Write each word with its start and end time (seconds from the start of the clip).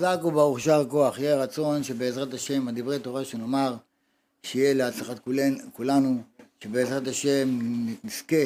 חזק 0.00 0.24
וברוך 0.24 0.60
שער 0.60 0.84
כוח, 0.88 1.18
יהיה 1.18 1.36
רצון 1.36 1.82
שבעזרת 1.82 2.34
השם, 2.34 2.68
הדברי 2.68 2.98
תורה 2.98 3.24
שנאמר, 3.24 3.74
שיהיה 4.42 4.74
להצלחת 4.74 5.18
כולנו, 5.18 5.58
כולנו, 5.72 6.22
שבעזרת 6.64 7.08
השם 7.08 7.58
נזכה, 8.04 8.36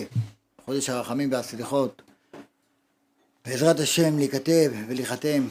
חודש 0.64 0.90
הרחמים 0.90 1.32
והסליחות, 1.32 2.02
בעזרת 3.46 3.80
השם 3.80 4.18
להיכתב 4.18 4.72
ולהיחתם, 4.88 5.48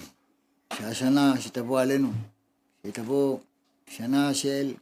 שהשנה 0.74 1.34
שתבוא 1.40 1.82
עלינו, 1.82 2.12
שתבוא 2.88 3.38
שנה 3.88 4.34
של 4.34 4.74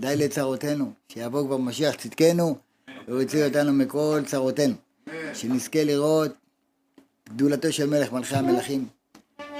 די 0.00 0.16
לצרותינו, 0.16 0.92
שיבוא 1.08 1.46
כבר 1.46 1.56
משיח 1.56 1.94
צדקנו, 1.94 2.56
והוא 3.08 3.22
יציל 3.22 3.44
אותנו 3.44 3.72
מכל 3.72 4.20
צרותינו, 4.26 4.74
שנזכה 5.34 5.84
לראות 5.84 6.32
גדולתו 7.28 7.72
של 7.72 7.86
מלך 7.86 8.12
מלכי 8.12 8.36
המלכים. 8.36 9.01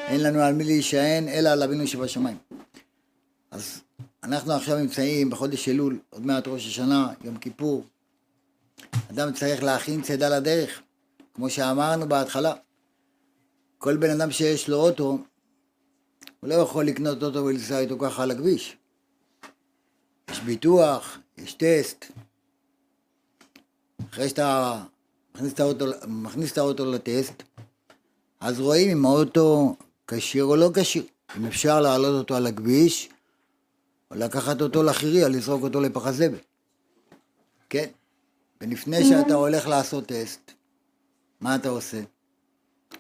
אין 0.07 0.23
לנו 0.23 0.41
על 0.41 0.55
מי 0.55 0.64
להישען, 0.64 1.29
אלא 1.29 1.48
על 1.48 1.62
אבינו 1.62 1.87
שבשמיים. 1.87 2.39
אז 3.51 3.80
אנחנו 4.23 4.52
עכשיו 4.52 4.78
נמצאים 4.78 5.30
בחודש 5.30 5.69
אלול, 5.69 5.98
עוד 6.11 6.27
מעט 6.27 6.48
ראש 6.48 6.66
השנה, 6.66 7.12
יום 7.25 7.37
כיפור. 7.37 7.84
אדם 9.11 9.33
צריך 9.33 9.62
להכין 9.62 10.02
צידה 10.02 10.38
לדרך, 10.38 10.83
כמו 11.34 11.51
שאמרנו 11.51 12.09
בהתחלה. 12.09 12.55
כל 13.78 13.97
בן 13.97 14.11
אדם 14.11 14.30
שיש 14.30 14.69
לו 14.69 14.77
אוטו, 14.77 15.19
הוא 16.41 16.50
לא 16.50 16.55
יכול 16.55 16.87
לקנות 16.87 17.23
אוטו 17.23 17.45
ולנסוע 17.45 17.78
איתו 17.78 17.98
ככה 17.98 18.23
על 18.23 18.30
הכביש. 18.30 18.77
יש 20.30 20.41
ביטוח, 20.41 21.19
יש 21.39 21.55
טסט. 21.55 22.05
אחרי 24.11 24.28
שאתה 24.28 24.83
מכניס 25.34 25.53
את 25.53 25.61
האוטו, 25.61 25.87
מכניס 26.06 26.53
את 26.53 26.59
האוטו 26.59 26.91
לטסט, 26.91 27.42
אז 28.41 28.61
רואים 28.61 28.91
אם 28.91 29.06
האוטו 29.06 29.77
כשיר 30.16 30.45
או 30.45 30.57
לא 30.57 30.71
כשיר. 30.75 31.05
אם 31.37 31.47
אפשר 31.47 31.80
להעלות 31.80 32.19
אותו 32.19 32.37
על 32.37 32.47
הכביש, 32.47 33.09
או 34.11 34.16
לקחת 34.16 34.61
אותו 34.61 34.83
לחירייה, 34.83 35.28
לזרוק 35.28 35.62
אותו 35.62 35.81
לפח 35.81 36.06
הזבל. 36.06 36.39
כן? 37.70 37.89
ולפני 38.61 39.05
שאתה 39.05 39.34
הולך 39.34 39.67
לעשות 39.67 40.06
טסט, 40.06 40.53
מה 41.41 41.55
אתה 41.55 41.69
עושה? 41.69 42.01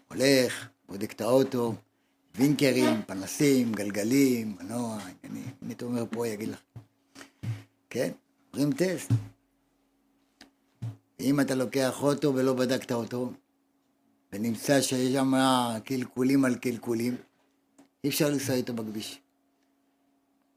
הולך, 0.08 0.68
בודק 0.88 1.12
את 1.12 1.20
האוטו, 1.20 1.74
וינקרים, 2.34 3.02
פנסים, 3.06 3.72
גלגלים, 3.72 4.56
מנוע, 4.60 4.98
עניינים. 5.24 5.50
אם 5.62 5.70
אתה 5.70 5.84
אומר 5.84 6.04
פה, 6.10 6.28
יגיד 6.28 6.48
לך. 6.48 6.58
כן? 7.90 8.10
עוברים 8.50 8.72
טסט. 8.72 9.10
אם 11.20 11.40
אתה 11.40 11.54
לוקח 11.54 12.02
אוטו 12.02 12.34
ולא 12.34 12.52
בדקת 12.54 12.92
אותו, 12.92 13.32
ונמצא 14.32 14.80
שיש 14.80 15.12
שם 15.12 15.32
קלקולים 15.84 16.44
על 16.44 16.54
קלקולים, 16.54 17.16
אי 18.04 18.08
אפשר 18.08 18.30
לנסוע 18.30 18.54
איתו 18.54 18.72
בכביש. 18.72 19.20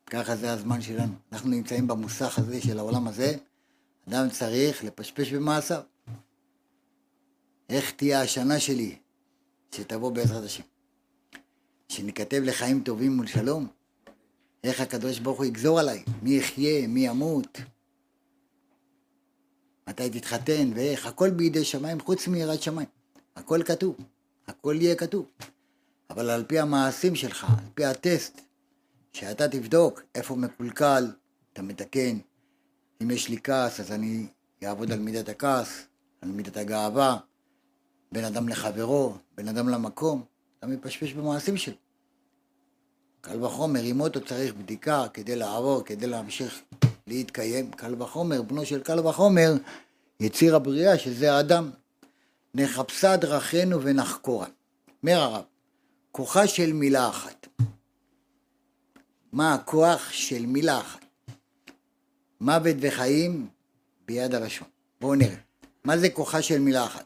ככה 0.05 0.35
זה 0.35 0.51
הזמן 0.53 0.81
שלנו. 0.81 1.13
אנחנו 1.31 1.49
נמצאים 1.49 1.87
במוסך 1.87 2.39
הזה 2.39 2.61
של 2.61 2.79
העולם 2.79 3.07
הזה, 3.07 3.37
אדם 4.09 4.29
צריך 4.29 4.83
לפשפש 4.83 5.33
במעשיו. 5.33 5.81
איך 7.69 7.91
תהיה 7.91 8.21
השנה 8.21 8.59
שלי 8.59 8.95
שתבוא 9.75 10.11
בעזרת 10.11 10.43
השם? 10.43 10.63
שניכתב 11.89 12.41
לחיים 12.43 12.83
טובים 12.83 13.19
ולשלום? 13.19 13.67
איך 14.63 14.81
הקדוש 14.81 15.19
ברוך 15.19 15.37
הוא 15.37 15.45
יגזור 15.45 15.79
עליי? 15.79 16.03
מי 16.21 16.37
יחיה? 16.37 16.87
מי 16.87 17.07
ימות? 17.07 17.61
מתי 19.89 20.09
תתחתן 20.09 20.71
ואיך? 20.75 21.05
הכל 21.05 21.29
בידי 21.29 21.63
שמיים 21.63 21.99
חוץ 21.99 22.27
מיראת 22.27 22.61
שמיים. 22.61 22.94
הכל 23.35 23.59
כתוב, 23.65 23.95
הכל 24.47 24.75
יהיה 24.79 24.95
כתוב. 24.95 25.25
אבל 26.09 26.29
על 26.29 26.43
פי 26.47 26.59
המעשים 26.59 27.15
שלך, 27.15 27.43
על 27.43 27.65
פי 27.73 27.85
הטסט, 27.85 28.41
שאתה 29.13 29.47
תבדוק 29.47 30.01
איפה 30.15 30.35
מקולקל, 30.35 31.11
אתה 31.53 31.61
מתקן. 31.61 32.17
אם 33.03 33.11
יש 33.11 33.29
לי 33.29 33.37
כעס, 33.43 33.79
אז 33.79 33.91
אני 33.91 34.27
אעבוד 34.63 34.91
על 34.91 34.99
מידת 34.99 35.29
הכעס, 35.29 35.87
על 36.21 36.29
מידת 36.29 36.57
הגאווה, 36.57 37.17
בין 38.11 38.25
אדם 38.25 38.49
לחברו, 38.49 39.13
בין 39.35 39.47
אדם 39.47 39.69
למקום, 39.69 40.23
אתה 40.59 40.67
מפשפש 40.67 41.13
במעשים 41.13 41.57
שלו. 41.57 41.75
קל 43.21 43.43
וחומר, 43.43 43.81
אם 43.83 44.01
אותו 44.01 44.25
צריך 44.25 44.53
בדיקה 44.53 45.05
כדי 45.13 45.35
לעבור, 45.35 45.81
כדי 45.85 46.07
להמשיך 46.07 46.61
להתקיים, 47.07 47.71
קל 47.71 48.01
וחומר, 48.01 48.41
בנו 48.41 48.65
של 48.65 48.83
קל 48.83 49.07
וחומר, 49.07 49.53
יציר 50.19 50.55
הבריאה, 50.55 50.97
שזה 50.97 51.33
האדם. 51.33 51.69
נחפשה 52.57 53.17
דרכינו 53.17 53.81
ונחקורה. 53.81 54.47
אומר 55.03 55.19
הרב, 55.21 55.43
כוחה 56.11 56.47
של 56.47 56.73
מילה 56.73 57.09
אחת. 57.09 57.47
מה 59.31 59.53
הכוח 59.53 60.11
של 60.11 60.45
מילה 60.45 60.79
אחת? 60.79 61.05
מוות 62.41 62.75
וחיים 62.79 63.47
ביד 64.07 64.35
הלשון. 64.35 64.67
בואו 65.01 65.15
נראה. 65.15 65.35
מה 65.83 65.97
זה 65.97 66.09
כוחה 66.09 66.41
של 66.41 66.59
מילה 66.59 66.85
אחת? 66.85 67.05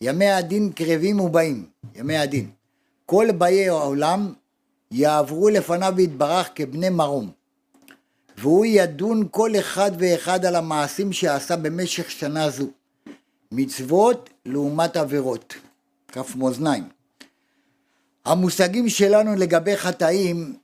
ימי 0.00 0.30
הדין 0.30 0.72
קרבים 0.72 1.20
ובאים, 1.20 1.68
ימי 1.94 2.16
הדין. 2.16 2.50
כל 3.06 3.26
באי 3.38 3.68
העולם 3.68 4.32
יעברו 4.90 5.48
לפניו 5.48 5.92
ויתברך 5.96 6.48
כבני 6.54 6.88
מרום. 6.88 7.30
והוא 8.38 8.66
ידון 8.66 9.28
כל 9.30 9.50
אחד 9.58 9.90
ואחד 9.98 10.44
על 10.44 10.56
המעשים 10.56 11.12
שעשה 11.12 11.56
במשך 11.56 12.10
שנה 12.10 12.50
זו. 12.50 12.66
מצוות 13.52 14.30
לעומת 14.46 14.96
עבירות. 14.96 15.54
כף 16.08 16.36
מאזניים. 16.36 16.84
המושגים 18.24 18.88
שלנו 18.88 19.34
לגבי 19.34 19.76
חטאים 19.76 20.56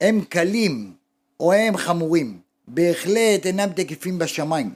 הם 0.00 0.20
קלים 0.28 0.92
או 1.40 1.52
הם 1.52 1.76
חמורים, 1.76 2.38
בהחלט 2.68 3.46
אינם 3.46 3.68
תקפים 3.76 4.18
בשמיים. 4.18 4.74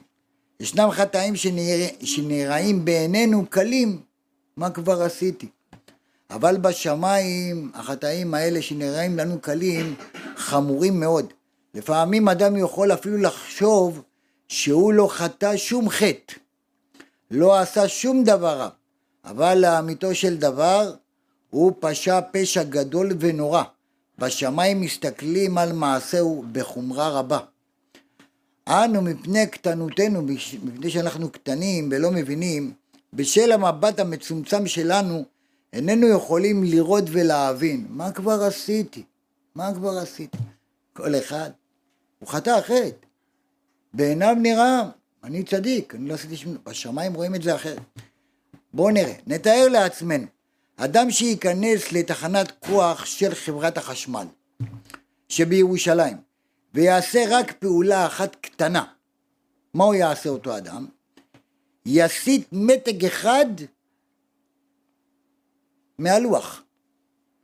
ישנם 0.59 0.89
חטאים 0.91 1.35
שנרא... 1.35 1.87
שנראים 2.03 2.85
בעינינו 2.85 3.45
קלים, 3.49 4.01
מה 4.57 4.69
כבר 4.69 5.01
עשיתי? 5.03 5.47
אבל 6.29 6.57
בשמיים 6.57 7.71
החטאים 7.73 8.33
האלה 8.33 8.61
שנראים 8.61 9.17
לנו 9.17 9.41
קלים 9.41 9.95
חמורים 10.35 10.99
מאוד. 10.99 11.33
לפעמים 11.73 12.27
אדם 12.29 12.57
יכול 12.57 12.93
אפילו 12.93 13.17
לחשוב 13.17 14.01
שהוא 14.47 14.93
לא 14.93 15.07
חטא 15.11 15.57
שום 15.57 15.89
חטא, 15.89 16.33
לא 17.31 17.59
עשה 17.59 17.87
שום 17.87 18.23
דבר 18.23 18.57
רע, 18.57 18.69
אבל 19.25 19.57
לאמיתו 19.57 20.15
של 20.15 20.37
דבר 20.37 20.93
הוא 21.49 21.71
פשע 21.79 22.19
פשע 22.31 22.63
גדול 22.63 23.11
ונורא. 23.19 23.63
בשמיים 24.19 24.81
מסתכלים 24.81 25.57
על 25.57 25.73
מעשהו 25.73 26.45
בחומרה 26.51 27.09
רבה. 27.09 27.39
אנו 28.67 29.01
מפני 29.01 29.47
קטנותנו, 29.47 30.21
מפני 30.63 30.89
שאנחנו 30.89 31.29
קטנים 31.29 31.89
ולא 31.91 32.11
מבינים, 32.11 32.73
בשל 33.13 33.51
המבט 33.51 33.99
המצומצם 33.99 34.67
שלנו, 34.67 35.23
איננו 35.73 36.07
יכולים 36.07 36.63
לראות 36.63 37.03
ולהבין. 37.07 37.85
מה 37.89 38.11
כבר 38.11 38.43
עשיתי? 38.43 39.03
מה 39.55 39.73
כבר 39.73 39.97
עשיתי? 39.97 40.37
כל 40.93 41.15
אחד, 41.15 41.49
הוא 42.19 42.29
חטא 42.29 42.61
חטא. 42.61 42.89
בעיניו 43.93 44.35
נראה, 44.41 44.89
אני 45.23 45.43
צדיק, 45.43 45.95
אני 45.95 46.09
לא 46.09 46.13
עשיתי 46.13 46.37
שום... 46.37 46.57
בשמיים 46.63 47.13
רואים 47.13 47.35
את 47.35 47.43
זה 47.43 47.55
אחרת. 47.55 47.81
בואו 48.73 48.89
נראה, 48.89 49.13
נתאר 49.27 49.67
לעצמנו. 49.71 50.27
אדם 50.77 51.11
שייכנס 51.11 51.91
לתחנת 51.91 52.51
כוח 52.59 53.05
של 53.05 53.35
חברת 53.35 53.77
החשמל 53.77 54.27
שבירושלים 55.29 56.17
ויעשה 56.73 57.25
רק 57.29 57.51
פעולה 57.51 58.05
אחת 58.05 58.35
קטנה, 58.35 58.85
מה 59.73 59.83
הוא 59.83 59.93
יעשה 59.93 60.29
אותו 60.29 60.57
אדם? 60.57 60.87
יסיט 61.85 62.47
מתג 62.51 63.05
אחד 63.05 63.45
מהלוח. 65.97 66.63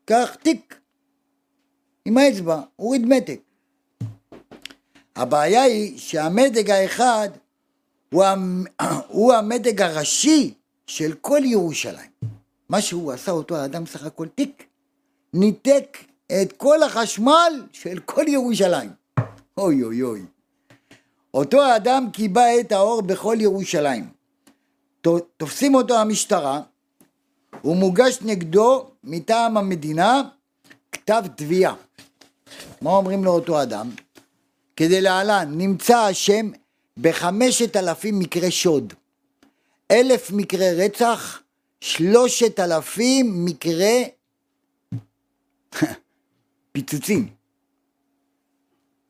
קח 0.06 0.36
תיק 0.36 0.80
עם 2.06 2.18
האצבע, 2.18 2.62
הוריד 2.76 3.06
מתג. 3.06 3.36
הבעיה 5.16 5.64
היא 5.64 5.98
שהמתג 5.98 6.70
האחד 6.70 7.30
הוא, 8.10 8.26
הוא 9.08 9.34
המתג 9.34 9.82
הראשי 9.82 10.54
של 10.88 11.14
כל 11.22 11.42
ירושלים. 11.44 12.10
מה 12.70 12.82
שהוא 12.82 13.12
עשה 13.12 13.32
אותו 13.32 13.56
האדם 13.56 13.86
סך 13.86 14.06
הכל 14.06 14.28
תיק, 14.28 14.64
ניתק 15.34 15.98
את 16.42 16.54
כל 16.58 16.84
החשמל 16.84 17.64
של 17.72 18.00
כל 18.00 18.24
ירושלים. 18.28 18.90
אוי 19.58 19.84
אוי 19.84 20.02
אוי. 20.02 20.22
אותו 21.34 21.62
האדם 21.64 22.08
קיבע 22.14 22.60
את 22.60 22.72
האור 22.72 23.02
בכל 23.02 23.38
ירושלים. 23.40 24.10
תופסים 25.38 25.76
אותו 25.76 25.98
המשטרה, 25.98 26.62
הוא 27.62 27.76
מוגש 27.76 28.18
נגדו 28.22 28.86
מטעם 29.04 29.58
המדינה 29.58 30.22
כתב 30.92 31.24
תביעה. 31.36 31.74
מה 32.82 32.90
אומרים 32.90 33.24
לאותו 33.24 33.62
אדם? 33.62 33.90
כדי 34.76 35.02
להלן, 35.02 35.52
נמצא 35.58 36.12
אשם 36.12 36.52
בחמשת 37.00 37.76
אלפים 37.76 38.20
מקרי 38.20 38.52
שוד, 38.52 38.94
אלף 39.92 40.32
מקרי 40.32 40.86
רצח, 40.86 41.42
שלושת 41.82 42.60
אלפים 42.60 43.46
מקרי 43.46 44.10
פיצוצים, 46.72 47.28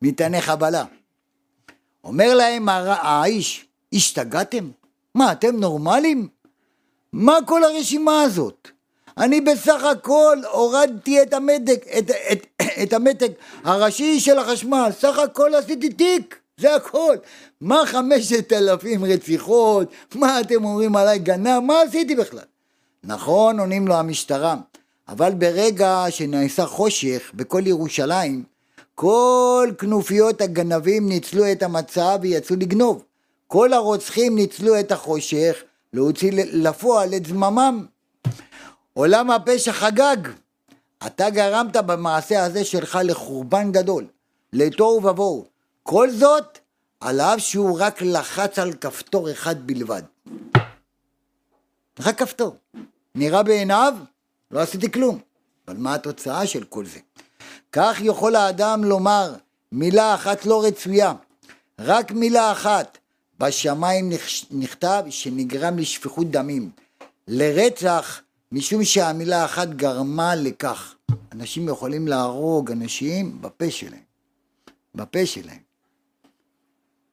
מטעני 0.02 0.40
חבלה. 0.40 0.84
אומר 2.04 2.34
להם 2.34 2.68
האיש, 2.68 3.66
השתגעתם? 3.92 4.70
מה, 5.14 5.32
אתם 5.32 5.56
נורמלים? 5.56 6.28
מה 7.12 7.38
כל 7.46 7.64
הרשימה 7.64 8.22
הזאת? 8.22 8.68
אני 9.18 9.40
בסך 9.40 9.84
הכל 9.84 10.38
הורדתי 10.52 11.22
את 11.22 11.34
המתק, 11.34 11.84
את, 11.98 12.10
את, 12.32 12.62
את 12.82 12.92
המתק 12.92 13.30
הראשי 13.64 14.20
של 14.20 14.38
החשמל, 14.38 14.90
סך 15.00 15.18
הכל 15.18 15.54
עשיתי 15.54 15.88
תיק, 15.88 16.38
זה 16.60 16.74
הכל. 16.74 17.16
מה 17.60 17.82
חמשת 17.86 18.52
אלפים 18.52 19.04
רציחות? 19.04 19.88
מה 20.14 20.40
אתם 20.40 20.64
אומרים 20.64 20.96
עליי 20.96 21.18
גנב? 21.18 21.58
מה 21.58 21.82
עשיתי 21.82 22.14
בכלל? 22.14 22.44
נכון, 23.04 23.60
עונים 23.60 23.88
לו 23.88 23.94
המשטרה, 23.94 24.56
אבל 25.08 25.34
ברגע 25.34 26.04
שנעשה 26.10 26.66
חושך 26.66 27.30
בכל 27.34 27.66
ירושלים, 27.66 28.42
כל 28.94 29.70
כנופיות 29.78 30.40
הגנבים 30.40 31.08
ניצלו 31.08 31.52
את 31.52 31.62
המצב 31.62 32.18
ויצאו 32.22 32.56
לגנוב. 32.56 33.02
כל 33.46 33.72
הרוצחים 33.72 34.36
ניצלו 34.36 34.80
את 34.80 34.92
החושך 34.92 35.56
להוציא 35.92 36.32
לפועל 36.34 37.14
את 37.14 37.26
זממם. 37.26 37.86
עולם 38.94 39.30
הפשע 39.30 39.72
חגג. 39.72 40.16
אתה 41.06 41.30
גרמת 41.30 41.76
במעשה 41.76 42.44
הזה 42.44 42.64
שלך 42.64 42.98
לחורבן 43.04 43.72
גדול, 43.72 44.06
לתוהו 44.52 45.04
ובוהו. 45.04 45.44
כל 45.82 46.10
זאת, 46.10 46.58
על 47.00 47.20
אף 47.20 47.38
שהוא 47.40 47.80
רק 47.80 48.02
לחץ 48.02 48.58
על 48.58 48.72
כפתור 48.72 49.30
אחד 49.30 49.66
בלבד. 49.66 50.02
רק 52.00 52.18
כפתור. 52.18 52.56
נראה 53.14 53.42
בעיניו, 53.42 53.94
לא 54.50 54.60
עשיתי 54.60 54.92
כלום. 54.92 55.18
אבל 55.68 55.76
מה 55.76 55.94
התוצאה 55.94 56.46
של 56.46 56.64
כל 56.64 56.86
זה? 56.86 56.98
כך 57.72 57.96
יכול 58.00 58.36
האדם 58.36 58.84
לומר 58.84 59.34
מילה 59.72 60.14
אחת 60.14 60.46
לא 60.46 60.64
רצויה, 60.64 61.14
רק 61.78 62.12
מילה 62.12 62.52
אחת. 62.52 62.98
בשמיים 63.38 64.12
נכתב 64.50 65.04
שנגרם 65.10 65.78
לשפיכות 65.78 66.30
דמים, 66.30 66.70
לרצח, 67.28 68.20
משום 68.52 68.84
שהמילה 68.84 69.44
אחת 69.44 69.68
גרמה 69.68 70.34
לכך. 70.34 70.94
אנשים 71.32 71.68
יכולים 71.68 72.08
להרוג 72.08 72.70
אנשים 72.70 73.42
בפה 73.42 73.70
שלהם, 73.70 74.00
בפה 74.94 75.26
שלהם. 75.26 75.65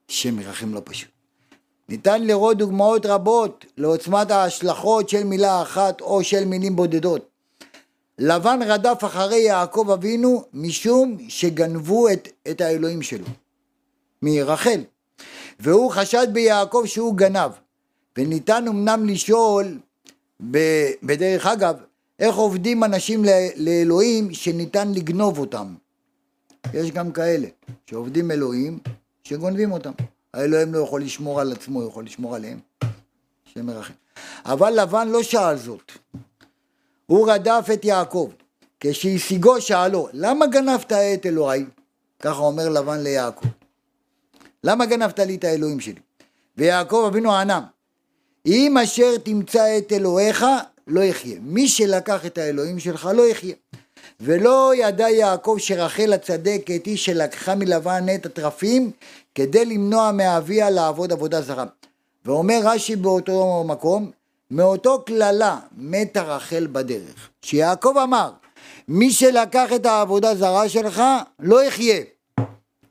שם 0.08 0.40
ירחם 0.40 0.74
לא 0.74 0.82
פשוט. 0.84 1.10
ניתן 1.90 2.24
לראות 2.24 2.58
דוגמאות 2.58 3.06
רבות 3.06 3.66
לעוצמת 3.78 4.32
ההשלכות 4.32 5.10
של 5.10 5.24
מילה 5.24 5.62
אחת 5.62 6.02
או 6.02 6.24
של 6.24 6.46
מילים 6.46 6.76
בודדות. 6.76 7.30
לבן 8.20 8.60
רדף 8.66 9.04
אחרי 9.06 9.40
יעקב 9.40 9.90
אבינו 9.94 10.46
משום 10.54 11.18
שגנבו 11.30 12.10
את, 12.10 12.28
את 12.52 12.62
האלוהים 12.62 13.02
שלו. 13.02 13.26
מרחל. 14.22 14.82
והוא 15.60 15.92
חשד 15.92 16.28
ביעקב 16.32 16.84
שהוא 16.86 17.16
גנב. 17.16 17.52
וניתן 18.18 18.68
אמנם 18.68 19.06
לשאול, 19.06 19.80
בדרך 21.04 21.46
אגב, 21.46 21.76
איך 22.20 22.36
עובדים 22.36 22.84
אנשים 22.84 23.24
לאלוהים 23.56 24.34
שניתן 24.34 24.92
לגנוב 24.92 25.40
אותם. 25.40 25.76
יש 26.74 26.92
גם 26.92 27.12
כאלה 27.12 27.48
שעובדים 27.90 28.32
אלוהים 28.32 28.80
שגונבים 29.24 29.72
אותם. 29.72 29.92
האלוהים 30.34 30.74
לא 30.74 30.80
יכול 30.80 31.02
לשמור 31.02 31.42
על 31.42 31.52
עצמו, 31.52 31.82
הוא 31.82 31.90
יכול 31.90 32.06
לשמור 32.06 32.36
עליהם. 32.36 32.60
השם 33.48 33.66
מרחם. 33.66 33.94
אבל 34.46 34.82
לבן 34.82 35.08
לא 35.08 35.24
שאל 35.24 35.58
זאת. 35.58 35.92
הוא 37.06 37.32
רדף 37.32 37.68
את 37.74 37.86
יעקב. 37.86 38.32
כשהשיגו 38.80 39.62
שאלו, 39.62 40.08
למה 40.14 40.48
גנבת 40.48 40.92
את 40.92 41.26
אלוהי? 41.26 41.66
ככה 42.20 42.40
אומר 42.40 42.70
לבן 42.70 43.00
ליעקב. 43.00 43.48
למה 44.64 44.86
גנבת 44.86 45.20
לי 45.20 45.36
את 45.36 45.44
האלוהים 45.44 45.80
שלי? 45.80 46.00
ויעקב 46.58 47.06
אבינו 47.08 47.36
ענה, 47.36 47.62
אם 48.46 48.78
אשר 48.84 49.18
תמצא 49.18 49.78
את 49.78 49.92
אלוהיך, 49.92 50.46
לא 50.88 51.02
יחיה. 51.02 51.40
מי 51.42 51.68
שלקח 51.68 52.26
את 52.26 52.38
האלוהים 52.38 52.80
שלך, 52.80 53.10
לא 53.16 53.28
יחיה. 53.28 53.56
ולא 54.26 54.72
ידע 54.76 55.10
יעקב 55.10 55.56
שרחל 55.60 56.14
הצדקת 56.14 56.86
היא 56.86 56.98
שלקחה 56.98 57.56
מלבן 57.56 58.06
את 58.16 58.26
התרפים 58.26 58.92
כדי 59.36 59.66
למנוע 59.66 60.12
מאביה 60.12 60.70
לעבוד 60.70 61.12
עבודה 61.12 61.42
זרה. 61.42 61.66
ואומר 62.26 62.60
רש"י 62.64 62.96
באותו 62.96 63.64
מקום, 63.68 64.12
מאותו 64.52 65.04
קללה 65.06 65.60
מתה 65.78 66.22
רחל 66.22 66.68
בדרך. 66.72 67.30
שיעקב 67.42 67.94
אמר, 68.04 68.32
מי 68.88 69.12
שלקח 69.12 69.74
את 69.76 69.86
העבודה 69.86 70.36
זרה 70.36 70.70
שלך, 70.70 71.04
לא 71.40 71.64
יחיה. 71.64 72.02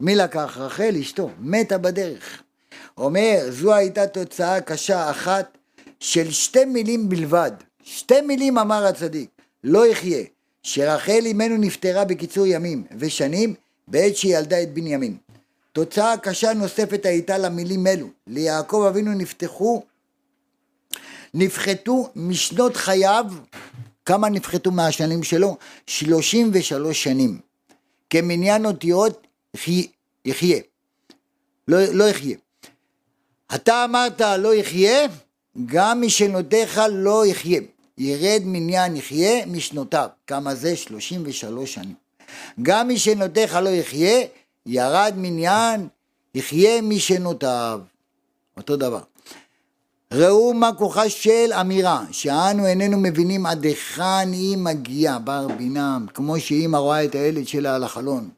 מי 0.01 0.15
לקח? 0.15 0.57
רחל 0.59 0.95
אשתו, 1.01 1.31
מתה 1.41 1.79
בדרך. 1.79 2.43
אומר, 2.99 3.39
זו 3.49 3.75
הייתה 3.75 4.07
תוצאה 4.07 4.61
קשה 4.61 5.11
אחת 5.11 5.59
של 6.01 6.31
שתי 6.31 6.65
מילים 6.65 7.09
בלבד. 7.09 7.53
שתי 7.85 8.21
מילים 8.21 8.59
אמר 8.59 8.87
הצדיק, 8.87 9.29
לא 9.65 9.87
יחיה, 9.87 10.25
שרחל 10.63 11.21
אימנו 11.25 11.57
נפטרה 11.57 12.05
בקיצור 12.05 12.47
ימים 12.47 12.85
ושנים 12.99 13.55
בעת 13.89 14.17
שהיא 14.17 14.37
ילדה 14.37 14.63
את 14.63 14.75
בנימין. 14.75 15.17
תוצאה 15.73 16.17
קשה 16.17 16.53
נוספת 16.53 17.07
הייתה 17.07 17.39
למילים 17.39 17.87
אלו, 17.87 18.07
ליעקב 18.27 18.85
אבינו 18.89 19.15
נפתחו, 19.15 19.83
נפחתו 21.35 22.11
משנות 22.17 22.77
חייו, 22.77 23.25
כמה 24.05 24.29
נפחתו 24.29 24.71
מהשנים 24.71 25.23
שלו? 25.23 25.57
33 25.87 27.03
שנים. 27.03 27.41
כמניין 28.11 28.67
אותיות 28.67 29.27
יחיה. 30.25 30.59
לא, 31.69 31.79
לא 31.93 32.05
יחיה. 32.05 32.37
אתה 33.55 33.85
אמרת 33.85 34.21
לא 34.21 34.55
יחיה, 34.55 35.07
גם 35.67 36.03
משנותיך 36.03 36.81
לא 36.91 37.27
יחיה. 37.27 37.61
ירד 38.03 38.43
מניין 38.45 38.97
יחיה 38.97 39.47
משנותיו. 39.47 40.09
כמה 40.27 40.55
זה? 40.55 40.77
33 40.77 41.75
שנים. 41.75 41.95
גם 42.63 42.89
משנותיך 42.89 43.55
לא 43.55 43.69
יחיה, 43.69 44.21
ירד 44.67 45.15
מניין 45.17 45.89
יחיה 46.35 46.83
משנותיו. 46.83 47.81
אותו 48.57 48.77
דבר. 48.77 49.01
ראו 50.13 50.55
מה 50.55 50.71
כוחה 50.79 51.09
של 51.09 51.53
אמירה, 51.61 52.05
שאנו 52.11 52.67
איננו 52.67 52.99
מבינים 52.99 53.47
עד 53.47 53.65
היכן 53.65 54.33
היא 54.33 54.57
מגיעה, 54.57 55.19
בר 55.19 55.49
בינם, 55.49 56.07
כמו 56.15 56.41
שאימא 56.41 56.77
רואה 56.77 57.05
את 57.05 57.15
הילד 57.15 57.49
שלה 57.49 57.75
על 57.75 57.85
החלון. 57.85 58.31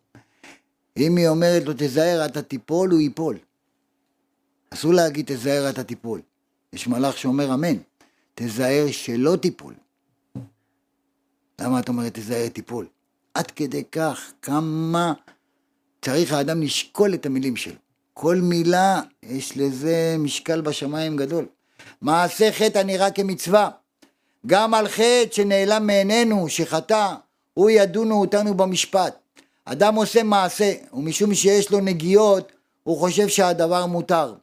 אם 0.97 1.17
היא 1.17 1.29
אומרת 1.29 1.65
לו 1.65 1.73
תזהר 1.77 2.27
אתה 2.27 2.43
תיפול, 2.43 2.91
הוא 2.91 3.01
ייפול. 3.01 3.39
אסור 4.71 4.93
להגיד 4.93 5.27
תזהר 5.27 5.71
אתה 5.71 5.85
תיפול. 5.85 6.21
יש 6.73 6.87
מלאך 6.87 7.19
שאומר 7.19 7.55
אמן, 7.55 7.77
תזהר 8.35 8.87
שלא 8.91 9.37
תיפול. 9.37 9.75
למה 11.61 11.81
את 11.81 11.89
אומרת 11.89 12.15
תזהר 12.15 12.49
תיפול? 12.49 12.87
עד 13.35 13.51
כדי 13.51 13.85
כך 13.93 14.33
כמה 14.43 15.13
צריך 16.03 16.33
האדם 16.33 16.63
לשקול 16.63 17.15
את 17.15 17.27
המילים 17.27 17.57
שלו. 17.57 17.75
כל 18.15 18.37
מילה 18.37 19.01
יש 19.23 19.57
לזה 19.57 20.17
משקל 20.19 20.61
בשמיים 20.61 21.17
גדול. 21.17 21.47
מעשה 22.01 22.53
חטא 22.53 22.79
הנראה 22.79 23.11
כמצווה. 23.11 23.71
גם 24.47 24.75
על 24.75 24.89
חטא 24.89 25.33
שנעלם 25.33 25.87
מעינינו, 25.87 26.49
שחטא, 26.49 27.15
הוא 27.55 27.71
ידונו 27.71 28.21
אותנו 28.21 28.55
במשפט. 28.55 29.15
אדם 29.65 29.95
עושה 29.95 30.23
מעשה, 30.23 30.73
ומשום 30.93 31.35
שיש 31.35 31.71
לו 31.71 31.81
נגיעות, 31.81 32.53
הוא 32.83 32.99
חושב 32.99 33.29
שהדבר 33.29 33.87
מותר. 33.87 34.35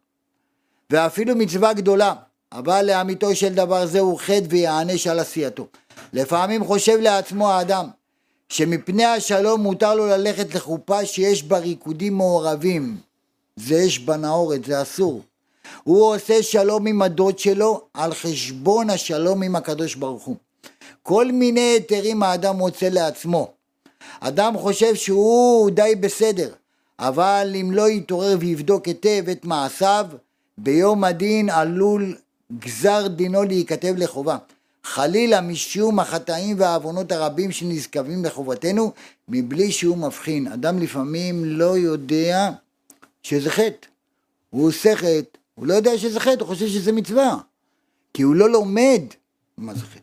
ואפילו 0.90 1.36
מצווה 1.36 1.74
גדולה, 1.74 2.14
אבל 2.52 2.86
לאמיתו 2.86 3.36
של 3.36 3.54
דבר 3.54 3.86
זה 3.86 4.00
הוא 4.00 4.20
חטא 4.20 4.46
ויענש 4.50 5.08
על 5.08 5.20
עשייתו. 5.20 5.68
לפעמים 6.14 6.66
חושב 6.66 6.98
לעצמו 7.00 7.52
האדם, 7.52 7.88
שמפני 8.50 9.06
השלום 9.06 9.62
מותר 9.62 9.96
לו 9.96 10.08
ללכת 10.08 10.56
לחופה 10.56 11.06
שיש 11.06 11.44
בה 11.44 11.58
ריקודים 11.58 12.14
מעורבים. 12.14 12.98
זה 13.56 13.84
אש 13.88 14.00
בנאורת, 14.00 14.66
זה 14.66 14.82
אסור. 14.82 15.22
הוא 15.84 16.16
עושה 16.16 16.44
שלום 16.44 16.88
עם 16.88 17.02
הדוד 17.02 17.40
שלו 17.40 17.82
על 17.94 18.14
חשבון 18.14 18.90
השלום 18.90 19.44
עם 19.44 19.56
הקדוש 19.56 19.96
ברוך 19.96 20.24
הוא. 20.24 20.36
כל 21.04 21.32
מיני 21.32 21.60
היתרים 21.60 22.24
האדם 22.24 22.56
מוצא 22.56 22.90
לעצמו. 22.90 23.52
אדם 24.20 24.58
חושב 24.58 24.96
שהוא 24.96 25.70
די 25.70 25.96
בסדר, 26.00 26.54
אבל 27.00 27.54
אם 27.62 27.72
לא 27.72 27.90
יתעורר 27.90 28.38
ויבדוק 28.40 28.86
היטב 28.86 29.24
את 29.32 29.46
מעשיו, 29.46 30.06
ביום 30.58 31.04
הדין 31.04 31.50
עלול 31.50 32.16
גזר 32.60 33.08
דינו 33.08 33.44
להיכתב 33.44 33.94
לחובה. 33.98 34.38
חלילה 34.84 35.42
משום 35.42 36.00
החטאים 36.00 36.60
והעוונות 36.60 37.12
הרבים 37.12 37.52
שנזכבים 37.52 38.26
לחובתנו, 38.26 38.92
מבלי 39.28 39.72
שהוא 39.72 39.98
מבחין. 39.98 40.48
אדם 40.48 40.80
לפעמים 40.80 41.46
לא 41.46 41.78
יודע 41.78 42.50
שזה 43.24 43.50
חטא. 43.50 43.88
הוא 44.50 44.68
עושה 44.68 44.96
חטא, 44.96 45.38
הוא 45.56 45.68
לא 45.68 45.74
יודע 45.74 45.98
שזה 45.98 46.20
חטא, 46.20 46.40
הוא 46.40 46.48
חושב 46.48 46.68
שזה 46.68 46.92
מצווה. 46.92 47.38
כי 48.14 48.22
הוא 48.22 48.36
לא 48.36 48.50
לומד 48.50 49.02
מה 49.58 49.74
זה 49.74 49.86
חטא. 49.86 50.00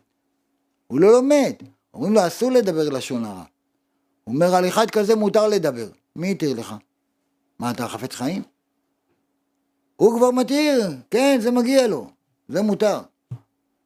הוא 0.86 1.00
לא 1.00 1.12
לומד. 1.12 1.52
אומרים 1.94 2.14
לו 2.14 2.26
אסור 2.26 2.50
לדבר 2.50 2.88
לשון 2.88 3.24
הרע. 3.24 3.44
הוא 4.24 4.34
אומר, 4.34 4.54
על 4.54 4.68
אחד 4.68 4.90
כזה 4.90 5.16
מותר 5.16 5.48
לדבר. 5.48 5.88
מי 6.16 6.30
התיר 6.30 6.60
לך? 6.60 6.74
מה, 7.58 7.70
אתה 7.70 7.88
חפץ 7.88 8.14
חיים? 8.14 8.42
הוא 9.96 10.18
כבר 10.18 10.30
מתיר, 10.30 10.90
כן, 11.10 11.38
זה 11.42 11.50
מגיע 11.50 11.86
לו, 11.86 12.10
זה 12.48 12.62
מותר. 12.62 13.00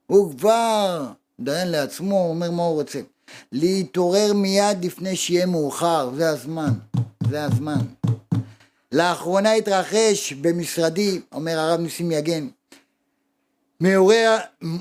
הוא 0.07 0.31
כבר 0.38 1.07
דיין 1.40 1.69
לעצמו, 1.69 2.28
אומר 2.28 2.50
מה 2.50 2.62
הוא 2.62 2.75
רוצה. 2.75 3.00
להתעורר 3.52 4.33
מיד 4.35 4.85
לפני 4.85 5.16
שיהיה 5.16 5.47
מאוחר, 5.47 6.11
זה 6.16 6.28
הזמן, 6.28 6.73
זה 7.31 7.45
הזמן. 7.45 7.81
לאחרונה 8.92 9.52
התרחש 9.52 10.33
במשרדי, 10.33 11.21
אומר 11.33 11.59
הרב 11.59 11.81
ניסים 11.81 12.12
יגן, 12.12 12.49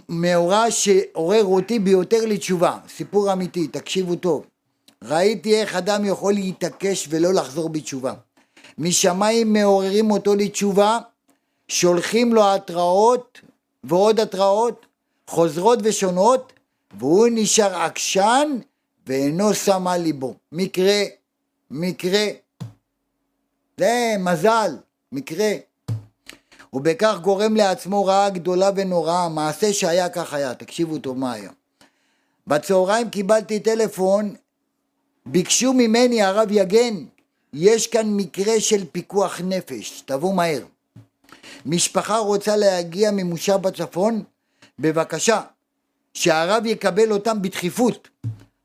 מאורע 0.09 0.71
שעורר 0.71 1.45
אותי 1.45 1.79
ביותר 1.79 2.25
לתשובה, 2.25 2.77
סיפור 2.88 3.33
אמיתי, 3.33 3.67
תקשיבו 3.67 4.15
טוב. 4.15 4.45
ראיתי 5.03 5.61
איך 5.61 5.75
אדם 5.75 6.05
יכול 6.05 6.33
להתעקש 6.33 7.07
ולא 7.09 7.33
לחזור 7.33 7.69
בתשובה. 7.69 8.13
משמיים 8.77 9.53
מעוררים 9.53 10.11
אותו 10.11 10.35
לתשובה, 10.35 11.00
שולחים 11.67 12.33
לו 12.33 12.53
התראות 12.53 13.41
ועוד 13.83 14.19
התראות, 14.19 14.85
חוזרות 15.27 15.79
ושונות, 15.83 16.53
והוא 16.97 17.27
נשאר 17.31 17.75
עקשן 17.75 18.59
ואינו 19.07 19.53
שם 19.53 19.88
על 19.88 20.01
ליבו. 20.01 20.35
מקרה, 20.51 21.03
מקרה. 21.71 22.25
זה 23.77 24.15
מזל, 24.19 24.77
מקרה. 25.11 25.53
ובכך 26.73 27.17
גורם 27.21 27.55
לעצמו 27.55 28.05
רעה 28.05 28.29
גדולה 28.29 28.69
ונוראה, 28.75 29.29
מעשה 29.29 29.73
שהיה 29.73 30.09
כך 30.09 30.33
היה, 30.33 30.55
תקשיבו 30.55 30.97
טוב 30.97 31.17
מה 31.17 31.33
היה. 31.33 31.51
בצהריים 32.47 33.09
קיבלתי 33.09 33.59
טלפון, 33.59 34.35
ביקשו 35.25 35.73
ממני 35.73 36.21
הרב 36.21 36.51
יגן, 36.51 37.05
יש 37.53 37.88
כאן 37.88 38.07
מקרה 38.07 38.59
של 38.59 38.85
פיקוח 38.91 39.41
נפש, 39.43 40.01
תבואו 40.01 40.33
מהר. 40.33 40.61
משפחה 41.65 42.17
רוצה 42.17 42.55
להגיע 42.55 43.12
ממושב 43.12 43.55
בצפון, 43.55 44.24
בבקשה, 44.79 45.41
שהרב 46.13 46.65
יקבל 46.65 47.12
אותם 47.12 47.41
בדחיפות. 47.41 48.08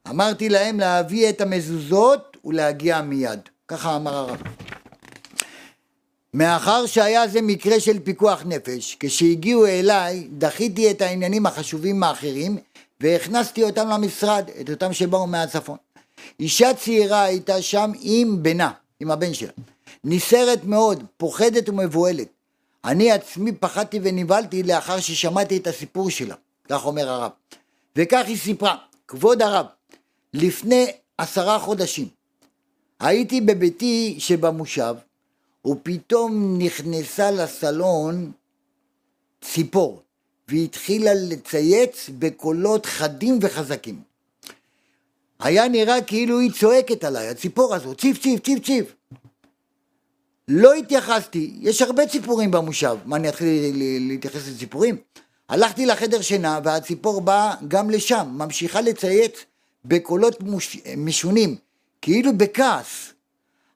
אמרתי 0.09 0.49
להם 0.49 0.81
להביא 0.81 1.29
את 1.29 1.41
המזוזות 1.41 2.37
ולהגיע 2.45 3.03
מיד. 3.03 3.41
ככה 3.69 3.97
אמר 3.97 4.15
הרב. 4.15 4.43
מאחר 6.35 6.87
שהיה 6.87 7.29
זה 7.29 7.43
מקרה 7.43 7.81
של 7.81 7.99
פיקוח 8.01 8.43
נפש, 8.47 8.97
כשהגיעו 9.01 9.67
אליי 9.67 10.29
דחיתי 10.39 10.91
את 10.91 11.03
העניינים 11.03 11.47
החשובים 11.47 12.03
האחרים 12.03 12.59
והכנסתי 13.01 13.63
אותם 13.63 13.89
למשרד, 13.89 14.51
את 14.61 14.71
אותם 14.71 14.93
שבאו 14.93 15.27
מהצפון. 15.27 15.77
אישה 16.41 16.75
צעירה 16.75 17.23
הייתה 17.23 17.63
שם 17.63 17.93
עם 18.01 18.43
בנה, 18.43 18.71
עם 19.01 19.11
הבן 19.11 19.35
שלה. 19.35 19.53
נסערת 20.05 20.65
מאוד, 20.65 21.05
פוחדת 21.17 21.69
ומבוהלת. 21.69 22.29
אני 22.87 23.13
עצמי 23.13 23.53
פחדתי 23.53 24.01
ונבהלתי 24.03 24.63
לאחר 24.63 25.01
ששמעתי 25.01 25.57
את 25.57 25.67
הסיפור 25.67 26.11
שלה, 26.11 26.35
כך 26.69 26.87
אומר 26.87 27.09
הרב. 27.09 27.31
וכך 27.97 28.25
היא 28.27 28.39
סיפרה, 28.39 28.77
כבוד 29.09 29.43
הרב, 29.43 29.67
לפני 30.35 30.87
עשרה 31.19 31.59
חודשים 31.59 32.09
הייתי 33.01 33.41
בביתי 33.41 34.17
שבמושב 34.19 34.95
ופתאום 35.67 36.59
נכנסה 36.59 37.31
לסלון 37.31 38.33
ציפור 39.41 40.03
והתחילה 40.49 41.11
לצייץ 41.15 42.11
בקולות 42.19 42.87
חדים 42.87 43.39
וחזקים. 43.43 44.01
היה 45.39 45.69
נראה 45.69 46.03
כאילו 46.03 46.39
היא 46.41 46.51
צועקת 46.61 47.05
עליי, 47.05 47.29
הציפור 47.29 47.75
הזאת, 47.75 48.01
ציף 48.01 48.23
ציף 48.23 48.41
ציף 48.41 48.65
ציף. 48.65 48.96
לא 50.49 50.75
התייחסתי, 50.75 51.57
יש 51.61 51.83
הרבה 51.83 52.07
ציפורים 52.07 52.51
במושב, 52.51 52.97
מה 53.05 53.17
אני 53.17 53.29
אתחיל 53.29 53.77
להתייחס 54.09 54.49
לציפורים? 54.49 54.97
הלכתי 55.49 55.87
לחדר 55.87 56.21
שינה 56.21 56.61
והציפור 56.65 57.21
באה 57.21 57.55
גם 57.69 57.91
לשם, 57.91 58.29
ממשיכה 58.33 58.81
לצייץ 58.81 59.45
בקולות 59.85 60.41
מוש... 60.41 60.77
משונים, 60.97 61.57
כאילו 62.03 62.39
בכעס. 62.39 63.13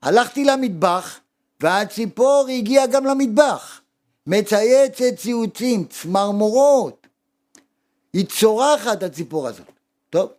הלכתי 0.03 0.45
למטבח 0.45 1.21
והציפור 1.61 2.47
הגיעה 2.59 2.87
גם 2.87 3.07
למטבח, 3.07 3.81
מצייצת 4.27 5.17
ציוצים, 5.17 5.85
צמרמורות. 5.85 7.07
היא 8.13 8.27
צורחת 8.27 9.03
הציפור 9.03 9.49
הזאת. 9.49 9.73
טוב, 10.11 10.31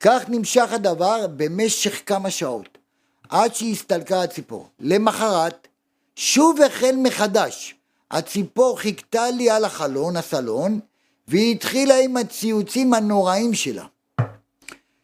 כך 0.00 0.22
נמשך 0.28 0.72
הדבר 0.72 1.26
במשך 1.36 2.02
כמה 2.06 2.30
שעות, 2.30 2.78
עד 3.28 3.54
שהסתלקה 3.54 4.22
הציפור. 4.22 4.68
למחרת, 4.80 5.68
שוב 6.16 6.62
החל 6.62 6.94
מחדש. 7.02 7.74
הציפור 8.10 8.78
חיכתה 8.78 9.30
לי 9.30 9.50
על 9.50 9.64
החלון, 9.64 10.16
הסלון, 10.16 10.80
והיא 11.28 11.54
התחילה 11.54 12.00
עם 12.00 12.16
הציוצים 12.16 12.94
הנוראים 12.94 13.54
שלה. 13.54 13.84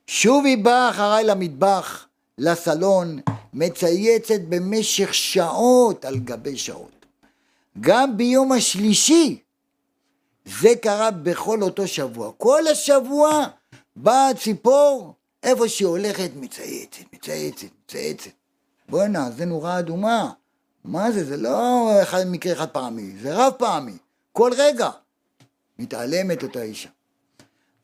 שוב 0.06 0.44
היא 0.44 0.64
באה 0.64 0.90
אחריי 0.90 1.24
למטבח, 1.24 2.06
לסלון, 2.38 3.20
מצייצת 3.52 4.40
במשך 4.48 5.14
שעות 5.14 6.04
על 6.04 6.18
גבי 6.18 6.56
שעות. 6.56 7.06
גם 7.80 8.16
ביום 8.16 8.52
השלישי 8.52 9.38
זה 10.44 10.68
קרה 10.82 11.10
בכל 11.10 11.62
אותו 11.62 11.88
שבוע. 11.88 12.32
כל 12.38 12.66
השבוע 12.66 13.46
באה 13.96 14.28
הציפור, 14.28 15.14
איפה 15.42 15.68
שהיא 15.68 15.88
הולכת 15.88 16.30
מצייצת, 16.36 17.04
מצייצת, 17.12 17.66
מצייצת. 17.84 18.30
בואנה, 18.88 19.30
זה 19.30 19.44
נורה 19.44 19.78
אדומה. 19.78 20.32
מה 20.84 21.12
זה? 21.12 21.24
זה 21.24 21.36
לא 21.36 21.88
אחד, 22.02 22.24
מקרה 22.26 22.54
חד 22.54 22.68
פעמי, 22.68 23.12
זה 23.22 23.34
רב 23.34 23.52
פעמי. 23.58 23.96
כל 24.32 24.50
רגע. 24.56 24.90
מתעלמת 25.78 26.42
אותה 26.42 26.62
אישה. 26.62 26.88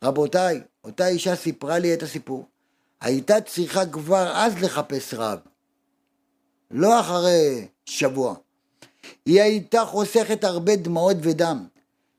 רבותיי, 0.04 0.60
אותה 0.84 1.08
אישה 1.08 1.36
סיפרה 1.36 1.78
לי 1.78 1.94
את 1.94 2.02
הסיפור. 2.02 2.46
הייתה 3.00 3.40
צריכה 3.40 3.86
כבר 3.86 4.32
אז 4.36 4.62
לחפש 4.62 5.14
רב. 5.14 5.38
לא 6.70 7.00
אחרי 7.00 7.66
שבוע. 7.86 8.34
היא 9.26 9.42
הייתה 9.42 9.84
חוסכת 9.84 10.44
הרבה 10.44 10.76
דמעות 10.76 11.16
ודם. 11.22 11.66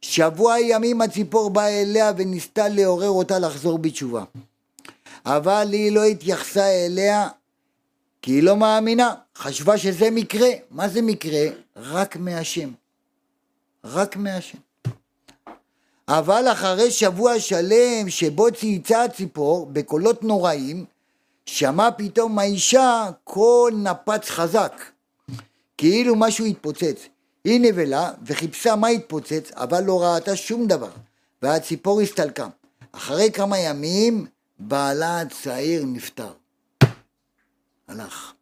שבוע 0.01 0.59
ימים 0.59 1.01
הציפור 1.01 1.49
באה 1.49 1.81
אליה 1.81 2.11
וניסתה 2.17 2.69
לעורר 2.69 3.09
אותה 3.09 3.39
לחזור 3.39 3.79
בתשובה. 3.79 4.23
אבל 5.25 5.67
היא 5.71 5.91
לא 5.91 6.03
התייחסה 6.03 6.65
אליה 6.65 7.27
כי 8.21 8.31
היא 8.31 8.43
לא 8.43 8.57
מאמינה, 8.57 9.13
חשבה 9.37 9.77
שזה 9.77 10.11
מקרה. 10.11 10.49
מה 10.71 10.89
זה 10.89 11.01
מקרה? 11.01 11.45
רק 11.75 12.15
מהשם. 12.15 12.69
רק 13.83 14.15
מהשם. 14.15 14.57
אבל 16.07 16.47
אחרי 16.51 16.91
שבוע 16.91 17.39
שלם 17.39 18.09
שבו 18.09 18.51
צייצה 18.51 19.03
הציפור 19.03 19.65
בקולות 19.65 20.23
נוראים, 20.23 20.85
שמע 21.45 21.89
פתאום 21.97 22.39
האישה 22.39 23.09
קול 23.23 23.73
נפץ 23.73 24.29
חזק, 24.29 24.81
כאילו 25.77 26.15
משהו 26.15 26.45
התפוצץ. 26.45 27.07
היא 27.43 27.59
נבלה 27.61 28.11
וחיפשה 28.25 28.75
מה 28.75 28.87
התפוצץ, 28.87 29.51
אבל 29.55 29.83
לא 29.83 30.03
ראתה 30.03 30.35
שום 30.35 30.67
דבר, 30.67 30.91
והציפור 31.41 32.01
הסתלקה. 32.01 32.47
אחרי 32.91 33.31
כמה 33.31 33.59
ימים 33.59 34.25
בעלה 34.59 35.21
הצעיר 35.21 35.83
נפטר. 35.85 36.33
הלך. 37.87 38.33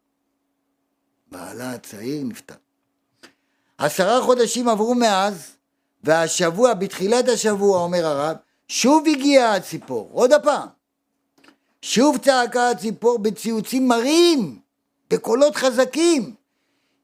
בעלה 1.30 1.72
הצעיר 1.72 2.24
נפטר. 2.24 2.54
עשרה 3.78 4.22
חודשים 4.22 4.68
עברו 4.68 4.94
מאז, 4.94 5.56
והשבוע, 6.04 6.74
בתחילת 6.74 7.28
השבוע, 7.28 7.82
אומר 7.82 8.06
הרב, 8.06 8.36
שוב 8.68 9.04
הגיעה 9.08 9.56
הציפור, 9.56 10.08
עוד 10.12 10.32
הפעם. 10.32 10.68
שוב 11.82 12.18
צעקה 12.18 12.70
הציפור 12.70 13.18
בציוצים 13.18 13.88
מרים, 13.88 14.60
בקולות 15.10 15.56
חזקים. 15.56 16.34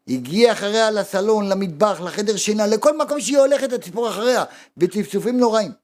הגיעה 0.09 0.52
אחריה 0.52 0.90
לסלון, 0.90 1.49
למטבח, 1.49 2.00
לחדר 2.00 2.37
שינה, 2.37 2.66
לכל 2.66 2.99
מקום 2.99 3.21
שהיא 3.21 3.38
הולכת 3.38 3.73
הציפור 3.73 4.09
אחריה, 4.09 4.44
בצפצופים 4.76 5.38
נוראים. 5.38 5.83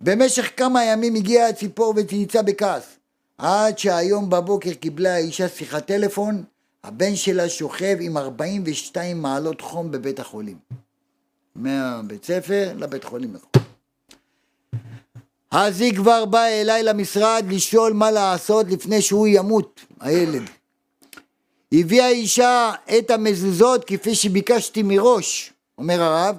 במשך 0.00 0.50
כמה 0.56 0.84
ימים 0.84 1.14
הגיעה 1.14 1.48
הציפור 1.48 1.94
וצייצה 1.96 2.42
בכעס, 2.42 2.96
עד 3.38 3.78
שהיום 3.78 4.30
בבוקר 4.30 4.74
קיבלה 4.74 5.14
האישה 5.14 5.48
שיחת 5.48 5.86
טלפון, 5.86 6.44
הבן 6.84 7.16
שלה 7.16 7.48
שוכב 7.48 7.96
עם 8.00 8.16
42 8.16 9.22
מעלות 9.22 9.60
חום 9.60 9.90
בבית 9.90 10.20
החולים. 10.20 10.58
מהבית 11.56 12.24
ספר 12.24 12.72
לבית 12.76 13.04
חולים. 13.04 13.36
אז 15.50 15.80
היא 15.80 15.96
כבר 15.96 16.24
באה 16.24 16.60
אליי 16.60 16.82
למשרד 16.82 17.44
לשאול 17.48 17.92
מה 17.92 18.10
לעשות 18.10 18.66
לפני 18.70 19.02
שהוא 19.02 19.26
ימות, 19.26 19.80
הילד. 20.00 20.42
הביאה 21.72 22.08
אישה 22.08 22.72
את 22.98 23.10
המזוזות 23.10 23.84
כפי 23.84 24.14
שביקשתי 24.14 24.82
מראש, 24.82 25.52
אומר 25.78 26.02
הרב. 26.02 26.36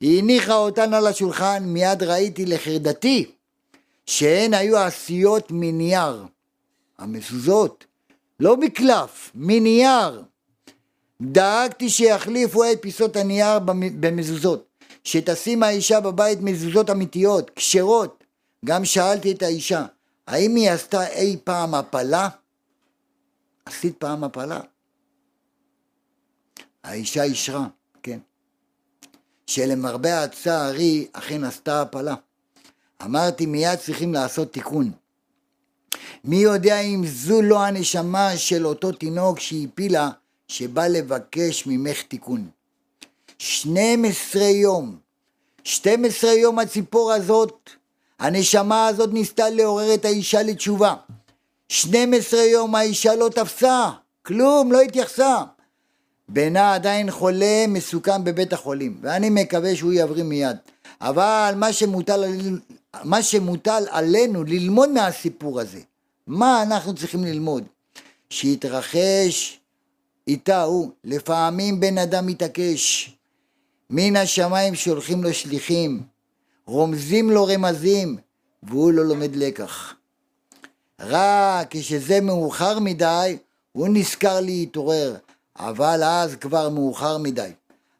היא 0.00 0.18
הניחה 0.18 0.54
אותן 0.54 0.94
על 0.94 1.06
השולחן, 1.06 1.64
מיד 1.66 2.02
ראיתי 2.02 2.46
לחרדתי 2.46 3.30
שהן 4.06 4.54
היו 4.54 4.78
עשויות 4.78 5.48
מנייר. 5.50 6.24
המזוזות, 6.98 7.84
לא 8.40 8.56
מקלף, 8.56 9.30
מנייר. 9.34 10.22
דאגתי 11.22 11.90
שיחליפו 11.90 12.64
את 12.64 12.78
פיסות 12.82 13.16
הנייר 13.16 13.58
במזוזות, 14.00 14.66
שתשים 15.04 15.62
האישה 15.62 16.00
בבית 16.00 16.38
מזוזות 16.40 16.90
אמיתיות, 16.90 17.50
כשרות. 17.50 18.24
גם 18.64 18.84
שאלתי 18.84 19.32
את 19.32 19.42
האישה, 19.42 19.86
האם 20.26 20.54
היא 20.54 20.70
עשתה 20.70 21.06
אי 21.06 21.36
פעם 21.44 21.74
הפלה? 21.74 22.28
עשית 23.66 23.96
פעם 23.96 24.24
הפלה? 24.24 24.60
האישה 26.84 27.22
אישרה. 27.22 27.66
שלמרבה 29.46 30.22
הצער 30.22 30.72
היא 30.74 31.06
אכן 31.12 31.44
עשתה 31.44 31.82
הפלה. 31.82 32.14
אמרתי 33.04 33.46
מיד 33.46 33.78
צריכים 33.78 34.14
לעשות 34.14 34.52
תיקון. 34.52 34.90
מי 36.24 36.36
יודע 36.36 36.80
אם 36.80 37.02
זו 37.06 37.42
לא 37.42 37.64
הנשמה 37.64 38.36
של 38.36 38.66
אותו 38.66 38.92
תינוק 38.92 39.40
שהפילה, 39.40 40.10
שבא 40.48 40.86
לבקש 40.86 41.66
ממך 41.66 42.02
תיקון. 42.02 42.48
12 43.38 44.42
יום, 44.42 44.98
12 45.64 46.32
יום 46.32 46.58
הציפור 46.58 47.12
הזאת, 47.12 47.70
הנשמה 48.18 48.86
הזאת 48.86 49.10
ניסתה 49.12 49.50
לעורר 49.50 49.94
את 49.94 50.04
האישה 50.04 50.42
לתשובה. 50.42 50.94
12 51.68 52.40
יום 52.40 52.74
האישה 52.74 53.14
לא 53.14 53.28
תפסה, 53.28 53.90
כלום, 54.22 54.72
לא 54.72 54.80
התייחסה. 54.80 55.42
בנה 56.28 56.74
עדיין 56.74 57.10
חולה 57.10 57.64
מסוכן 57.68 58.24
בבית 58.24 58.52
החולים, 58.52 58.98
ואני 59.00 59.30
מקווה 59.30 59.76
שהוא 59.76 59.92
יבריא 59.92 60.24
מיד. 60.24 60.56
אבל 61.00 61.54
מה 61.56 61.72
שמוטל, 61.72 62.24
מה 63.04 63.22
שמוטל 63.22 63.84
עלינו 63.90 64.44
ללמוד 64.44 64.88
מהסיפור 64.88 65.60
הזה, 65.60 65.80
מה 66.26 66.62
אנחנו 66.62 66.94
צריכים 66.94 67.24
ללמוד? 67.24 67.64
שהתרחש 68.30 69.60
איתה 70.28 70.62
הוא, 70.62 70.90
לפעמים 71.04 71.80
בן 71.80 71.98
אדם 71.98 72.26
מתעקש, 72.26 73.12
מן 73.90 74.16
השמיים 74.16 74.74
שולחים 74.74 75.24
לו 75.24 75.34
שליחים, 75.34 76.02
רומזים 76.66 77.30
לו 77.30 77.44
רמזים, 77.44 78.16
והוא 78.62 78.92
לא 78.92 79.04
לומד 79.04 79.36
לקח. 79.36 79.94
רק 81.00 81.66
כשזה 81.70 82.20
מאוחר 82.20 82.78
מדי, 82.78 83.36
הוא 83.72 83.88
נזכר 83.88 84.40
להתעורר, 84.40 85.16
אבל 85.58 86.02
אז 86.02 86.34
כבר 86.34 86.68
מאוחר 86.68 87.18
מדי. 87.18 87.50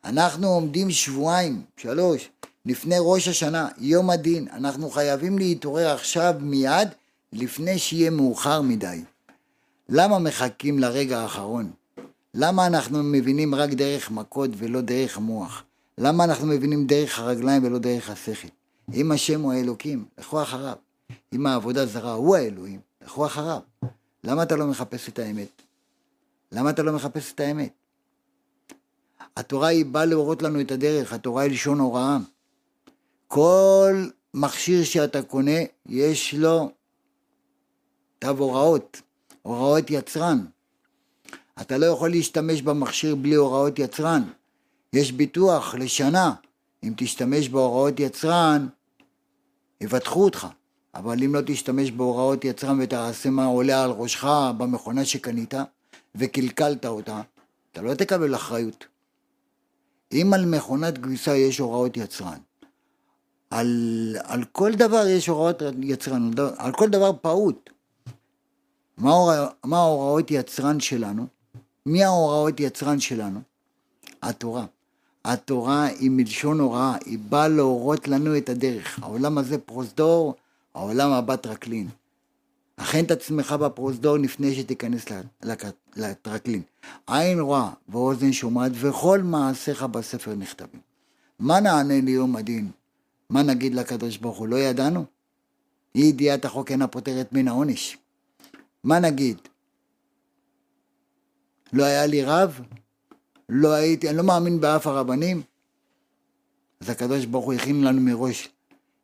אנחנו 0.05 0.49
עומדים 0.49 0.91
שבועיים, 0.91 1.63
שלוש, 1.77 2.29
לפני 2.67 2.97
ראש 3.01 3.29
השנה, 3.29 3.69
יום 3.79 4.11
הדין, 4.11 4.49
אנחנו 4.53 4.91
חייבים 4.91 5.39
להתעורר 5.39 5.89
עכשיו 5.89 6.35
מיד, 6.41 6.89
לפני 7.33 7.79
שיהיה 7.79 8.11
מאוחר 8.11 8.63
מדי. 8.63 9.05
למה 9.89 10.19
מחכים 10.19 10.79
לרגע 10.79 11.21
האחרון? 11.21 11.71
למה 12.35 12.67
אנחנו 12.67 13.03
מבינים 13.03 13.55
רק 13.55 13.71
דרך 13.71 14.11
מכות 14.11 14.51
ולא 14.57 14.81
דרך 14.81 15.17
המוח? 15.17 15.63
למה 15.99 16.25
אנחנו 16.25 16.47
מבינים 16.47 16.87
דרך 16.87 17.19
הרגליים 17.19 17.65
ולא 17.65 17.79
דרך 17.79 18.11
השכל? 18.11 18.49
אם 18.95 19.13
השם 19.13 19.41
הוא 19.41 19.53
האלוקים, 19.53 20.05
לכו 20.19 20.43
אחריו. 20.43 20.77
אם 21.33 21.47
העבודה 21.47 21.87
זרה 21.87 22.13
הוא 22.13 22.37
האלוהים, 22.37 22.81
לכו 23.05 23.27
אחריו. 23.27 23.61
למה 24.25 24.43
אתה 24.43 24.57
לא 24.57 24.67
מחפש 24.67 25.09
את 25.09 25.19
האמת? 25.19 25.63
למה 26.53 26.71
אתה 26.71 26.83
לא 26.83 26.93
מחפש 26.93 27.33
את 27.33 27.41
האמת? 27.41 27.73
התורה 29.37 29.69
היא 29.69 29.87
באה 29.87 30.05
להורות 30.05 30.43
לנו 30.43 30.61
את 30.61 30.71
הדרך, 30.71 31.13
התורה 31.13 31.43
היא 31.43 31.53
לשון 31.53 31.79
הוראה. 31.79 32.19
כל 33.29 34.09
מכשיר 34.35 34.85
שאתה 34.85 35.23
קונה, 35.23 35.61
יש 35.87 36.35
לו 36.35 36.71
תו 38.19 38.29
הוראות, 38.29 39.03
הוראות 39.43 39.91
יצרן. 39.91 40.45
אתה 41.61 41.79
לא 41.79 41.87
יכול 41.87 42.11
להשתמש 42.11 42.63
במכשיר 42.63 43.15
בלי 43.15 43.35
הוראות 43.35 43.79
יצרן. 43.79 44.23
יש 44.93 45.13
ביטוח 45.13 45.75
לשנה, 45.75 46.33
אם 46.85 46.93
תשתמש 46.97 47.49
בהוראות 47.49 48.01
יצרן, 48.01 48.69
יבטחו 49.81 50.25
אותך. 50.25 50.47
אבל 50.95 51.23
אם 51.23 51.35
לא 51.35 51.41
תשתמש 51.47 51.91
בהוראות 51.91 52.45
יצרן 52.45 52.81
ותעשה 52.83 53.31
מה 53.31 53.45
עולה 53.45 53.85
על 53.85 53.91
ראשך 53.91 54.25
במכונה 54.59 55.05
שקנית 55.05 55.55
וקלקלת 56.19 56.87
אותה, 56.87 57.21
אתה 57.73 57.83
לא 57.83 57.95
תקבל 57.95 58.35
אחריות. 58.35 58.87
אם 60.13 60.31
על 60.35 60.47
מכונת 60.47 60.99
כביסה 60.99 61.37
יש 61.37 61.59
הוראות 61.59 61.97
יצרן, 61.97 62.39
על, 63.51 64.17
על 64.25 64.45
כל 64.45 64.73
דבר 64.73 65.07
יש 65.07 65.27
הוראות 65.27 65.63
יצרן, 65.83 66.31
על 66.57 66.73
כל 66.73 66.89
דבר 66.89 67.11
פעוט. 67.21 67.71
מה 68.99 69.11
ההוראות 69.73 70.31
יצרן 70.31 70.81
שלנו? 70.81 71.27
מי 71.87 72.05
ההוראות 72.05 72.61
יצרן 72.61 73.01
שלנו? 73.01 73.41
התורה. 74.23 74.65
התורה 75.25 75.85
היא 75.85 76.11
מלשון 76.11 76.61
הוראה, 76.61 76.97
היא 77.05 77.19
באה 77.19 77.49
להורות 77.49 78.09
לנו 78.09 78.37
את 78.37 78.49
הדרך. 78.49 78.99
העולם 79.03 79.39
הזה 79.39 79.59
פרוזדור, 79.59 80.35
העולם 80.75 81.13
הבא 81.13 81.37
טרקלין. 81.37 81.89
הכן 82.79 83.05
את 83.05 83.11
עצמך 83.11 83.53
בפרוזדור 83.53 84.17
לפני 84.17 84.55
שתיכנס 84.55 85.05
לטרקלין. 85.97 86.63
עין 87.07 87.41
רואה 87.41 87.71
ואוזן 87.89 88.33
שומעת 88.33 88.73
וכל 88.75 89.21
מעשיך 89.23 89.83
בספר 89.83 90.35
נכתבים. 90.35 90.81
מה 91.39 91.61
נענה 91.61 92.01
ליום 92.01 92.37
הדין? 92.37 92.71
מה 93.31 93.43
נגיד 93.43 93.75
לקדוש 93.75 94.17
ברוך 94.17 94.39
הוא? 94.39 94.49
לא 94.49 94.57
ידענו? 94.57 95.05
אי 95.95 96.01
ידיעת 96.01 96.45
החוק 96.45 96.71
אינה 96.71 96.87
פותרת 96.87 97.33
מן 97.33 97.49
העונש. 97.49 97.99
מה 98.85 98.99
נגיד? 98.99 99.39
לא 101.73 101.85
היה 101.85 102.07
לי 102.07 102.25
רב? 102.25 102.61
לא 103.49 103.73
הייתי, 103.73 104.09
אני 104.09 104.17
לא 104.17 104.23
מאמין 104.23 104.61
באף 104.61 104.87
הרבנים? 104.87 105.43
אז 106.81 106.91
הקדוש 106.91 107.25
ברוך 107.25 107.45
הוא 107.45 107.55
הכין 107.55 107.85
לנו 107.85 108.01
מראש. 108.01 108.49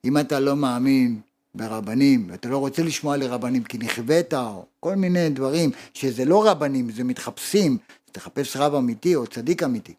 אם 0.04 0.18
אתה 0.18 0.40
לא 0.40 0.56
מאמין 0.56 1.20
ברבנים, 1.54 2.26
ואתה 2.30 2.48
לא 2.48 2.58
רוצה 2.58 2.82
לשמוע 2.82 3.16
לרבנים 3.16 3.64
כי 3.64 3.78
נכווית, 3.78 4.34
או 4.34 4.64
כל 4.80 4.94
מיני 4.94 5.30
דברים, 5.30 5.70
שזה 5.94 6.24
לא 6.24 6.50
רבנים, 6.50 6.92
זה 6.92 7.04
מתחפשים, 7.04 7.78
תחפש 8.12 8.56
רב 8.56 8.74
אמיתי 8.74 9.14
או 9.14 9.26
צדיק 9.26 9.62
אמיתי. 9.62 9.94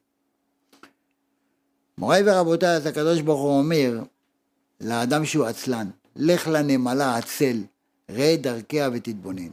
מוריי 1.97 2.23
ורבותיי, 2.25 2.75
אז 2.75 2.85
הקדוש 2.85 3.21
ברוך 3.21 3.41
הוא 3.41 3.57
אומר 3.57 4.03
לאדם 4.81 5.25
שהוא 5.25 5.45
עצלן, 5.45 5.89
לך 6.15 6.47
לנמלה 6.47 7.17
עצל, 7.17 7.63
ראה 8.09 8.35
דרכיה 8.41 8.89
ותתבונן. 8.93 9.49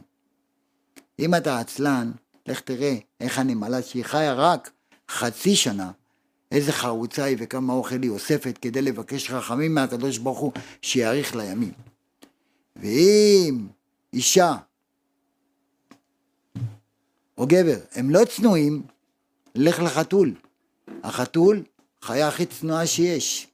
אם 1.19 1.35
אתה 1.35 1.59
עצלן, 1.59 2.11
לך 2.47 2.59
תראה 2.59 2.95
איך 3.19 3.39
הנמלה 3.39 3.81
שהיא 3.81 4.05
חיה 4.05 4.33
רק 4.33 4.71
חצי 5.09 5.55
שנה, 5.55 5.91
איזה 6.51 6.71
חרוצה 6.71 7.23
היא 7.23 7.37
וכמה 7.39 7.73
אוכל 7.73 8.01
היא 8.01 8.11
אוספת 8.11 8.57
כדי 8.57 8.81
לבקש 8.81 9.31
רחמים 9.31 9.75
מהקדוש 9.75 10.17
ברוך 10.17 10.39
הוא 10.39 10.51
שיאריך 10.81 11.35
לימים. 11.35 11.90
ואם 12.75 13.67
אישה 14.13 14.55
או 17.37 17.47
גבר 17.47 17.79
הם 17.91 18.09
לא 18.09 18.25
צנועים, 18.25 18.83
לך 19.55 19.79
לחתול. 19.79 20.33
החתול, 21.03 21.63
חיה 22.01 22.27
הכי 22.27 22.45
צנועה 22.45 22.87
שיש. 22.87 23.47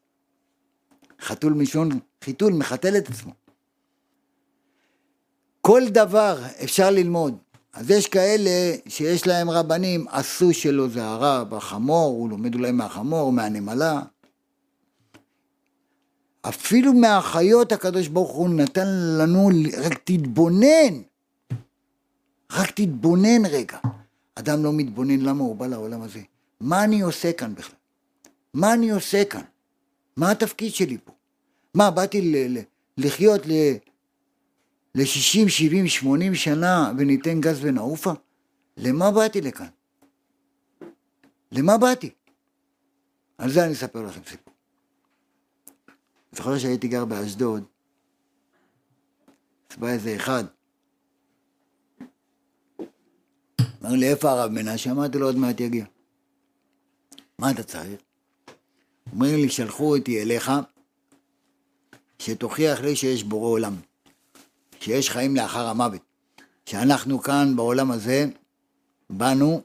חתול 1.22 1.54
מלשון 1.54 1.90
חיתול, 2.24 2.54
מחתל 2.54 2.98
את 2.98 3.10
עצמו. 3.10 3.32
כל 5.62 5.82
דבר 5.88 6.44
אפשר 6.64 6.90
ללמוד. 6.92 7.38
אז 7.74 7.92
יש 7.92 8.08
כאלה 8.08 8.76
שיש 8.88 9.28
להם 9.28 9.50
רבנים, 9.50 10.06
עשו 10.08 10.54
שלו 10.54 10.90
זה 10.90 11.06
הרב, 11.06 11.54
החמור, 11.54 12.16
הוא 12.20 12.30
לומד 12.30 12.56
אולי 12.56 12.72
מהחמור, 12.72 13.32
מהנמלה. 13.32 14.02
אפילו 16.42 16.94
מהחיות 16.94 17.72
הקדוש 17.72 18.08
ברוך 18.08 18.32
הוא 18.32 18.50
נתן 18.50 18.88
לנו, 19.20 19.50
רק 19.78 20.00
תתבונן, 20.04 21.02
רק 22.52 22.72
תתבונן 22.72 23.46
רגע. 23.50 23.78
אדם 24.36 24.64
לא 24.64 24.74
מתבונן 24.74 25.20
למה 25.20 25.44
הוא 25.44 25.56
בא 25.56 25.68
לעולם 25.68 26.02
הזה. 26.02 26.22
מה 26.62 26.84
אני 26.84 27.02
עושה 27.02 27.34
כאן 27.34 27.56
בכלל? 27.56 27.76
מה 28.54 28.74
אני 28.74 28.90
עושה 28.92 29.26
כאן? 29.26 29.42
מה 30.18 30.32
התפקיד 30.32 30.74
שלי 30.74 30.98
פה? 31.06 31.12
מה, 31.74 31.92
באתי 31.92 32.22
ל- 32.22 32.58
ל- 32.58 32.64
לחיות 32.98 33.42
ל- 33.46 33.74
ל-60, 34.96 35.50
70, 35.50 35.88
80 35.88 36.36
שנה 36.36 36.92
וניתן 36.98 37.42
גז 37.42 37.60
ונעופה? 37.62 38.12
למה 38.78 39.12
באתי 39.12 39.42
לכאן? 39.42 39.68
למה 41.52 41.78
באתי? 41.78 42.10
על 43.38 43.52
זה 43.52 43.66
אני 43.66 43.74
אספר 43.74 44.02
לכם 44.02 44.22
סיפור. 44.30 44.47
זוכר 46.38 46.58
שהייתי 46.58 46.88
גר 46.88 47.06
באשדוד, 47.06 47.64
אז 49.72 49.78
בא 49.78 49.88
איזה 49.88 50.16
אחד, 50.16 50.44
אמר 53.82 53.92
לי, 53.92 54.10
איפה 54.10 54.32
הרב 54.32 54.52
מנשה? 54.52 54.92
אמרתי 54.92 55.18
לו, 55.18 55.26
עוד 55.26 55.36
מעט 55.36 55.60
יגיע. 55.60 55.86
מה 57.40 57.52
אתה 57.52 57.64
צריך? 57.64 58.02
אומר 59.14 59.36
לי, 59.36 59.50
שלחו 59.50 59.98
אותי 59.98 60.22
אליך, 60.22 60.52
שתוכיח 62.20 62.80
לי 62.80 62.96
שיש 62.96 63.24
בורא 63.24 63.50
עולם. 63.50 63.76
שיש 64.80 65.10
חיים 65.10 65.36
לאחר 65.36 65.68
המוות, 65.68 66.02
שאנחנו 66.66 67.20
כאן 67.20 67.56
בעולם 67.56 67.92
הזה, 67.92 68.26
באנו 69.10 69.62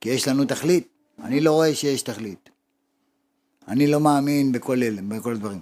כי 0.00 0.08
יש 0.08 0.28
לנו 0.28 0.44
תכלית. 0.44 0.88
אני 1.22 1.40
לא 1.40 1.52
רואה 1.52 1.74
שיש 1.74 2.02
תכלית. 2.02 2.47
אני 3.68 3.86
לא 3.86 4.00
מאמין 4.00 4.52
בכל 4.52 4.82
אלה, 4.82 5.02
בכל 5.02 5.32
הדברים. 5.32 5.60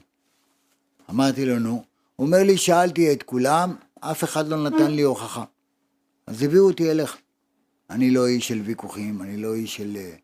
אמרתי 1.11 1.47
לו, 1.47 1.59
נו. 1.59 1.85
הוא 2.17 2.27
אומר 2.27 2.43
לי, 2.43 2.57
שאלתי 2.57 3.13
את 3.13 3.23
כולם, 3.23 3.75
אף 4.01 4.25
אחד 4.25 4.49
לא 4.49 4.65
נתן 4.65 4.91
לי 4.91 5.03
הוכחה. 5.03 5.45
אז 6.27 6.43
הביאו 6.43 6.67
אותי 6.67 6.91
אליך. 6.91 7.17
אני 7.91 8.11
לא 8.11 8.27
איש 8.27 8.49
של 8.49 8.61
ויכוחים, 8.65 9.23
אני 9.23 9.37
לא 9.37 9.55
איש 9.55 9.77
של 9.77 9.97
אה, 9.97 10.15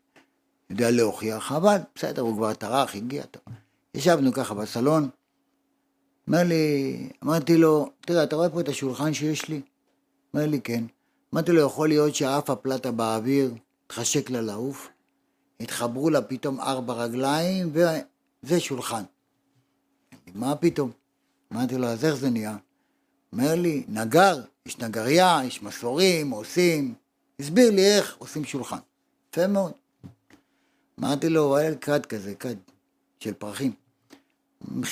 יודע 0.69 0.91
להוכיח, 0.91 1.51
אבל 1.51 1.77
בסדר, 1.95 2.21
הוא 2.21 2.37
כבר 2.37 2.53
טרח, 2.53 2.95
הגיע. 2.95 3.23
טוב. 3.23 3.43
ישבנו 3.93 4.33
ככה 4.33 4.53
בסלון, 4.53 5.09
אומר 6.27 6.43
לי, 6.43 7.09
אמרתי 7.23 7.57
לו, 7.57 7.89
תראה, 8.01 8.23
אתה 8.23 8.35
רואה 8.35 8.49
פה 8.49 8.59
את 8.59 8.69
השולחן 8.69 9.13
שיש 9.13 9.49
לי? 9.49 9.61
אומר 10.33 10.45
לי, 10.45 10.61
כן. 10.61 10.83
אמרתי 11.33 11.51
לו, 11.51 11.61
יכול 11.61 11.87
להיות 11.87 12.15
שעף 12.15 12.49
הפלטה 12.49 12.91
באוויר, 12.91 13.53
התחשק 13.85 14.29
לה 14.29 14.41
לעוף, 14.41 14.89
התחברו 15.59 16.09
לה 16.09 16.21
פתאום 16.21 16.59
ארבע 16.59 16.93
רגליים, 16.93 17.71
וזה 17.73 18.59
שולחן. 18.59 19.03
מה 20.33 20.55
פתאום? 20.55 20.91
אמרתי 21.53 21.77
לו, 21.77 21.87
אז 21.87 22.05
איך 22.05 22.15
זה 22.15 22.29
נהיה? 22.29 22.57
אומר 23.33 23.55
לי, 23.55 23.83
נגר, 23.87 24.41
יש 24.65 24.79
נגריה, 24.79 25.39
יש 25.45 25.63
מסורים, 25.63 26.29
עושים. 26.29 26.93
הסביר 27.39 27.71
לי 27.71 27.97
איך 27.97 28.15
עושים 28.17 28.45
שולחן. 28.45 28.77
יפה 29.29 29.47
מאוד. 29.47 29.71
אמרתי 30.99 31.29
לו, 31.29 31.57
היה 31.57 31.75
כד 31.75 32.05
כזה, 32.05 32.35
כד 32.35 32.55
של 33.19 33.33
פרחים. 33.33 33.73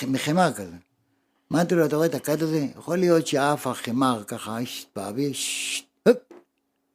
מחמר 0.08 0.54
כזה. 0.54 0.76
אמרתי 1.52 1.76
לו, 1.76 1.86
אתה 1.86 1.96
רואה 1.96 2.08
את 2.08 2.16
הכד 2.16 2.44
הזה? 2.44 2.68
יכול 2.78 2.98
להיות 2.98 3.28
שאף 3.28 3.68
החמר 3.68 4.24
ככה 4.28 4.58
באוויר, 4.96 5.32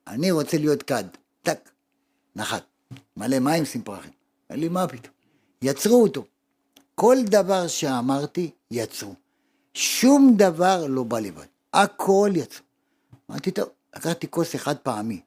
אני 0.07 0.31
רוצה 0.31 0.59
להיות 0.59 0.83
כד. 0.83 1.05
טק, 1.43 1.71
נחת. 2.37 2.63
מלא 3.17 3.39
מים, 3.39 3.65
שים 3.65 3.83
פרחים. 3.83 4.13
אמר 4.51 4.61
לי, 4.61 4.69
מה 4.69 4.89
פתאום? 4.89 5.15
יצרו 5.63 6.03
אותו. 6.03 6.25
כל 6.95 7.17
דבר 7.25 7.67
שאמרתי, 7.67 8.51
יצרו. 8.71 9.15
שום 9.75 10.35
דבר 10.37 10.87
לא 10.89 11.03
בא 11.03 11.19
לבד. 11.19 11.47
הכל 11.73 12.31
יצרו. 12.35 12.65
אמרתי, 13.31 13.51
טוב, 13.51 13.69
לקחתי 13.97 14.31
כוס 14.31 14.55
אחד 14.55 14.77
פעמי. 14.77 15.21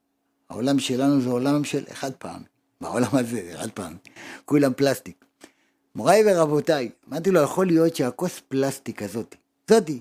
העולם 0.49 0.79
שלנו 0.79 1.21
זה 1.21 1.29
עולם 1.29 1.63
של 1.63 1.83
אחד 1.91 2.11
פעמי. 2.13 2.45
בעולם 2.81 3.09
הזה, 3.11 3.51
אחד 3.55 3.69
פעמי. 3.69 3.97
כולם 4.45 4.73
פלסטיק. 4.73 5.25
מוריי 5.95 6.23
ורבותיי, 6.25 6.89
אמרתי 7.09 7.31
לו, 7.31 7.41
יכול 7.41 7.67
להיות 7.67 7.95
שהכוס 7.95 8.41
פלסטיק 8.47 9.03
הזאת, 9.03 9.35
זאתי, 9.69 9.99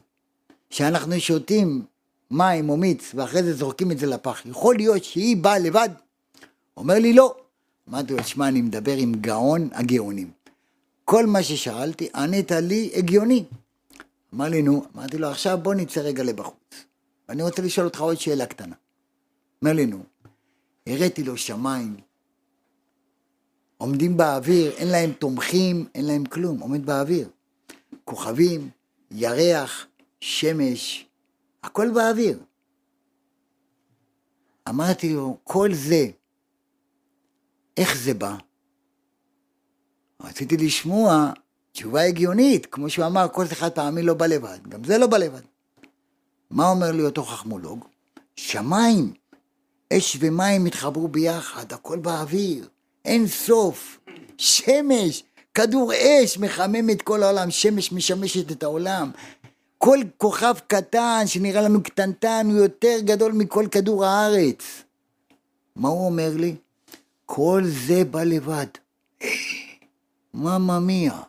שאנחנו 0.70 1.20
שותים 1.20 1.84
מים 2.30 2.68
או 2.68 2.76
מיץ, 2.76 3.12
ואחרי 3.14 3.42
זה 3.42 3.54
זורקים 3.54 3.92
את 3.92 3.98
זה 3.98 4.06
לפח, 4.06 4.42
יכול 4.46 4.76
להיות 4.76 5.04
שהיא 5.04 5.36
באה 5.36 5.58
לבד? 5.58 5.88
אומר 6.76 6.98
לי, 6.98 7.12
לא. 7.12 7.36
אמרתי 7.88 8.12
לו, 8.12 8.24
שמע, 8.24 8.48
אני 8.48 8.62
מדבר 8.62 8.96
עם 8.96 9.12
גאון 9.14 9.68
הגאונים. 9.72 10.30
כל 11.04 11.26
מה 11.26 11.42
ששאלתי, 11.42 12.08
ענית 12.14 12.50
לי 12.52 12.90
הגיוני. 12.94 13.44
אמר 14.34 14.48
לי, 14.48 14.62
נו, 14.62 14.84
אמרתי 14.96 15.18
לו, 15.18 15.28
עכשיו 15.28 15.58
בוא 15.62 15.74
נצא 15.74 16.00
רגע 16.00 16.22
לבחוץ. 16.22 16.84
ואני 17.28 17.42
רוצה 17.42 17.62
לשאול 17.62 17.86
אותך 17.86 18.00
עוד 18.00 18.16
שאלה 18.16 18.46
קטנה. 18.46 18.74
אומר 19.62 19.72
לי, 19.72 19.86
נו, 19.86 20.02
הראיתי 20.86 21.22
לו 21.22 21.36
שמיים, 21.36 21.96
עומדים 23.78 24.16
באוויר, 24.16 24.72
אין 24.76 24.88
להם 24.88 25.12
תומכים, 25.12 25.86
אין 25.94 26.04
להם 26.04 26.24
כלום, 26.24 26.60
עומד 26.60 26.86
באוויר. 26.86 27.28
כוכבים, 28.04 28.70
ירח, 29.10 29.86
שמש, 30.20 31.06
הכל 31.62 31.90
באוויר. 31.90 32.38
אמרתי 34.68 35.12
לו, 35.12 35.36
כל 35.44 35.74
זה, 35.74 36.06
איך 37.78 37.96
זה 37.96 38.14
בא? 38.14 38.34
רציתי 40.22 40.56
לשמוע 40.56 41.32
תשובה 41.72 42.02
הגיונית, 42.02 42.66
כמו 42.66 42.90
שהוא 42.90 43.06
אמר, 43.06 43.26
כל 43.32 43.44
אחד 43.44 43.72
פעמי 43.72 44.02
לא 44.02 44.14
בא 44.14 44.26
לבד, 44.26 44.58
גם 44.68 44.84
זה 44.84 44.98
לא 44.98 45.06
בא 45.06 45.16
לבד. 45.16 45.40
מה 46.50 46.70
אומר 46.70 46.92
לי 46.92 47.02
אותו 47.02 47.24
חכמולוג? 47.24 47.84
שמיים, 48.36 49.12
אש 49.92 50.16
ומים 50.20 50.66
התחברו 50.66 51.08
ביחד, 51.08 51.72
הכל 51.72 51.98
באוויר. 51.98 52.68
אין 53.04 53.26
סוף. 53.26 53.98
שמש, 54.38 55.22
כדור 55.54 55.92
אש 55.94 56.38
מחמם 56.38 56.90
את 56.90 57.02
כל 57.02 57.22
העולם, 57.22 57.50
שמש 57.50 57.92
משמשת 57.92 58.52
את 58.52 58.62
העולם. 58.62 59.10
כל 59.78 59.98
כוכב 60.16 60.54
קטן 60.66 61.22
שנראה 61.26 61.62
לנו 61.62 61.82
קטנטן 61.82 62.46
הוא 62.50 62.58
יותר 62.58 62.96
גדול 63.00 63.32
מכל 63.32 63.66
כדור 63.70 64.04
הארץ. 64.04 64.82
מה 65.76 65.88
הוא 65.88 66.06
אומר 66.06 66.30
לי? 66.36 66.54
כל 67.30 67.62
זה 67.64 68.04
בא 68.04 68.22
לבד. 68.22 68.66
ממא 70.34 70.78
מיה. 70.78 71.20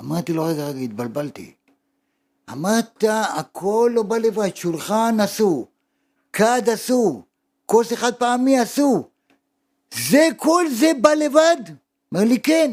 אמרתי 0.00 0.32
לו, 0.32 0.44
רגע, 0.44 0.66
רגע, 0.66 0.78
התבלבלתי. 0.78 1.54
אמרת, 2.52 3.04
הכל 3.38 3.90
לא 3.94 4.02
בא 4.02 4.16
לבד, 4.16 4.56
שולחן 4.56 5.16
עשו, 5.20 5.66
כד 6.32 6.62
עשו, 6.72 7.22
כוס 7.66 7.92
אחד 7.92 8.14
פעמי 8.14 8.58
עשו, 8.58 9.08
זה 10.08 10.28
כל 10.36 10.64
זה 10.70 10.90
בא 11.00 11.10
לבד? 11.10 11.56
אומר 12.12 12.24
לי 12.24 12.40
כן. 12.40 12.70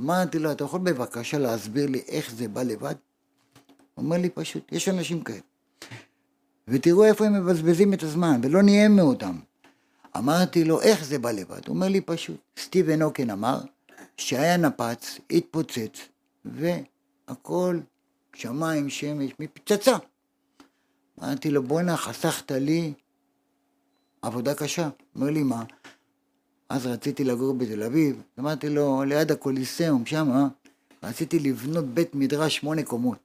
אמרתי 0.00 0.38
לו, 0.38 0.52
אתה 0.52 0.64
יכול 0.64 0.80
בבקשה 0.80 1.38
להסביר 1.38 1.86
לי 1.86 2.02
איך 2.08 2.30
זה 2.30 2.48
בא 2.48 2.62
לבד? 2.62 2.94
הוא 3.94 4.04
אומר 4.04 4.16
לי 4.16 4.30
פשוט, 4.30 4.72
יש 4.72 4.88
אנשים 4.88 5.20
כאלה. 5.20 5.38
ותראו 6.68 7.04
איפה 7.04 7.26
הם 7.26 7.32
מבזבזים 7.32 7.94
את 7.94 8.02
הזמן, 8.02 8.40
ולא 8.42 8.62
נהיה 8.62 8.88
מאותם. 8.88 9.45
אמרתי 10.18 10.64
לו, 10.64 10.80
איך 10.80 11.04
זה 11.04 11.18
בא 11.18 11.30
לבד? 11.30 11.66
הוא 11.66 11.74
אומר 11.74 11.88
לי 11.88 12.00
פשוט, 12.00 12.36
סטיבן 12.58 13.02
אוקן 13.02 13.30
אמר 13.30 13.60
שהיה 14.16 14.56
נפץ, 14.56 15.18
התפוצץ, 15.30 15.98
והכל, 16.44 17.78
שמיים, 18.34 18.90
שמש, 18.90 19.30
מפצצה. 19.40 19.96
אמרתי 21.22 21.50
לו, 21.50 21.62
בואנה, 21.62 21.96
חסכת 21.96 22.50
לי 22.52 22.92
עבודה 24.22 24.54
קשה. 24.54 24.88
אומר 25.14 25.30
לי, 25.30 25.42
מה? 25.42 25.64
אז 26.68 26.86
רציתי 26.86 27.24
לגור 27.24 27.54
בתל 27.54 27.82
אביב, 27.82 28.22
אמרתי 28.38 28.68
לו, 28.68 29.04
ליד 29.04 29.32
הקוליסאום, 29.32 30.06
שמה, 30.06 30.48
רציתי 31.02 31.38
לבנות 31.38 31.84
בית 31.84 32.14
מדרש 32.14 32.56
שמונה 32.56 32.82
קומות. 32.82 33.18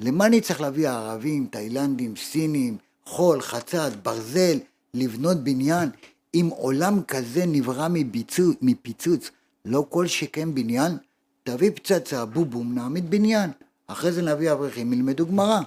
למה 0.00 0.26
אני 0.26 0.40
צריך 0.40 0.60
להביא 0.60 0.88
ערבים, 0.88 1.46
תאילנדים, 1.50 2.16
סינים, 2.16 2.78
חול, 3.04 3.40
חצץ, 3.40 3.92
ברזל, 4.02 4.58
לבנות 4.96 5.44
בניין? 5.44 5.88
אם 6.34 6.48
עולם 6.56 7.02
כזה 7.02 7.46
נברא 7.46 7.88
מביצו, 7.90 8.52
מפיצוץ, 8.62 9.30
לא 9.64 9.86
כל 9.88 10.06
שכן 10.06 10.54
בניין, 10.54 10.96
תביא 11.42 11.70
פצצה, 11.70 12.24
בובום, 12.24 12.74
נעמיד 12.74 13.10
בניין. 13.10 13.50
אחרי 13.86 14.12
זה 14.12 14.22
נביא 14.22 14.52
אברכים, 14.52 14.92
ילמדו 14.92 15.26
גמרא. 15.26 15.60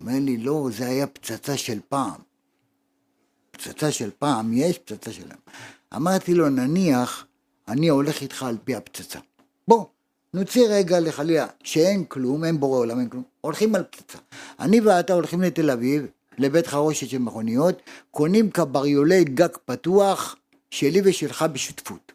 אומר 0.00 0.12
לי, 0.20 0.36
לא, 0.36 0.68
זה 0.76 0.86
היה 0.86 1.06
פצצה 1.06 1.56
של 1.56 1.78
פעם. 1.88 2.20
פצצה 3.50 3.92
של 3.92 4.10
פעם, 4.18 4.52
יש 4.52 4.78
פצצה 4.78 5.12
שלהם. 5.12 5.38
אמרתי 5.96 6.34
לו, 6.34 6.48
נניח, 6.48 7.26
אני 7.68 7.88
הולך 7.88 8.22
איתך 8.22 8.42
על 8.42 8.56
פי 8.64 8.74
הפצצה. 8.74 9.18
בוא, 9.68 9.84
נוציא 10.34 10.66
רגע 10.68 11.00
לחלילה, 11.00 11.46
שאין 11.64 12.04
כלום, 12.04 12.44
אין 12.44 12.60
בורא 12.60 12.78
עולם, 12.78 13.00
אין 13.00 13.08
כלום, 13.08 13.22
הולכים 13.40 13.74
על 13.74 13.84
פצצה. 13.90 14.18
אני 14.60 14.80
ואתה 14.80 15.12
הולכים 15.12 15.42
לתל 15.42 15.70
אביב, 15.70 16.06
לבית 16.38 16.66
חרושת 16.66 17.08
של 17.08 17.18
מכוניות, 17.18 17.82
קונים 18.10 18.50
קבריולי 18.50 19.24
גג 19.24 19.48
פתוח, 19.64 20.36
שלי 20.70 21.00
ושלך 21.04 21.44
בשותפות. 21.52 22.12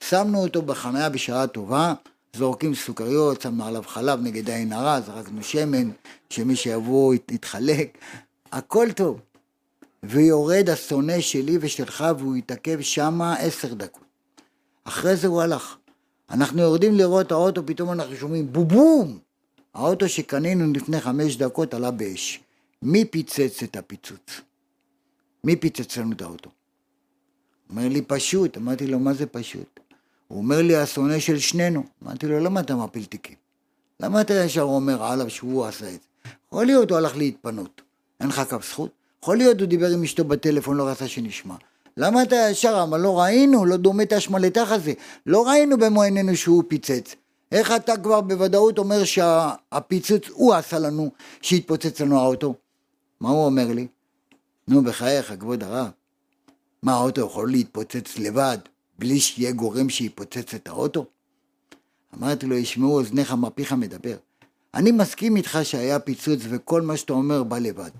שמנו 0.00 0.42
אותו 0.42 0.62
בחניה 0.62 1.08
בשעה 1.08 1.46
טובה, 1.46 1.94
זורקים 2.36 2.74
סוכריות, 2.74 3.40
שמנו 3.40 3.64
עליו 3.64 3.82
חלב 3.86 4.20
נגד 4.22 4.50
עין 4.50 4.72
הרע, 4.72 5.00
זרקנו 5.00 5.42
שמן, 5.42 5.90
שמי 6.30 6.56
שיבוא 6.56 7.14
יתחלק, 7.14 7.98
הכל 8.52 8.92
טוב. 8.92 9.20
ויורד 10.02 10.70
השונא 10.70 11.20
שלי 11.20 11.58
ושלך 11.60 12.04
והוא 12.18 12.36
יתעכב 12.36 12.80
שמה 12.80 13.34
עשר 13.34 13.74
דקות. 13.74 14.04
אחרי 14.84 15.16
זה 15.16 15.26
הוא 15.26 15.42
הלך. 15.42 15.76
אנחנו 16.30 16.62
יורדים 16.62 16.94
לראות 16.94 17.32
האוטו, 17.32 17.66
פתאום 17.66 17.92
אנחנו 17.92 18.16
שומעים 18.16 18.52
בובום! 18.52 19.18
האוטו 19.74 20.08
שקנינו 20.08 20.72
לפני 20.72 21.00
חמש 21.00 21.36
דקות 21.36 21.74
עלה 21.74 21.90
באש. 21.90 22.40
מי 22.82 23.04
פיצץ 23.04 23.62
את 23.62 23.76
הפיצוץ? 23.76 24.40
מי 25.44 25.56
פיצץ 25.56 25.96
לנו 25.96 26.12
את 26.12 26.22
האוטו? 26.22 26.50
אומר 27.70 27.88
לי 27.88 28.02
פשוט, 28.02 28.56
אמרתי 28.56 28.86
לו 28.86 28.98
מה 28.98 29.14
זה 29.14 29.26
פשוט? 29.26 29.80
הוא 30.28 30.38
אומר 30.38 30.62
לי 30.62 30.76
השונא 30.76 31.18
של 31.18 31.38
שנינו. 31.38 31.84
אמרתי 32.04 32.26
לו 32.26 32.40
למה 32.40 32.60
אתה 32.60 32.76
מפיל 32.76 33.04
תיקים? 33.04 33.36
למה 34.00 34.20
אתה 34.20 34.34
ישר 34.34 34.62
אומר 34.62 35.04
עליו 35.04 35.30
שהוא 35.30 35.64
עשה 35.64 35.86
את 35.86 35.92
זה? 36.02 36.30
יכול 36.48 36.66
להיות 36.66 36.90
הוא 36.90 36.98
הלך 36.98 37.16
להתפנות, 37.16 37.82
אין 38.20 38.28
לך 38.28 38.40
כף 38.40 38.68
זכות? 38.70 38.90
יכול 39.22 39.36
להיות 39.36 39.60
הוא 39.60 39.68
דיבר 39.68 39.90
עם 39.90 40.02
אשתו 40.02 40.24
בטלפון, 40.24 40.76
לא 40.76 40.88
רצה 40.88 41.08
שנשמע. 41.08 41.54
למה 41.96 42.22
אתה 42.22 42.36
ישר, 42.50 42.84
אבל 42.88 43.00
לא 43.00 43.20
ראינו, 43.20 43.64
לא 43.64 43.76
דומה 43.76 44.02
את 44.02 44.12
השמלתך 44.12 44.72
הזה. 44.72 44.92
לא 45.26 45.48
ראינו 45.48 45.78
במו 45.78 46.02
עינינו 46.02 46.36
שהוא 46.36 46.62
פיצץ. 46.68 47.14
איך 47.52 47.72
אתה 47.76 47.96
כבר 47.96 48.20
בוודאות 48.20 48.78
אומר 48.78 49.04
שהפיצוץ 49.04 50.22
הוא 50.32 50.54
עשה 50.54 50.78
לנו, 50.78 51.10
שהתפוצץ 51.42 52.00
לנו 52.00 52.20
האוטו? 52.20 52.54
מה 53.20 53.28
הוא 53.28 53.46
אומר 53.46 53.72
לי? 53.72 53.86
נו, 54.68 54.84
בחייך, 54.84 55.32
כבוד 55.40 55.62
הרב, 55.62 55.90
מה, 56.82 56.92
האוטו 56.92 57.20
יכול 57.20 57.50
להתפוצץ 57.50 58.18
לבד 58.18 58.58
בלי 58.98 59.20
שיהיה 59.20 59.52
גורם 59.52 59.88
שיפוצץ 59.88 60.54
את 60.54 60.68
האוטו? 60.68 61.06
אמרתי 62.14 62.46
לו, 62.46 62.56
ישמעו 62.56 62.98
אוזניך 62.98 63.32
מה 63.32 63.50
פיך 63.50 63.72
מדבר. 63.72 64.16
אני 64.74 64.92
מסכים 64.92 65.36
איתך 65.36 65.58
שהיה 65.62 65.98
פיצוץ 65.98 66.40
וכל 66.48 66.82
מה 66.82 66.96
שאתה 66.96 67.12
אומר 67.12 67.42
בא 67.42 67.58
לבד. 67.58 67.90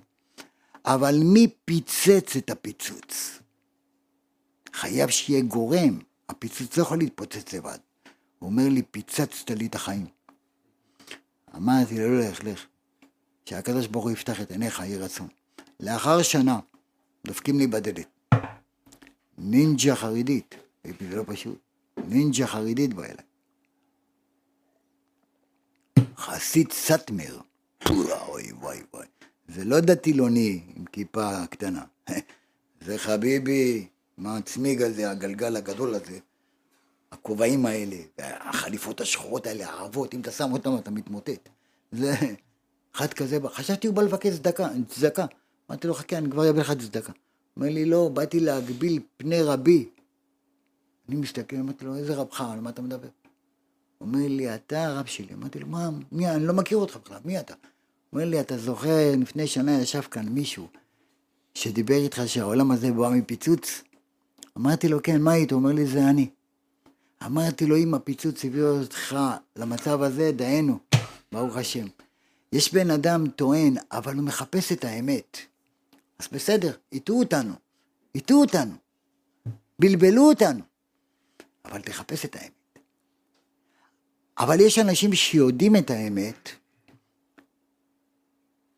אבל 0.85 1.18
מי 1.24 1.48
פיצץ 1.64 2.37
את 2.37 2.50
הפיצוץ? 2.50 3.38
חייב 4.72 5.09
שיהיה 5.09 5.42
גורם, 5.42 5.98
הפיצוץ 6.29 6.76
לא 6.76 6.83
יכול 6.83 6.98
להתפוצץ 6.98 7.55
לבד. 7.55 7.79
הוא 8.38 8.50
אומר 8.50 8.68
לי, 8.68 8.83
פיצצת 8.83 9.50
לי 9.50 9.66
את 9.66 9.74
החיים. 9.74 10.07
אמרתי 11.57 11.98
לו, 11.98 12.18
לא, 12.18 12.29
לך, 12.29 12.44
לך. 12.44 12.66
שהקדוש 13.49 13.87
ברוך 13.87 14.05
הוא 14.05 14.13
יפתח 14.13 14.41
את 14.41 14.51
עיניך, 14.51 14.81
יהי 14.81 14.97
רצון. 14.97 15.29
לאחר 15.81 16.23
שנה, 16.23 16.59
דופקים 17.27 17.59
לי 17.59 17.67
בדלת. 17.67 18.09
נינג'ה 19.39 19.97
חרדית, 19.97 20.55
זה 20.85 21.17
לא 21.17 21.23
פשוט, 21.27 21.59
נינג'ה 21.97 22.47
חרדית 22.47 22.95
בא 22.95 23.05
אליי. 23.05 23.25
חסיד 26.17 26.73
סאטמר, 26.73 27.41
אוי 27.89 28.53
וואי 28.53 28.81
וואי. 28.93 29.07
זה 29.49 29.65
לא 29.65 29.81
דתילוני 29.81 30.63
עם 30.77 30.85
כיפה 30.85 31.47
קטנה. 31.47 31.85
זה 32.81 32.99
חביבי, 32.99 33.87
מה 34.19 34.37
הצמיג 34.37 34.83
הזה, 34.83 35.11
הגלגל 35.11 35.57
הגדול 35.57 35.95
הזה, 35.95 36.19
הכובעים 37.13 37.67
האלה, 37.67 37.97
החליפות 38.19 39.01
השחורות 39.01 39.47
האלה, 39.47 39.67
הערבות, 39.67 40.15
אם 40.15 40.21
אתה 40.21 40.31
שם 40.31 40.53
אותם 40.53 40.77
אתה 40.79 40.91
מתמוטט. 40.91 41.49
זה 41.93 42.15
אחד 42.97 43.13
כזה, 43.13 43.39
חשבתי 43.53 43.87
הוא 43.87 43.97
בא 43.97 44.03
לבקש 44.03 44.35
צדקה, 44.35 44.69
צדקה. 44.89 45.27
אמרתי 45.71 45.89
לו, 45.89 45.95
חכה, 45.95 46.19
אני 46.19 46.31
כבר 46.31 46.51
אביא 46.51 46.61
לך 46.61 46.73
צדקה. 46.73 47.13
אומר 47.57 47.69
לי, 47.69 47.85
לא, 47.85 48.11
באתי 48.15 48.41
להגביל 48.41 49.01
פני 49.17 49.43
רבי. 49.43 49.89
אני 51.09 51.17
מסתכל, 51.17 51.57
אמרתי 51.57 51.85
לו, 51.85 51.97
איזה 51.97 52.15
רבך, 52.15 52.41
על 52.41 52.61
מה 52.61 52.71
אתה 52.71 52.83
מדבר? 52.83 53.09
אומר 54.01 54.29
לי, 54.29 54.55
אתה 54.55 54.85
הרב 54.85 55.07
שלי. 55.07 55.35
אמרתי 55.35 55.59
לו, 55.59 55.67
מה, 55.67 55.91
מי, 56.13 56.31
אני 56.31 56.47
לא 56.47 56.55
מכיר 56.55 56.79
אותך 56.79 56.97
בכלל, 57.05 57.19
מי 57.25 57.41
אתה? 57.41 57.55
אומר 58.13 58.25
לי, 58.25 58.41
אתה 58.41 58.59
זוכר, 58.59 59.13
לפני 59.19 59.47
שנה 59.47 59.81
ישב 59.81 60.01
כאן 60.01 60.29
מישהו 60.29 60.69
שדיבר 61.55 61.95
איתך 61.95 62.23
שהעולם 62.27 62.71
הזה 62.71 62.93
בא 62.93 63.09
מפיצוץ? 63.09 63.83
אמרתי 64.59 64.89
לו, 64.89 65.03
כן, 65.03 65.23
מה 65.23 65.33
היית? 65.33 65.53
אומר 65.53 65.73
לי, 65.73 65.87
זה 65.87 66.11
אני. 66.11 66.29
אמרתי 67.27 67.67
לו, 67.67 67.77
אם 67.77 67.95
הפיצוץ 67.95 68.45
הביא 68.45 68.63
אותך 68.63 69.17
למצב 69.57 70.03
הזה, 70.03 70.33
דהיינו, 70.33 70.79
ברוך 71.33 71.57
השם. 71.57 71.87
יש 72.57 72.75
בן 72.75 72.90
אדם 72.90 73.29
טוען, 73.31 73.75
אבל 73.92 74.14
הוא 74.14 74.25
מחפש 74.25 74.73
את 74.73 74.85
האמת. 74.85 75.38
אז 76.19 76.29
בסדר, 76.33 76.77
הטעו 76.92 77.19
אותנו, 77.19 77.55
הטעו 78.14 78.40
אותנו, 78.40 78.75
בלבלו 79.79 80.29
אותנו, 80.29 80.61
אבל 81.64 81.83
תחפש 81.83 82.25
את 82.25 82.37
האמת. 82.37 82.79
אבל 84.38 84.61
יש 84.61 84.79
אנשים 84.79 85.12
שיודעים 85.14 85.77
את 85.77 85.90
האמת 85.90 86.49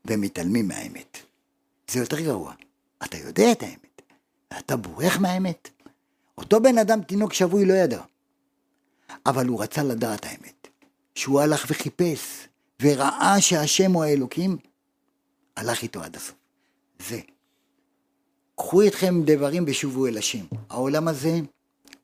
ומתעלמים 0.05 0.69
מהאמת. 0.69 1.19
זה 1.91 2.01
יותר 2.01 2.21
גרוע. 2.21 2.55
אתה 3.05 3.17
יודע 3.17 3.53
את 3.53 3.63
האמת, 3.63 4.03
אתה 4.59 4.77
בורח 4.77 5.19
מהאמת. 5.19 5.71
אותו 6.39 6.61
בן 6.61 6.79
אדם, 6.79 7.03
תינוק 7.03 7.33
שבוי, 7.33 7.65
לא 7.65 7.75
ידע. 7.75 8.03
אבל 9.27 9.47
הוא 9.47 9.63
רצה 9.63 9.83
לדעת 9.83 10.25
האמת. 10.25 10.69
שהוא 11.15 11.41
הלך 11.41 11.67
וחיפש, 11.69 12.49
וראה 12.83 13.41
שהשם 13.41 13.93
הוא 13.93 14.05
האלוקים, 14.05 14.57
הלך 15.57 15.83
איתו 15.83 16.03
עד 16.03 16.17
הסוף. 16.17 16.35
זה. 17.09 17.21
קחו 18.57 18.87
אתכם 18.87 19.23
דברים 19.25 19.65
ושובו 19.67 20.07
אל 20.07 20.19
השם. 20.19 20.45
העולם 20.71 21.09
הזה, 21.09 21.41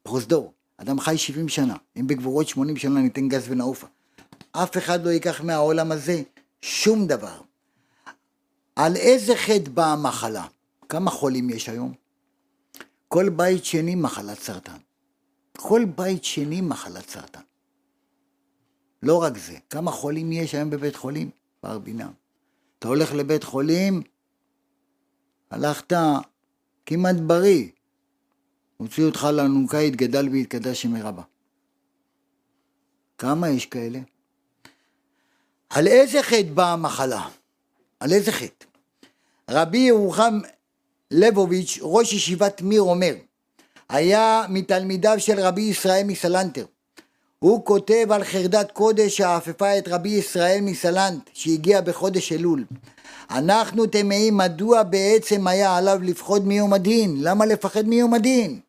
פרוזדור. 0.02 0.52
אדם 0.76 1.00
חי 1.00 1.18
70 1.18 1.48
שנה, 1.48 1.76
אם 1.96 2.06
בגבורות 2.06 2.48
80 2.48 2.76
שנה 2.76 3.00
ניתן 3.00 3.28
גז 3.28 3.44
ונעופה. 3.48 3.87
אף 4.52 4.76
אחד 4.76 5.04
לא 5.04 5.10
ייקח 5.10 5.40
מהעולם 5.40 5.92
הזה 5.92 6.22
שום 6.62 7.06
דבר. 7.06 7.40
על 8.76 8.96
איזה 8.96 9.37
חטא 9.37 9.70
באה 9.70 9.92
המחלה? 9.92 10.46
כמה 10.88 11.10
חולים 11.10 11.50
יש 11.50 11.68
היום? 11.68 11.92
כל 13.08 13.28
בית 13.28 13.64
שני 13.64 13.94
מחלת 13.94 14.38
סרטן. 14.38 14.76
כל 15.56 15.84
בית 15.96 16.24
שני 16.24 16.60
מחלת 16.60 17.08
סרטן. 17.08 17.40
לא 19.04 19.22
רק 19.22 19.38
זה, 19.38 19.56
כמה 19.70 19.90
חולים 19.90 20.32
יש 20.32 20.54
היום 20.54 20.70
בבית 20.70 20.96
חולים? 20.96 21.30
בר 21.62 21.78
בינה. 21.78 22.08
אתה 22.78 22.88
הולך 22.88 23.12
לבית 23.12 23.44
חולים, 23.44 24.02
הלכת 25.50 25.92
כמעט 26.86 27.16
בריא, 27.16 27.68
הוציאו 28.76 29.06
אותך 29.06 29.24
לאלונקה, 29.24 29.80
יתגדל 29.80 30.28
ויתקדש 30.28 30.82
שמי 30.82 31.02
רבה. 31.02 31.22
כמה 33.18 33.48
יש 33.48 33.66
כאלה? 33.66 33.98
על 35.70 35.86
איזה 35.86 36.22
חטא 36.22 36.52
באה 36.54 36.72
המחלה? 36.72 37.28
על 38.00 38.12
איזה 38.12 38.32
חטא? 38.32 38.66
רבי 39.50 39.78
ירוחם 39.78 40.40
לבוביץ', 41.10 41.78
ראש 41.82 42.12
ישיבת 42.12 42.62
מיר 42.62 42.82
אומר, 42.82 43.14
היה 43.88 44.46
מתלמידיו 44.48 45.14
של 45.18 45.40
רבי 45.40 45.62
ישראל 45.62 46.02
מסלנטר. 46.06 46.66
הוא 47.44 47.64
כותב 47.64 48.07
על 48.11 48.24
חרדת 48.24 48.70
קודש 48.70 49.16
שאפפה 49.16 49.78
את 49.78 49.88
רבי 49.88 50.09
ישראל 50.09 50.59
מסלנט, 50.62 51.30
שהגיע 51.33 51.80
בחודש 51.80 52.33
אלול. 52.33 52.64
אנחנו 53.30 53.87
תמהים 53.87 54.37
מדוע 54.37 54.83
בעצם 54.83 55.46
היה 55.46 55.76
עליו 55.76 55.98
לפחוד 56.02 56.46
מיום 56.46 56.72
הדין? 56.72 57.16
למה 57.20 57.46
לפחד 57.46 57.87
מיום 57.87 58.14
הדין? 58.14 58.61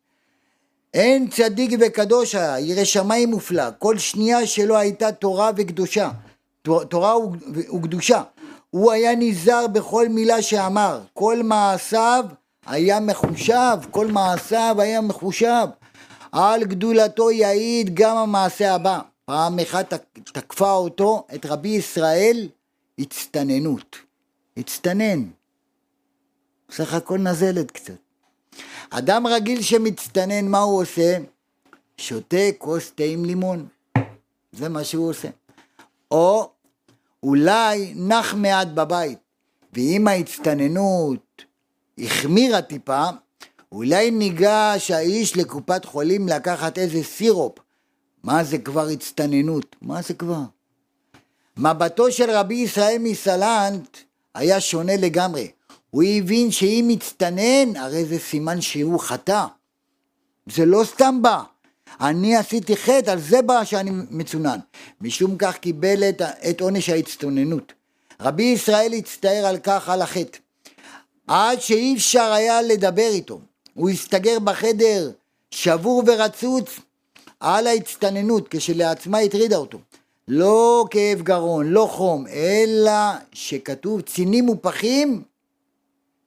אין 0.94 1.28
צדיק 1.28 1.70
וקדוש 1.80 2.34
היה, 2.34 2.60
ירא 2.60 2.84
שמיים 2.84 3.30
מופלא, 3.30 3.64
כל 3.78 3.98
שנייה 3.98 4.46
שלו 4.46 4.76
הייתה 4.76 5.12
תורה 5.12 5.50
וקדושה, 5.56 6.10
תורה 6.62 7.14
וקדושה. 7.54 8.22
הוא 8.70 8.92
היה 8.92 9.14
נזהר 9.16 9.66
בכל 9.66 10.08
מילה 10.08 10.42
שאמר, 10.42 11.00
כל 11.12 11.42
מעשיו 11.42 12.24
היה 12.66 13.00
מחושב, 13.00 13.76
כל 13.90 14.06
מעשיו 14.06 14.76
היה 14.78 15.00
מחושב. 15.00 15.66
על 16.36 16.64
גדולתו 16.64 17.30
יעיד 17.30 17.94
גם 17.94 18.16
המעשה 18.16 18.74
הבא. 18.74 19.00
פעם 19.24 19.58
אחת 19.58 19.94
תקפה 20.14 20.72
אותו, 20.72 21.26
את 21.34 21.46
רבי 21.46 21.68
ישראל, 21.68 22.48
הצטננות. 22.98 23.96
הצטנן. 24.56 25.22
בסך 26.68 26.94
הכל 26.94 27.18
נזלת 27.18 27.70
קצת. 27.70 27.94
אדם 28.90 29.26
רגיל 29.26 29.62
שמצטנן, 29.62 30.48
מה 30.48 30.58
הוא 30.58 30.82
עושה? 30.82 31.18
שותה 31.98 32.46
כוס 32.58 32.92
תה 32.94 33.04
עם 33.04 33.24
לימון. 33.24 33.66
זה 34.52 34.68
מה 34.68 34.84
שהוא 34.84 35.08
עושה. 35.10 35.28
או 36.10 36.50
אולי 37.22 37.94
נח 37.96 38.34
מעט 38.34 38.68
בבית, 38.68 39.18
ואם 39.72 40.08
ההצטננות 40.08 41.44
החמירה 41.98 42.62
טיפה, 42.62 43.08
אולי 43.76 44.10
ניגש 44.10 44.90
האיש 44.90 45.36
לקופת 45.36 45.84
חולים 45.84 46.28
לקחת 46.28 46.78
איזה 46.78 47.02
סירופ. 47.02 47.58
מה 48.22 48.44
זה 48.44 48.58
כבר 48.58 48.88
הצטננות? 48.88 49.76
מה 49.82 50.02
זה 50.02 50.14
כבר? 50.14 50.40
מבטו 51.56 52.12
של 52.12 52.30
רבי 52.30 52.54
ישראל 52.54 52.96
מסלנט 53.00 53.96
היה 54.34 54.60
שונה 54.60 54.96
לגמרי. 54.96 55.50
הוא 55.90 56.02
הבין 56.02 56.50
שאם 56.50 56.84
מצטנן, 56.88 57.76
הרי 57.76 58.04
זה 58.04 58.18
סימן 58.18 58.60
שהוא 58.60 59.00
חטא. 59.00 59.44
זה 60.46 60.64
לא 60.64 60.84
סתם 60.84 61.22
בא. 61.22 61.42
אני 62.00 62.36
עשיתי 62.36 62.76
חטא, 62.76 63.10
על 63.10 63.20
זה 63.20 63.42
בא 63.42 63.64
שאני 63.64 63.90
מצונן. 64.10 64.58
משום 65.00 65.36
כך 65.38 65.56
קיבל 65.56 66.08
את, 66.08 66.22
את 66.22 66.60
עונש 66.60 66.88
ההצטוננות. 66.88 67.72
רבי 68.20 68.42
ישראל 68.42 68.92
הצטער 68.92 69.46
על 69.46 69.58
כך 69.58 69.88
על 69.88 70.02
החטא. 70.02 70.38
עד 71.26 71.60
שאי 71.60 71.94
אפשר 71.96 72.32
היה 72.32 72.62
לדבר 72.62 73.08
איתו. 73.08 73.40
הוא 73.76 73.90
הסתגר 73.90 74.38
בחדר, 74.38 75.10
שבור 75.50 76.02
ורצוץ, 76.06 76.80
על 77.40 77.66
ההצטננות, 77.66 78.48
כשלעצמה 78.50 79.18
הטרידה 79.18 79.56
אותו. 79.56 79.78
לא 80.28 80.84
כאב 80.90 81.22
גרון, 81.22 81.66
לא 81.66 81.88
חום, 81.90 82.26
אלא 82.26 82.92
שכתוב 83.32 84.00
צינים 84.00 84.48
ופחים 84.48 85.22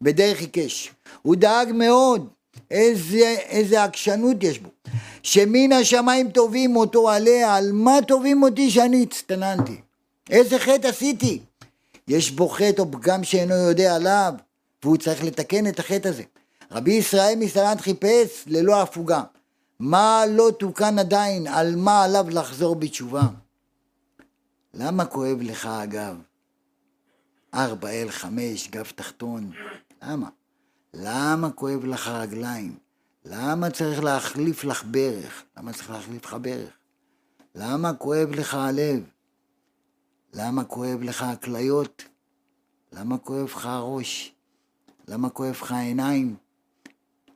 בדרך 0.01 0.39
עיקש. 0.39 0.91
הוא 1.21 1.35
דאג 1.35 1.71
מאוד, 1.73 2.27
איזה, 2.71 3.35
איזה 3.49 3.83
עקשנות 3.83 4.43
יש 4.43 4.59
בו. 4.59 4.69
שמן 5.23 5.71
השמיים 5.71 6.29
טובים 6.29 6.75
אותו 6.75 7.09
עליה, 7.09 7.55
על 7.55 7.71
מה 7.71 7.99
טובים 8.07 8.43
אותי 8.43 8.71
שאני 8.71 9.03
הצטננתי? 9.03 9.75
איזה 10.29 10.59
חטא 10.59 10.87
עשיתי? 10.87 11.39
יש 12.07 12.31
בו 12.31 12.49
חטא 12.49 12.81
או 12.81 12.91
פגם 12.91 13.23
שאינו 13.23 13.55
יודע 13.55 13.95
עליו, 13.95 14.33
והוא 14.83 14.97
צריך 14.97 15.23
לתקן 15.23 15.67
את 15.67 15.79
החטא 15.79 16.07
הזה. 16.07 16.23
רבי 16.71 16.91
ישראל 16.91 17.33
מסלנט 17.39 17.81
חיפש 17.81 18.43
ללא 18.47 18.81
הפוגה. 18.81 19.23
מה 19.79 20.23
לא 20.29 20.51
תוקן 20.59 20.99
עדיין, 20.99 21.47
על 21.47 21.75
מה 21.75 22.03
עליו 22.03 22.25
לחזור 22.29 22.75
בתשובה? 22.75 23.21
למה 24.73 25.05
כואב 25.05 25.37
לך 25.41 25.65
אגב? 25.65 26.15
4L5, 27.55 28.25
גב 28.69 28.91
תחתון. 28.95 29.51
למה? 30.01 30.29
למה 30.93 31.51
כואב 31.51 31.85
לך 31.85 32.07
רגליים? 32.07 32.77
למה 33.25 33.69
צריך 33.69 34.03
להחליף 34.03 34.63
לך 34.63 34.83
ברך? 34.83 35.43
למה 35.57 35.73
צריך 35.73 35.89
להחליף 35.89 36.25
לך 36.25 36.33
ברך? 36.33 36.69
למה 37.55 37.93
כואב 37.93 38.29
לך 38.31 38.53
הלב? 38.53 39.03
למה 40.33 40.63
כואב 40.63 41.01
לך 41.01 41.23
הכליות? 41.23 42.03
למה 42.91 43.17
כואב 43.17 43.45
לך 43.45 43.65
הראש? 43.65 44.35
למה 45.07 45.29
כואב 45.29 45.51
לך 45.51 45.71
העיניים? 45.71 46.35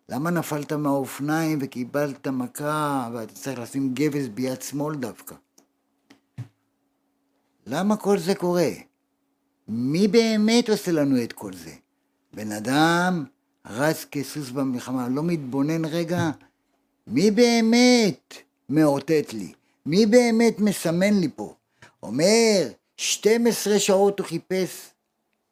למה 0.09 0.29
נפלת 0.29 0.73
מהאופניים 0.73 1.59
וקיבלת 1.61 2.27
מכה 2.27 3.09
ואתה 3.13 3.33
צריך 3.33 3.59
לשים 3.59 3.93
גבס 3.93 4.27
ביד 4.27 4.61
שמאל 4.61 4.95
דווקא? 4.95 5.35
למה 7.67 7.97
כל 7.97 8.17
זה 8.17 8.35
קורה? 8.35 8.69
מי 9.67 10.07
באמת 10.07 10.69
עושה 10.69 10.91
לנו 10.91 11.23
את 11.23 11.33
כל 11.33 11.53
זה? 11.53 11.71
בן 12.33 12.51
אדם 12.51 13.25
רץ 13.65 14.05
כסוס 14.11 14.49
במלחמה, 14.49 15.07
לא 15.09 15.23
מתבונן 15.23 15.85
רגע? 15.85 16.31
מי 17.07 17.31
באמת 17.31 18.33
מאותת 18.69 19.33
לי? 19.33 19.53
מי 19.85 20.05
באמת 20.05 20.59
מסמן 20.59 21.13
לי 21.13 21.29
פה? 21.35 21.55
אומר, 22.03 22.67
12 22.97 23.79
שעות 23.79 24.19
הוא 24.19 24.27
חיפש 24.27 24.89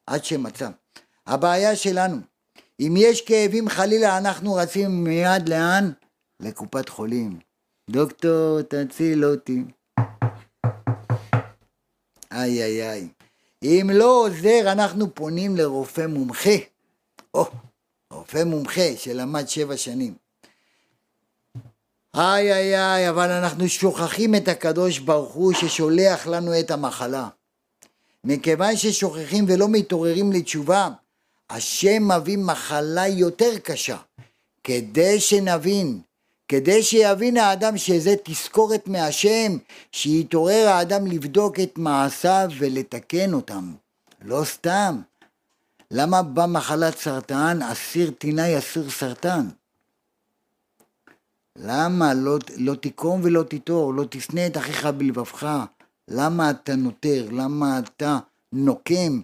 עד 0.06 0.24
שמצא. 0.24 0.68
הבעיה 1.26 1.76
שלנו, 1.76 2.16
אם 2.86 2.94
יש 2.96 3.20
כאבים 3.20 3.68
חלילה, 3.68 4.18
אנחנו 4.18 4.54
רצים 4.54 5.04
מיד 5.04 5.48
לאן? 5.48 5.90
לקופת 6.40 6.88
חולים. 6.88 7.38
דוקטור, 7.90 8.62
תציל 8.62 9.24
אותי. 9.24 9.64
איי 12.32 12.62
איי 12.62 12.90
איי. 12.90 13.08
אם 13.62 13.90
לא 13.94 14.26
עוזר, 14.26 14.72
אנחנו 14.72 15.14
פונים 15.14 15.56
לרופא 15.56 16.06
מומחה. 16.06 16.56
או, 17.34 17.46
רופא 18.12 18.44
מומחה 18.44 18.96
שלמד 18.96 19.48
שבע 19.48 19.76
שנים. 19.76 20.14
איי 22.14 22.52
איי 22.52 22.78
איי, 22.78 23.08
אבל 23.08 23.30
אנחנו 23.30 23.68
שוכחים 23.68 24.34
את 24.34 24.48
הקדוש 24.48 24.98
ברוך 24.98 25.32
הוא 25.32 25.52
ששולח 25.52 26.26
לנו 26.26 26.60
את 26.60 26.70
המחלה. 26.70 27.28
מכיוון 28.24 28.76
ששוכחים 28.76 29.44
ולא 29.48 29.68
מתעוררים 29.68 30.32
לתשובה, 30.32 30.88
השם 31.52 32.12
מביא 32.12 32.38
מחלה 32.38 33.08
יותר 33.08 33.58
קשה, 33.58 33.96
כדי 34.64 35.20
שנבין, 35.20 36.00
כדי 36.48 36.82
שיבין 36.82 37.36
האדם 37.36 37.76
שזה 37.76 38.14
תזכורת 38.24 38.88
מהשם, 38.88 39.56
שיתעורר 39.92 40.68
האדם 40.68 41.06
לבדוק 41.06 41.60
את 41.60 41.78
מעשיו 41.78 42.48
ולתקן 42.58 43.32
אותם. 43.32 43.72
לא 44.22 44.44
סתם. 44.44 45.00
למה 45.90 46.22
במחלת 46.22 46.98
סרטן 46.98 47.58
אסיר 47.62 48.10
טינה 48.10 48.58
אסיר 48.58 48.90
סרטן? 48.90 49.48
למה 51.56 52.14
לא, 52.14 52.38
לא 52.56 52.74
תיקום 52.74 53.20
ולא 53.24 53.42
תיטור, 53.42 53.94
לא 53.94 54.04
תשנא 54.10 54.46
את 54.46 54.56
אחיך 54.56 54.86
בלבבך? 54.86 55.64
למה 56.08 56.50
אתה 56.50 56.76
נותר? 56.76 57.26
למה 57.30 57.78
אתה 57.78 58.18
נוקם? 58.52 59.20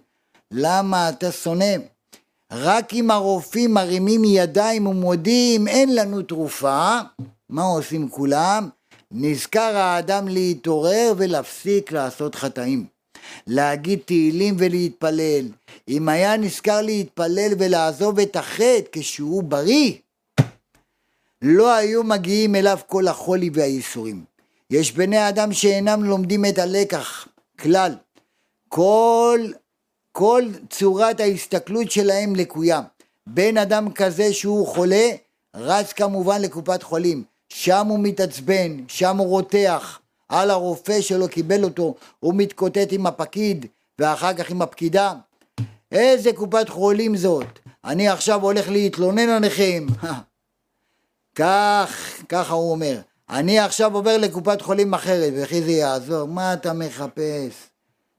למה 0.51 1.09
אתה 1.09 1.33
שונא? 1.33 1.75
רק 2.53 2.95
אם 2.95 3.11
הרופאים 3.11 3.75
מרימים 3.75 4.25
ידיים 4.25 4.87
ומודים 4.87 5.69
אין 5.69 5.95
לנו 5.95 6.23
תרופה, 6.23 6.99
מה 7.49 7.63
עושים 7.63 8.09
כולם? 8.09 8.69
נזכר 9.11 9.77
האדם 9.77 10.29
להתעורר 10.29 11.13
ולהפסיק 11.17 11.93
לעשות 11.93 12.35
חטאים. 12.35 12.87
להגיד 13.47 13.99
תהילים 14.05 14.55
ולהתפלל. 14.59 15.49
אם 15.89 16.09
היה 16.09 16.37
נזכר 16.37 16.83
להתפלל 16.83 17.53
ולעזוב 17.59 18.21
את 18.21 18.37
החטא 18.37 18.89
כשהוא 18.93 19.43
בריא, 19.43 19.93
לא 21.43 21.75
היו 21.75 22.05
מגיעים 22.05 22.55
אליו 22.55 22.79
כל 22.87 23.09
החולי 23.09 23.51
והייסורים. 23.55 24.25
יש 24.71 24.93
בני 24.93 25.29
אדם 25.29 25.53
שאינם 25.53 26.05
לומדים 26.05 26.45
את 26.45 26.59
הלקח 26.59 27.29
כלל. 27.59 27.95
כל, 28.69 29.41
כל 30.19 30.43
צורת 30.71 31.21
ההסתכלות 31.21 31.91
שלהם 31.91 32.37
לקויה. 32.37 32.81
בן 33.27 33.57
אדם 33.57 33.93
כזה 33.93 34.33
שהוא 34.33 34.67
חולה, 34.67 35.11
רץ 35.57 35.93
כמובן 35.93 36.43
לקופת 36.43 36.83
חולים. 36.83 37.25
שם 37.49 37.87
הוא 37.87 37.99
מתעצבן, 37.99 38.77
שם 38.89 39.17
הוא 39.17 39.27
רותח 39.27 40.01
על 40.29 40.51
הרופא 40.51 41.01
שלו 41.01 41.29
קיבל 41.29 41.65
אותו, 41.65 41.95
הוא 42.21 42.35
מתקוטט 42.37 42.89
עם 42.91 43.07
הפקיד 43.07 43.67
ואחר 43.99 44.35
כך 44.35 44.51
עם 44.51 44.63
הפקידה. 44.63 45.15
איזה 45.93 46.33
קופת 46.33 46.69
חולים 46.69 47.17
זאת? 47.17 47.59
אני 47.85 48.09
עכשיו 48.09 48.43
הולך 48.43 48.69
להתלונן 48.69 49.29
עליכם. 49.29 49.87
כך, 51.39 52.23
ככה 52.29 52.55
הוא 52.55 52.71
אומר. 52.71 53.01
אני 53.31 53.59
עכשיו 53.59 53.95
עובר 53.95 54.17
לקופת 54.17 54.63
חולים 54.63 54.95
אחרת, 54.95 55.33
וכי 55.37 55.63
זה 55.63 55.71
יעזור. 55.71 56.29
מה 56.29 56.53
אתה 56.53 56.73
מחפש? 56.73 57.68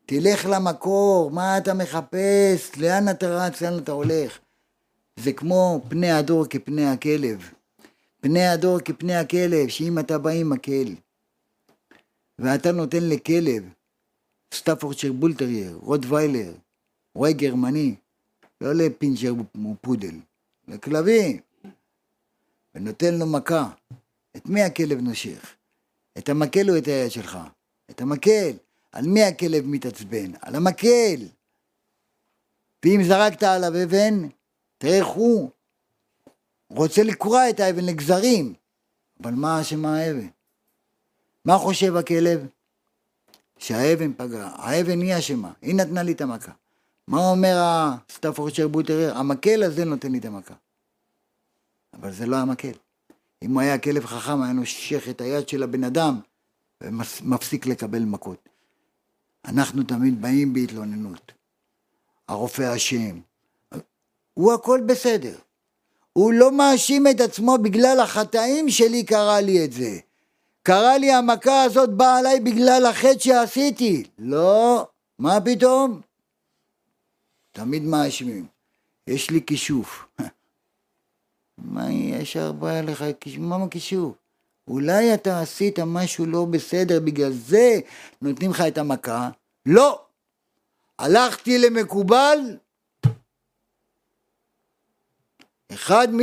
תלך 0.09 0.45
למקור, 0.45 1.31
מה 1.31 1.57
אתה 1.57 1.73
מחפש? 1.73 2.77
לאן 2.77 3.09
אתה 3.09 3.27
רץ? 3.27 3.61
לאן 3.61 3.77
אתה 3.77 3.91
הולך? 3.91 4.39
זה 5.19 5.33
כמו 5.33 5.81
פני 5.89 6.11
הדור 6.11 6.45
כפני 6.49 6.85
הכלב. 6.85 7.51
פני 8.21 8.47
הדור 8.47 8.79
כפני 8.79 9.15
הכלב, 9.15 9.67
שאם 9.67 9.99
אתה 9.99 10.17
בא 10.17 10.29
עם 10.29 10.49
מקל, 10.49 10.95
ואתה 12.39 12.71
נותן 12.71 12.97
לכלב, 13.01 13.63
סטפורדשר 14.53 15.11
בולטרייר, 15.11 15.79
רוטוויילר, 15.81 16.53
רואה 17.15 17.31
גרמני, 17.31 17.95
לא 18.61 18.73
לפינצ'ר 18.73 19.33
פודל, 19.81 20.15
לכלבים, 20.67 21.39
ונותן 22.75 23.15
לו 23.15 23.25
מכה, 23.25 23.69
את 24.37 24.45
מי 24.45 24.61
הכלב 24.61 25.01
נושך? 25.01 25.55
את 26.17 26.29
המקל 26.29 26.69
או 26.69 26.77
את 26.77 26.87
היד 26.87 27.11
שלך? 27.11 27.37
את 27.89 28.01
המקל. 28.01 28.51
על 28.91 29.07
מי 29.07 29.23
הכלב 29.23 29.65
מתעצבן? 29.65 30.31
על 30.41 30.55
המקל. 30.55 31.25
ואם 32.85 33.03
זרקת 33.07 33.43
עליו 33.43 33.83
אבן, 33.83 34.27
תראה 34.77 34.97
איך 34.97 35.07
הוא 35.07 35.49
רוצה 36.69 37.03
לקרוע 37.03 37.49
את 37.49 37.59
האבן 37.59 37.85
לגזרים. 37.85 38.53
אבל 39.23 39.31
מה 39.31 39.61
אשם 39.61 39.85
האבן? 39.85 40.27
מה 41.45 41.57
חושב 41.57 41.95
הכלב? 41.95 42.47
שהאבן 43.57 44.13
פגעה, 44.13 44.55
האבן 44.55 45.01
היא 45.01 45.17
אשמה, 45.17 45.51
היא 45.61 45.75
נתנה 45.75 46.03
לי 46.03 46.11
את 46.11 46.21
המכה. 46.21 46.51
מה 47.07 47.29
אומר 47.29 47.55
הסטפורצ'ר 47.57 48.67
בוטרר? 48.67 49.17
המקל 49.17 49.63
הזה 49.63 49.85
נותן 49.85 50.11
לי 50.11 50.17
את 50.17 50.25
המכה. 50.25 50.53
אבל 51.93 52.11
זה 52.11 52.25
לא 52.25 52.35
המקל. 52.35 52.71
אם 53.41 53.53
הוא 53.53 53.61
היה 53.61 53.77
כלב 53.77 54.05
חכם, 54.05 54.41
היה 54.41 54.53
נושך 54.53 55.09
את 55.09 55.21
היד 55.21 55.49
של 55.49 55.63
הבן 55.63 55.83
אדם 55.83 56.19
ומפסיק 56.83 57.65
לקבל 57.65 58.03
מכות. 58.03 58.48
אנחנו 59.49 59.83
תמיד 59.83 60.21
באים 60.21 60.53
בהתלוננות. 60.53 61.31
הרופא 62.27 62.75
אשם. 62.75 63.19
הוא 64.33 64.53
הכל 64.53 64.81
בסדר. 64.85 65.37
הוא 66.13 66.33
לא 66.33 66.51
מאשים 66.51 67.07
את 67.07 67.21
עצמו 67.21 67.57
בגלל 67.63 67.99
החטאים 67.99 68.69
שלי 68.69 69.03
קרה 69.03 69.41
לי 69.41 69.65
את 69.65 69.71
זה. 69.71 69.99
קרה 70.63 70.97
לי 70.97 71.11
המכה 71.11 71.63
הזאת 71.63 71.89
באה 71.89 72.17
עליי 72.17 72.39
בגלל 72.39 72.85
החטא 72.85 73.19
שעשיתי. 73.19 74.03
לא, 74.17 74.87
מה 75.19 75.37
פתאום? 75.45 76.01
תמיד 77.51 77.83
מאשימים. 77.83 78.45
יש 79.07 79.29
לי 79.29 79.45
כישוף. 79.45 80.05
מה 81.57 81.91
ישר 81.91 82.51
בא 82.51 82.81
לך, 82.81 83.05
מה 83.37 83.69
כישוף? 83.71 84.15
אולי 84.67 85.13
אתה 85.13 85.41
עשית 85.41 85.79
משהו 85.79 86.25
לא 86.25 86.45
בסדר, 86.45 86.99
בגלל 86.99 87.31
זה 87.31 87.79
נותנים 88.21 88.51
לך 88.51 88.61
את 88.61 88.77
המכה? 88.77 89.29
לא! 89.71 90.05
הלכתי 90.99 91.57
למקובל, 91.57 92.37
אחד 95.73 96.07
מ... 96.13 96.19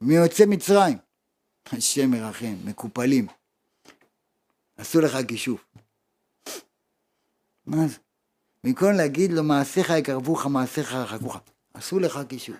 מיוצאי 0.00 0.46
מצרים, 0.46 0.98
השם 1.72 2.10
מרחם, 2.10 2.54
מקופלים, 2.64 3.26
עשו 4.76 5.00
לך 5.00 5.16
כישוף. 5.28 5.64
מה 7.66 7.88
זה? 7.88 7.98
במקום 8.64 8.92
להגיד 8.92 9.32
לו 9.32 9.42
מעשיך 9.42 9.90
יקרבוך, 9.90 10.46
מעשיך 10.46 10.92
ירחקוך, 10.92 11.36
עשו 11.74 11.98
לך 11.98 12.18
כישוף. 12.28 12.56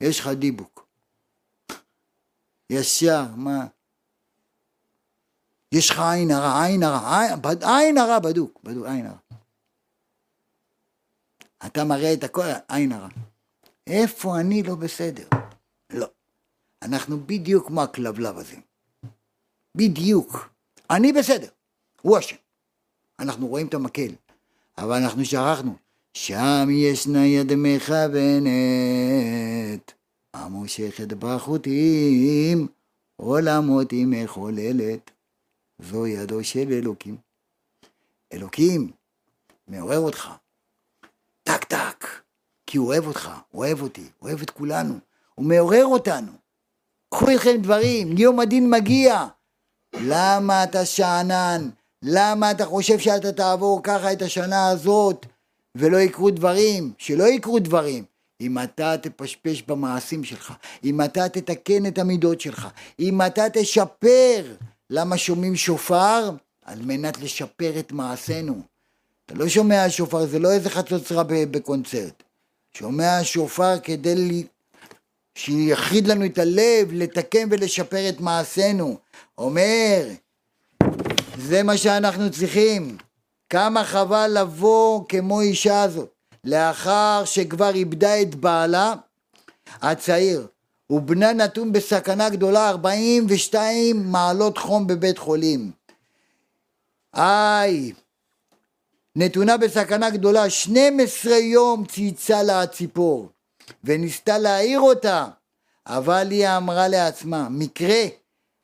יש 0.00 0.20
לך 0.20 0.28
דיבוק. 0.28 0.86
ישר, 2.70 3.22
מה? 3.36 3.66
יש 5.72 5.90
לך 5.90 5.98
עין 5.98 6.30
הרע, 6.30 6.64
עין 6.64 6.82
הרע, 6.82 7.20
עין 7.60 7.98
הרע 7.98 8.18
בדוק, 8.18 8.60
בדוק, 8.64 8.86
עין 8.86 9.06
הרע. 9.06 9.16
אתה 11.66 11.84
מראה 11.84 12.12
את 12.12 12.24
הכל, 12.24 12.42
עין 12.68 12.92
הרע. 12.92 13.08
איפה 13.86 14.40
אני 14.40 14.62
לא 14.62 14.74
בסדר? 14.74 15.28
לא. 15.90 16.06
אנחנו 16.82 17.20
בדיוק 17.26 17.66
כמו 17.66 17.82
הכלבלב 17.82 18.38
הזה. 18.38 18.56
בדיוק. 19.76 20.48
אני 20.90 21.12
בסדר, 21.12 21.48
הוא 22.02 22.18
אשם. 22.18 22.36
אנחנו 23.18 23.46
רואים 23.46 23.66
את 23.66 23.74
המקל. 23.74 24.12
אבל 24.78 25.02
אנחנו 25.02 25.24
שכחנו, 25.24 25.74
שם 26.14 26.68
ישנה 26.70 27.26
יד 27.26 27.52
מכוונת, 27.56 28.52
המושכת 30.34 31.08
בחוטים, 31.08 32.66
עולמות 33.16 33.90
היא 33.90 34.06
מחוללת, 34.08 35.10
זו 35.82 36.06
ידו 36.06 36.44
של 36.44 36.72
אלוקים. 36.72 37.16
אלוקים 38.32 38.90
מעורר 39.68 39.98
אותך, 39.98 40.28
טק 41.42 41.64
טק, 41.64 42.06
כי 42.66 42.78
הוא 42.78 42.86
אוהב 42.86 43.06
אותך, 43.06 43.30
הוא 43.50 43.64
אוהב 43.64 43.82
אותי, 43.82 44.08
הוא 44.18 44.28
אוהב 44.28 44.42
את 44.42 44.50
כולנו, 44.50 44.94
הוא 45.34 45.46
מעורר 45.46 45.84
אותנו. 45.84 46.32
קחו 47.10 47.26
לכם 47.26 47.56
דברים, 47.62 48.18
יום 48.18 48.40
הדין 48.40 48.70
מגיע. 48.70 49.26
למה 49.94 50.64
אתה 50.64 50.84
שאנן? 50.84 51.68
למה 52.02 52.50
אתה 52.50 52.66
חושב 52.66 52.98
שאתה 52.98 53.32
תעבור 53.32 53.80
ככה 53.82 54.12
את 54.12 54.22
השנה 54.22 54.68
הזאת 54.68 55.26
ולא 55.74 55.96
יקרו 55.96 56.30
דברים? 56.30 56.92
שלא 56.98 57.24
יקרו 57.24 57.58
דברים. 57.58 58.04
אם 58.40 58.58
אתה 58.58 58.94
תפשפש 58.98 59.62
במעשים 59.62 60.24
שלך, 60.24 60.52
אם 60.84 61.00
אתה 61.00 61.28
תתקן 61.28 61.86
את 61.86 61.98
המידות 61.98 62.40
שלך, 62.40 62.68
אם 63.00 63.22
אתה 63.22 63.42
תשפר, 63.52 64.54
למה 64.94 65.18
שומעים 65.18 65.56
שופר? 65.56 66.30
על 66.64 66.82
מנת 66.82 67.20
לשפר 67.20 67.78
את 67.78 67.92
מעשינו. 67.92 68.62
אתה 69.26 69.34
לא 69.34 69.48
שומע 69.48 69.84
שופר, 69.88 70.26
זה 70.26 70.38
לא 70.38 70.52
איזה 70.52 70.70
חצוצרה 70.70 71.24
בקונצרט. 71.28 72.22
שומע 72.76 73.18
שופר 73.22 73.78
כדי 73.82 74.44
שיחיד 75.34 76.06
לנו 76.06 76.24
את 76.24 76.38
הלב, 76.38 76.92
לתקן 76.92 77.48
ולשפר 77.50 78.08
את 78.08 78.20
מעשינו. 78.20 78.96
אומר, 79.38 80.08
זה 81.38 81.62
מה 81.62 81.76
שאנחנו 81.76 82.30
צריכים. 82.30 82.96
כמה 83.50 83.84
חבל 83.84 84.30
לבוא 84.40 85.04
כמו 85.08 85.40
אישה 85.40 85.82
הזאת, 85.82 86.08
לאחר 86.44 87.22
שכבר 87.24 87.74
איבדה 87.74 88.22
את 88.22 88.34
בעלה 88.34 88.94
הצעיר, 89.82 90.46
ובנה 90.92 91.32
נתון 91.32 91.72
בסכנה 91.72 92.30
גדולה, 92.30 92.68
42 92.68 94.12
מעלות 94.12 94.58
חום 94.58 94.86
בבית 94.86 95.18
חולים. 95.18 95.70
איי, 97.16 97.92
נתונה 99.16 99.56
בסכנה 99.56 100.10
גדולה, 100.10 100.50
12 100.50 101.34
יום 101.36 101.84
צייצה 101.84 102.42
לה 102.42 102.62
הציפור, 102.62 103.28
וניסתה 103.84 104.38
להעיר 104.38 104.80
אותה, 104.80 105.26
אבל 105.86 106.30
היא 106.30 106.48
אמרה 106.48 106.88
לעצמה, 106.88 107.48
מקרה, 107.48 108.02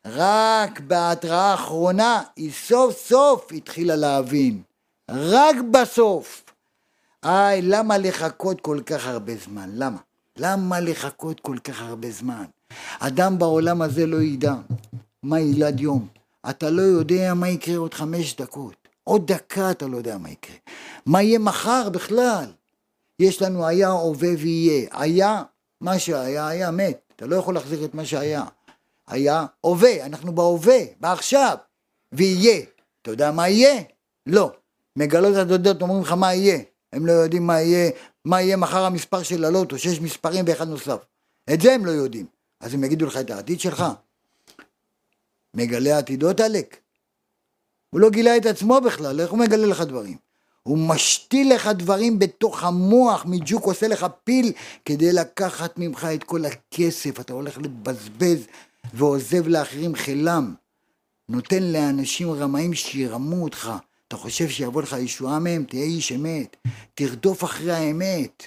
רק 0.06 0.80
בהתראה 0.80 1.50
האחרונה 1.50 2.22
היא 2.36 2.52
סוף 2.52 3.06
סוף 3.08 3.52
התחילה 3.52 3.96
להבין, 3.96 4.62
רק 5.10 5.56
בסוף. 5.70 6.44
איי, 7.24 7.62
למה 7.62 7.98
לחכות 7.98 8.60
כל 8.60 8.80
כך 8.86 9.06
הרבה 9.06 9.32
זמן? 9.36 9.70
למה? 9.72 10.07
למה 10.38 10.80
לחכות 10.80 11.40
כל 11.40 11.56
כך 11.64 11.82
הרבה 11.82 12.10
זמן? 12.10 12.44
אדם 12.98 13.38
בעולם 13.38 13.82
הזה 13.82 14.06
לא 14.06 14.16
ידע 14.16 14.54
מה 15.22 15.40
ילד 15.40 15.80
יום. 15.80 16.08
אתה 16.50 16.70
לא 16.70 16.82
יודע 16.82 17.34
מה 17.34 17.48
יקרה 17.48 17.76
עוד 17.76 17.94
חמש 17.94 18.36
דקות. 18.36 18.88
עוד 19.04 19.32
דקה 19.32 19.70
אתה 19.70 19.86
לא 19.86 19.96
יודע 19.96 20.18
מה 20.18 20.30
יקרה. 20.30 20.56
מה 21.06 21.22
יהיה 21.22 21.38
מחר 21.38 21.88
בכלל? 21.88 22.44
יש 23.18 23.42
לנו 23.42 23.66
היה, 23.66 23.88
הווה 23.88 24.28
ויהיה. 24.38 24.88
היה, 24.92 25.42
מה 25.80 25.98
שהיה, 25.98 26.48
היה 26.48 26.70
מת. 26.70 27.12
אתה 27.16 27.26
לא 27.26 27.36
יכול 27.36 27.54
להחזיר 27.54 27.84
את 27.84 27.94
מה 27.94 28.04
שהיה. 28.04 28.44
היה, 29.08 29.46
הווה, 29.60 30.06
אנחנו 30.06 30.34
בהווה, 30.34 30.78
בעכשיו. 31.00 31.56
ויהיה. 32.12 32.60
אתה 33.02 33.10
יודע 33.10 33.32
מה 33.32 33.48
יהיה? 33.48 33.82
לא. 34.26 34.52
מגלות 34.96 35.36
הדודות 35.36 35.82
אומרים 35.82 36.02
לך 36.02 36.12
מה 36.12 36.34
יהיה. 36.34 36.58
הם 36.92 37.06
לא 37.06 37.12
יודעים 37.12 37.46
מה 37.46 37.60
יהיה, 37.60 37.90
מה 38.28 38.42
יהיה 38.42 38.56
מחר 38.56 38.84
המספר 38.84 39.22
של 39.22 39.44
הלוטו, 39.44 39.78
שיש 39.78 40.00
מספרים 40.00 40.44
ואחד 40.48 40.68
נוסף. 40.68 40.98
את 41.52 41.60
זה 41.60 41.72
הם 41.72 41.86
לא 41.86 41.90
יודעים. 41.90 42.26
אז 42.60 42.74
הם 42.74 42.84
יגידו 42.84 43.06
לך 43.06 43.16
את 43.16 43.30
העתיד 43.30 43.60
שלך. 43.60 43.84
מגלה 45.54 45.98
עתידות 45.98 46.40
עלק. 46.40 46.76
הוא 47.90 48.00
לא 48.00 48.10
גילה 48.10 48.36
את 48.36 48.46
עצמו 48.46 48.80
בכלל, 48.80 49.20
איך 49.20 49.30
הוא 49.30 49.38
מגלה 49.38 49.66
לך 49.66 49.80
דברים? 49.80 50.16
הוא 50.62 50.78
משתיל 50.78 51.54
לך 51.54 51.66
דברים 51.66 52.18
בתוך 52.18 52.64
המוח, 52.64 53.24
מג'וק 53.26 53.64
עושה 53.64 53.88
לך 53.88 54.06
פיל 54.24 54.52
כדי 54.84 55.12
לקחת 55.12 55.78
ממך 55.78 56.04
את 56.14 56.24
כל 56.24 56.44
הכסף, 56.44 57.20
אתה 57.20 57.32
הולך 57.32 57.58
לבזבז 57.58 58.46
ועוזב 58.94 59.48
לאחרים 59.48 59.94
חילם. 59.94 60.54
נותן 61.28 61.62
לאנשים 61.62 62.30
רמאים 62.32 62.74
שירמו 62.74 63.44
אותך. 63.44 63.72
אתה 64.08 64.16
חושב 64.16 64.48
שיבוא 64.48 64.82
לך 64.82 64.96
ישועה 64.98 65.38
מהם? 65.38 65.64
תהיה 65.64 65.84
איש 65.84 66.12
אמת. 66.12 66.56
תרדוף 66.94 67.44
אחרי 67.44 67.72
האמת. 67.72 68.42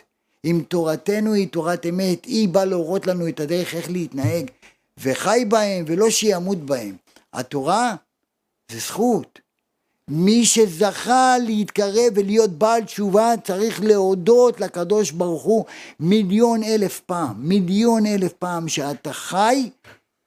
אם 0.46 0.62
תורתנו 0.68 1.34
היא 1.34 1.48
תורת 1.48 1.86
אמת, 1.86 2.26
היא 2.26 2.50
באה 2.50 2.66
להורות 2.66 3.08
לנו 3.08 3.28
את 3.28 3.40
הדרך 3.40 3.76
איך 3.76 3.90
להתנהג. 3.90 4.52
וחי 4.98 5.46
בהם 5.48 5.86
ולא 5.88 6.10
שימות 6.10 6.58
בהם. 6.58 6.96
התורה 7.34 7.96
זה 8.72 8.80
זכות. 8.80 9.40
מי 10.08 10.46
שזכה 10.46 11.36
להתקרב 11.46 12.14
ולהיות 12.16 12.50
בעל 12.50 12.84
תשובה 12.84 13.34
צריך 13.44 13.84
להודות 13.84 14.60
לקדוש 14.60 15.12
ברוך 15.12 15.44
הוא 15.44 15.66
מיליון 16.00 16.64
אלף 16.64 17.00
פעם, 17.00 17.36
מיליון 17.38 18.06
אלף 18.06 18.34
פעם 18.34 18.68
שאתה 18.68 19.14
חי 19.14 19.70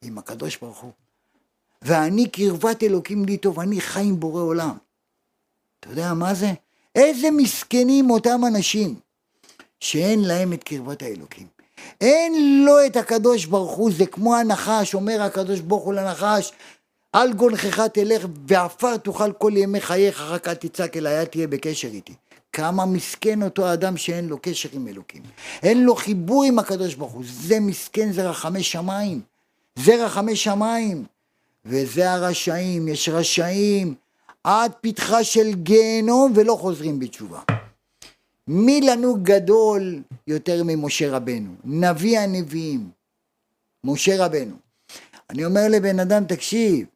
עם 0.02 0.18
הקדוש 0.18 0.58
ברוך 0.62 0.78
הוא. 0.78 0.92
ואני 1.82 2.28
קרבת 2.28 2.82
אלוקים 2.82 3.24
לי 3.24 3.36
טוב, 3.36 3.60
אני 3.60 3.80
חי 3.80 4.00
עם 4.00 4.20
בורא 4.20 4.42
עולם. 4.42 4.76
אתה 5.84 5.92
יודע 5.92 6.14
מה 6.14 6.34
זה? 6.34 6.52
איזה 6.94 7.30
מסכנים 7.30 8.10
אותם 8.10 8.40
אנשים 8.46 8.94
שאין 9.80 10.24
להם 10.24 10.52
את 10.52 10.64
קרבת 10.64 11.02
האלוקים. 11.02 11.46
אין 12.00 12.64
לו 12.64 12.86
את 12.86 12.96
הקדוש 12.96 13.44
ברוך 13.44 13.72
הוא, 13.72 13.90
זה 13.96 14.06
כמו 14.06 14.36
הנחש, 14.36 14.94
אומר 14.94 15.22
הקדוש 15.22 15.60
ברוך 15.60 15.84
הוא 15.84 15.94
לנחש, 15.94 16.52
על 17.12 17.32
גונכך 17.32 17.80
תלך 17.80 18.26
ועפר 18.48 18.96
תאכל 18.96 19.32
כל 19.32 19.52
ימי 19.56 19.80
חייך, 19.80 20.20
רק 20.20 20.48
אל 20.48 20.54
תצעק 20.54 20.96
אליי, 20.96 21.20
אל 21.20 21.24
תהיה 21.24 21.46
בקשר 21.46 21.88
איתי. 21.88 22.14
כמה 22.52 22.86
מסכן 22.86 23.42
אותו 23.42 23.72
אדם 23.72 23.96
שאין 23.96 24.28
לו 24.28 24.38
קשר 24.42 24.68
עם 24.72 24.88
אלוקים. 24.88 25.22
אין 25.62 25.84
לו 25.84 25.94
חיבור 25.94 26.44
עם 26.44 26.58
הקדוש 26.58 26.94
ברוך 26.94 27.12
הוא. 27.12 27.22
זה 27.26 27.60
מסכן, 27.60 28.12
זה 28.12 28.30
רחמי 28.30 28.62
שמיים. 28.62 29.20
זה 29.76 30.04
רחמי 30.04 30.36
שמיים. 30.36 31.04
וזה 31.64 32.12
הרשעים, 32.12 32.88
יש 32.88 33.08
רשעים 33.08 33.94
עד 34.44 34.72
פתחה 34.80 35.24
של 35.24 35.54
גיהנום 35.54 36.32
ולא 36.34 36.54
חוזרים 36.60 36.98
בתשובה. 36.98 37.40
מי 38.48 38.80
לנו 38.80 39.16
גדול 39.22 40.02
יותר 40.26 40.62
ממשה 40.64 41.16
רבנו? 41.16 41.54
נביא 41.64 42.18
הנביאים, 42.18 42.90
משה 43.84 44.26
רבנו. 44.26 44.56
אני 45.30 45.44
אומר 45.44 45.60
לבן 45.70 46.00
אדם, 46.00 46.24
תקשיב, 46.24 46.86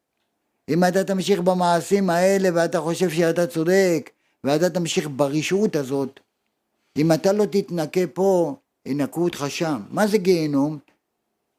אם 0.69 0.83
אתה 0.83 1.03
תמשיך 1.03 1.39
במעשים 1.39 2.09
האלה 2.09 2.49
ואתה 2.53 2.81
חושב 2.81 3.09
שאתה 3.09 3.47
צודק, 3.47 4.09
ואתה 4.43 4.69
תמשיך 4.69 5.09
ברשעות 5.15 5.75
הזאת, 5.75 6.19
אם 6.97 7.11
אתה 7.11 7.31
לא 7.31 7.45
תתנקה 7.45 8.07
פה, 8.13 8.55
ינקו 8.85 9.23
אותך 9.23 9.45
שם. 9.49 9.81
מה 9.91 10.07
זה 10.07 10.17
גיהנום? 10.17 10.77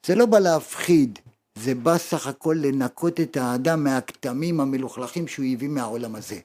זה 0.07 0.15
לא 0.15 0.27
בא 0.27 0.39
להפחיד, 0.39 1.19
זה 1.59 1.75
בא 1.75 1.99
סך 1.99 2.27
הכל 2.27 2.57
לנקות 2.61 3.21
את 3.21 3.37
האדם 3.37 3.85
מהכתמים 3.85 4.61
המלוכלכים 4.61 5.29
שהוא 5.29 5.47
הביא 5.53 5.69
מהעולם 5.69 6.15
הזה. 6.15 6.39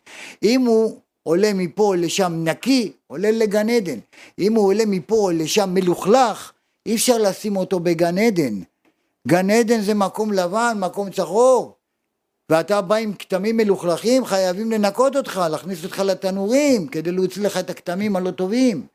אם 0.43 0.61
הוא 0.61 0.99
עולה 1.23 1.53
מפה 1.53 1.95
לשם 1.95 2.33
נקי, 2.43 2.91
עולה 3.07 3.31
לגן 3.31 3.69
עדן. 3.69 3.99
אם 4.39 4.55
הוא 4.55 4.67
עולה 4.67 4.83
מפה 4.85 5.31
לשם 5.33 5.69
מלוכלך, 5.73 6.51
אי 6.85 6.95
אפשר 6.95 7.17
לשים 7.17 7.57
אותו 7.57 7.79
בגן 7.79 8.17
עדן. 8.17 8.61
גן 9.27 9.49
עדן 9.49 9.81
זה 9.81 9.93
מקום 9.93 10.33
לבן, 10.33 10.77
מקום 10.79 11.09
צחור. 11.09 11.75
ואתה 12.49 12.81
בא 12.81 12.95
עם 12.95 13.13
כתמים 13.13 13.57
מלוכלכים, 13.57 14.25
חייבים 14.25 14.71
לנקות 14.71 15.15
אותך, 15.15 15.41
להכניס 15.51 15.83
אותך 15.83 15.99
לתנורים, 15.99 16.87
כדי 16.87 17.11
להוציא 17.11 17.43
לך 17.43 17.57
את 17.57 17.69
הכתמים 17.69 18.15
הלא 18.15 18.31
טובים. 18.31 18.87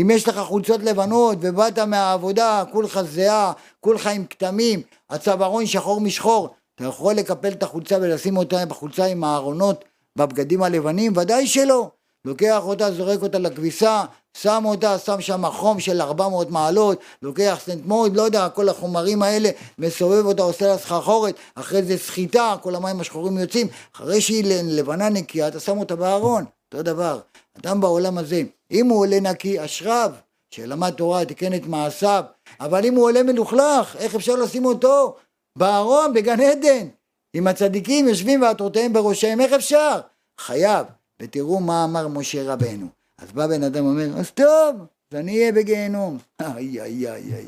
אם 0.00 0.10
יש 0.10 0.28
לך 0.28 0.38
חולצות 0.38 0.82
לבנות 0.82 1.38
ובאת 1.40 1.78
מהעבודה, 1.78 2.64
כולך 2.72 3.00
זהה, 3.02 3.52
כולך 3.80 4.06
עם 4.06 4.24
כתמים, 4.30 4.82
הצווארון 5.10 5.66
שחור 5.66 6.00
משחור, 6.00 6.54
אתה 6.74 6.84
יכול 6.84 7.14
לקפל 7.14 7.52
את 7.52 7.62
החולצה 7.62 7.96
ולשים 8.00 8.36
אותה 8.36 8.66
בחולצה 8.66 9.04
עם 9.04 9.24
הארונות 9.24 9.84
בבגדים 10.18 10.62
הלבנים? 10.62 11.12
ודאי 11.16 11.46
שלא. 11.46 11.90
לוקח 12.24 12.62
אותה, 12.64 12.92
זורק 12.92 13.22
אותה 13.22 13.38
לכביסה, 13.38 14.04
שם 14.36 14.62
אותה, 14.64 14.98
שם 14.98 15.20
שם 15.20 15.50
חום 15.50 15.80
של 15.80 16.00
400 16.00 16.50
מעלות, 16.50 16.98
לוקח 17.22 17.58
סנטמורד, 17.64 18.16
לא 18.16 18.22
יודע, 18.22 18.48
כל 18.48 18.68
החומרים 18.68 19.22
האלה, 19.22 19.50
מסובב 19.78 20.26
אותה, 20.26 20.42
עושה 20.42 20.66
לה 20.66 20.78
סחרחורת, 20.78 21.34
אחרי 21.54 21.82
זה 21.82 21.98
סחיטה, 21.98 22.56
כל 22.62 22.74
המים 22.74 23.00
השחורים 23.00 23.38
יוצאים, 23.38 23.66
אחרי 23.94 24.20
שהיא 24.20 24.44
לבנה 24.64 25.08
נקייה, 25.08 25.48
אתה 25.48 25.60
שם 25.60 25.78
אותה 25.78 25.96
בארון, 25.96 26.44
אותו 26.72 26.82
דבר. 26.82 27.20
אדם 27.58 27.80
בעולם 27.80 28.18
הזה, 28.18 28.42
אם 28.70 28.86
הוא 28.86 29.00
עולה 29.00 29.20
נקי, 29.20 29.64
אשריו, 29.64 30.12
שלמד 30.50 30.90
תורה, 30.90 31.24
תיקן 31.24 31.54
את 31.54 31.66
מעשיו, 31.66 32.24
אבל 32.60 32.86
אם 32.86 32.94
הוא 32.94 33.04
עולה 33.04 33.22
מלוכלך, 33.22 33.96
איך 33.96 34.14
אפשר 34.14 34.36
לשים 34.36 34.64
אותו 34.64 35.16
בארון, 35.56 36.14
בגן 36.14 36.40
עדן? 36.40 36.86
אם 37.34 37.46
הצדיקים 37.46 38.08
יושבים 38.08 38.42
ועטרותיהם 38.42 38.92
בראשיהם, 38.92 39.40
איך 39.40 39.52
אפשר? 39.52 40.00
חייב 40.40 40.86
ותראו 41.22 41.60
מה 41.60 41.84
אמר 41.84 42.08
משה 42.08 42.52
רבנו. 42.52 42.86
אז 43.18 43.32
בא 43.32 43.46
בן 43.46 43.62
אדם 43.62 43.84
ואומר, 43.86 44.18
אז 44.18 44.30
טוב, 44.30 44.76
אז 45.12 45.18
אני 45.18 45.38
אהיה 45.38 45.52
בגיהנום. 45.52 46.18
איי, 46.40 46.80
איי, 46.80 47.10
איי, 47.10 47.34
איי. 47.34 47.46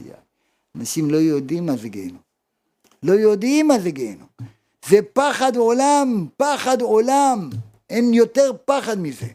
אנשים 0.77 1.11
לא 1.11 1.17
יודעים 1.17 1.67
מה 1.67 1.77
זה 1.77 1.89
גיהנום. 1.89 2.21
לא 3.03 3.13
יודעים 3.13 3.69
מה 3.69 3.79
זה 3.79 3.91
גיהנום. 3.91 4.29
זה 4.89 4.99
פחד 5.13 5.57
עולם, 5.57 6.27
פחד 6.37 6.81
עולם. 6.81 7.51
אין 7.91 8.15
יותר 8.15 8.51
פחד 8.65 8.99
מזה. 8.99 9.27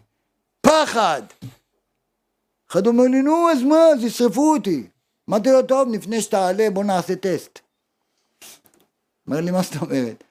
פחד. 0.72 1.22
אחד 2.72 2.88
אומר 2.88 3.04
לי, 3.04 3.22
נו, 3.22 3.50
אז 3.52 3.64
מה, 3.64 3.76
אז 3.76 4.04
ישרפו 4.04 4.54
אותי. 4.54 4.88
אמרתי 5.30 5.50
לו, 5.50 5.62
טוב, 5.64 5.90
לפני 5.90 6.22
שתעלה, 6.22 6.70
בוא 6.74 6.84
נעשה 6.84 7.16
טסט. 7.16 7.60
אומר 9.28 9.42
לי, 9.42 9.52
מה 9.52 9.62
זאת 9.62 9.76
אומרת? 9.82 10.24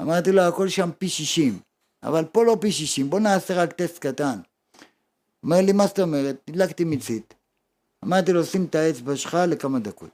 אמרתי 0.00 0.32
לו, 0.32 0.42
הכל 0.42 0.68
שם 0.68 0.90
פי 0.98 1.08
שישים, 1.08 1.60
אבל 2.02 2.24
פה 2.24 2.44
לא 2.44 2.56
פי 2.60 2.72
שישים, 2.72 3.10
בוא 3.10 3.20
נעשה 3.20 3.62
רק 3.62 3.72
טסט 3.72 3.98
קטן. 3.98 4.38
אומר 5.42 5.60
לי, 5.60 5.72
מה 5.72 5.86
זאת 5.86 6.00
אומרת? 6.00 6.36
הדלקתי 6.48 6.84
מצית. 6.84 7.34
אמרתי 8.04 8.32
לו, 8.32 8.44
שים 8.44 8.64
את 8.64 8.74
האצבע 8.74 9.16
שלך 9.16 9.36
לכמה 9.48 9.78
דקות. 9.78 10.10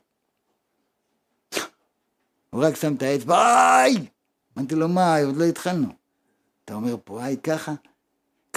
הוא 2.50 2.64
רק 2.64 2.76
שם 2.76 2.94
את 2.94 3.02
האצבע, 3.02 3.36
איי! 3.82 4.06
אמרתי 4.58 4.74
לו, 4.74 4.88
מה, 4.88 5.18
עוד 5.18 5.36
לא 5.36 5.44
התחלנו. 5.44 5.88
אתה 6.64 6.74
אומר 6.74 6.96
פה, 7.04 7.24
היי, 7.24 7.36
ככה? 7.36 7.74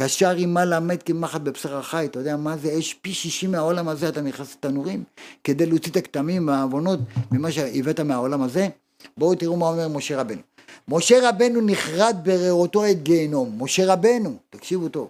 קשר 0.04 0.36
עימה 0.36 0.66
למד 0.66 1.04
כמחט 1.04 1.42
בבשר 1.42 1.78
החי, 1.78 2.06
אתה 2.06 2.20
יודע 2.20 2.38
מה 2.38 2.58
זה 2.58 2.80
אש 2.80 2.94
פי 2.94 3.14
שישים 3.14 3.52
מהעולם 3.52 3.88
הזה, 3.88 4.10
אתה 4.10 4.22
נכנס 4.22 4.54
לתנורים, 4.54 5.04
כדי 5.44 5.66
להוציא 5.66 5.92
את 5.92 5.98
הכתמים 5.98 6.48
והעוונות 6.48 7.00
ממה 7.32 7.52
שהבאת 7.52 8.00
מהעולם 8.00 8.42
הזה? 8.42 8.68
בואו 9.18 9.36
תראו 9.36 9.58
מה 9.58 9.68
אומר 9.68 9.88
משה 9.88 10.22
רבנו. 10.22 10.42
משה 10.88 11.30
רבנו 11.30 11.62
נחרד 11.62 12.16
בריאותו 12.24 12.86
את 12.86 13.04
גיהנום. 13.04 13.64
משה 13.64 13.94
רבנו, 13.94 14.36
תקשיבו 14.50 14.90
טוב. 14.90 15.08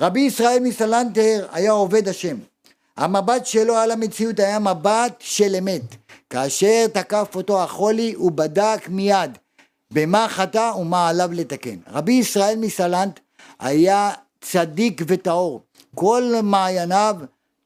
רבי 0.00 0.20
ישראל 0.20 0.58
מסלנטר 0.62 1.46
היה 1.52 1.70
עובד 1.70 2.08
השם. 2.08 2.36
המבט 2.96 3.46
שלו 3.46 3.74
על 3.74 3.90
המציאות 3.90 4.40
היה 4.40 4.58
מבט 4.58 5.14
של 5.18 5.56
אמת. 5.58 5.82
כאשר 6.30 6.86
תקף 6.92 7.28
אותו 7.34 7.62
החולי 7.62 8.12
הוא 8.12 8.32
בדק 8.32 8.88
מיד 8.88 9.30
במה 9.92 10.28
חטא 10.28 10.72
ומה 10.76 11.08
עליו 11.08 11.30
לתקן. 11.32 11.76
רבי 11.88 12.12
ישראל 12.12 12.56
מסלנט 12.58 13.20
היה 13.60 14.10
צדיק 14.40 15.02
וטהור. 15.06 15.60
כל 15.94 16.32
מעייניו 16.42 17.16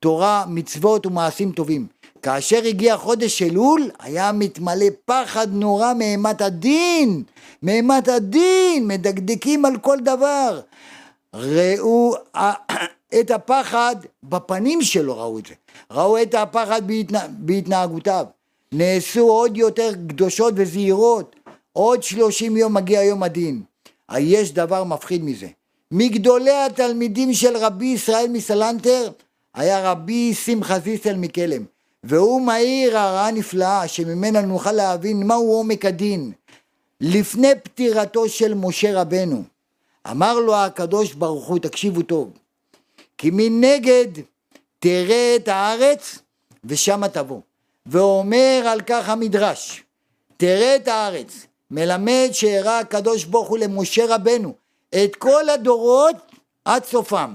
תורה, 0.01 0.45
מצוות 0.49 1.07
ומעשים 1.07 1.53
טובים. 1.53 1.87
כאשר 2.23 2.65
הגיע 2.65 2.97
חודש 2.97 3.43
אלול, 3.43 3.91
היה 3.99 4.33
מתמלא 4.33 4.87
פחד 5.05 5.47
נורא 5.53 5.95
מאימת 5.95 6.41
הדין, 6.41 7.23
מאימת 7.63 8.09
הדין, 8.09 8.89
מדקדקים 8.89 9.65
על 9.65 9.79
כל 9.79 9.99
דבר. 10.01 10.61
ראו 11.35 12.15
את 13.21 13.31
הפחד 13.31 13.97
בפנים 14.23 14.83
שלו, 14.83 15.19
ראו 15.19 15.39
את 15.39 15.47
זה. 15.47 15.55
ראו 15.91 16.23
את 16.23 16.35
הפחד 16.35 16.87
בהתנה, 16.87 17.27
בהתנהגותיו. 17.29 18.27
נעשו 18.73 19.29
עוד 19.29 19.57
יותר 19.57 19.93
קדושות 20.09 20.55
וזהירות. 20.57 21.37
עוד 21.73 22.03
שלושים 22.03 22.57
יום 22.57 22.75
מגיע 22.75 23.03
יום 23.03 23.23
הדין. 23.23 23.63
יש 24.19 24.53
דבר 24.53 24.85
מפחיד 24.85 25.25
מזה. 25.25 25.47
מגדולי 25.93 26.51
התלמידים 26.51 27.35
של 27.35 27.57
רבי 27.57 27.87
ישראל 27.87 28.27
מסלנטר 28.29 29.11
היה 29.55 29.91
רבי 29.91 30.35
שמחה 30.35 30.79
זיסל 30.79 31.17
מקלם. 31.17 31.65
והוא 32.05 32.43
מאיר 32.43 32.99
הרעה 32.99 33.31
נפלאה 33.31 33.89
שממנה 33.89 34.41
נוכל 34.41 34.73
להבין 34.73 35.27
מהו 35.27 35.53
עומק 35.53 35.85
הדין. 35.85 36.33
לפני 37.01 37.49
פטירתו 37.63 38.29
של 38.29 38.55
משה 38.55 39.01
רבנו 39.01 39.43
אמר 40.11 40.35
לו 40.35 40.57
הקדוש 40.57 41.13
ברוך 41.13 41.47
הוא 41.47 41.59
תקשיבו 41.59 42.03
טוב 42.03 42.31
כי 43.19 43.31
מנגד 43.33 44.07
תראה 44.79 45.37
את 45.37 45.49
הארץ 45.49 46.19
ושמה 46.65 47.09
תבוא 47.09 47.41
ואומר 47.87 48.63
על 48.67 48.81
כך 48.81 49.09
המדרש 49.09 49.83
תראה 50.37 50.77
את 50.77 50.89
הארץ 50.89 51.47
מלמד 51.71 52.29
שהראה 52.33 52.79
הקדוש 52.79 53.25
ברוך 53.25 53.49
הוא 53.49 53.59
למשה 53.59 54.15
רבנו 54.15 54.55
את 54.95 55.17
כל 55.17 55.49
הדורות 55.49 56.17
עד 56.65 56.85
סופם 56.85 57.35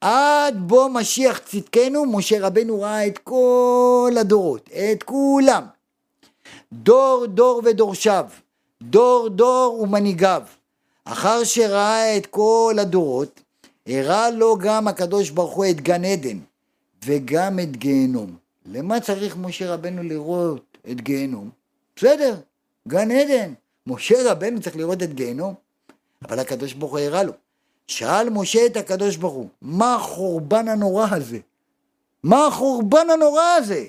עד 0.00 0.54
בוא 0.58 0.88
משיח 0.88 1.38
צדקנו, 1.38 2.06
משה 2.06 2.46
רבנו 2.46 2.80
ראה 2.80 3.06
את 3.06 3.18
כל 3.18 4.12
הדורות, 4.20 4.70
את 4.72 5.02
כולם. 5.02 5.64
דור 6.72 7.26
דור 7.26 7.62
ודורשיו, 7.64 8.26
דור 8.82 9.28
דור 9.28 9.80
ומנהיגיו. 9.80 10.42
אחר 11.04 11.44
שראה 11.44 12.16
את 12.16 12.26
כל 12.26 12.76
הדורות, 12.80 13.40
הראה 13.86 14.30
לו 14.30 14.58
גם 14.58 14.88
הקדוש 14.88 15.30
ברוך 15.30 15.54
הוא 15.54 15.66
את 15.70 15.80
גן 15.80 16.04
עדן, 16.04 16.38
וגם 17.04 17.58
את 17.58 17.76
גיהנום. 17.76 18.36
למה 18.66 19.00
צריך 19.00 19.36
משה 19.36 19.74
רבנו 19.74 20.02
לראות 20.02 20.78
את 20.90 21.00
גיהנום? 21.00 21.50
בסדר, 21.96 22.34
גן 22.88 23.10
עדן. 23.10 23.52
משה 23.86 24.30
רבנו 24.32 24.60
צריך 24.60 24.76
לראות 24.76 25.02
את 25.02 25.14
גיהנום, 25.14 25.54
אבל 26.24 26.38
הקדוש 26.38 26.72
ברוך 26.72 26.92
הוא 26.92 27.00
הראה 27.00 27.22
לו. 27.22 27.32
שאל 27.86 28.30
משה 28.30 28.66
את 28.66 28.76
הקדוש 28.76 29.16
ברוך 29.16 29.34
הוא, 29.34 29.48
מה 29.62 29.94
החורבן 29.94 30.68
הנורא 30.68 31.06
הזה? 31.10 31.38
מה 32.22 32.46
החורבן 32.46 33.10
הנורא 33.12 33.42
הזה? 33.58 33.84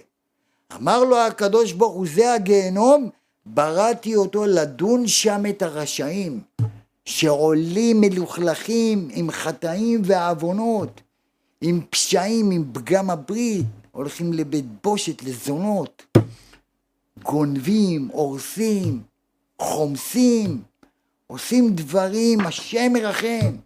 אמר 0.76 1.04
לו 1.04 1.18
הקדוש 1.18 1.72
ברוך 1.72 1.94
הוא, 1.94 2.08
זה 2.16 2.34
הגיהנום, 2.34 3.10
בראתי 3.46 4.16
אותו 4.16 4.46
לדון 4.46 5.08
שם 5.08 5.44
את 5.50 5.62
הרשעים, 5.62 6.42
שעולים 7.06 8.02
מלוכלכים 8.02 9.10
עם 9.12 9.32
חטאים 9.32 10.02
ועוונות, 10.06 11.02
עם 11.62 11.82
פשעים, 11.90 12.52
עם 12.52 12.66
פגם 12.74 13.10
הברית, 13.10 13.66
הולכים 13.92 14.34
לבית 14.34 14.66
בושת, 14.84 15.24
לזונות, 15.24 16.18
גונבים, 17.24 18.10
הורסים, 18.12 19.02
חומסים, 19.60 20.62
עושים 21.28 21.76
דברים, 21.76 22.40
השם 22.40 22.96
ירחם. 22.96 23.58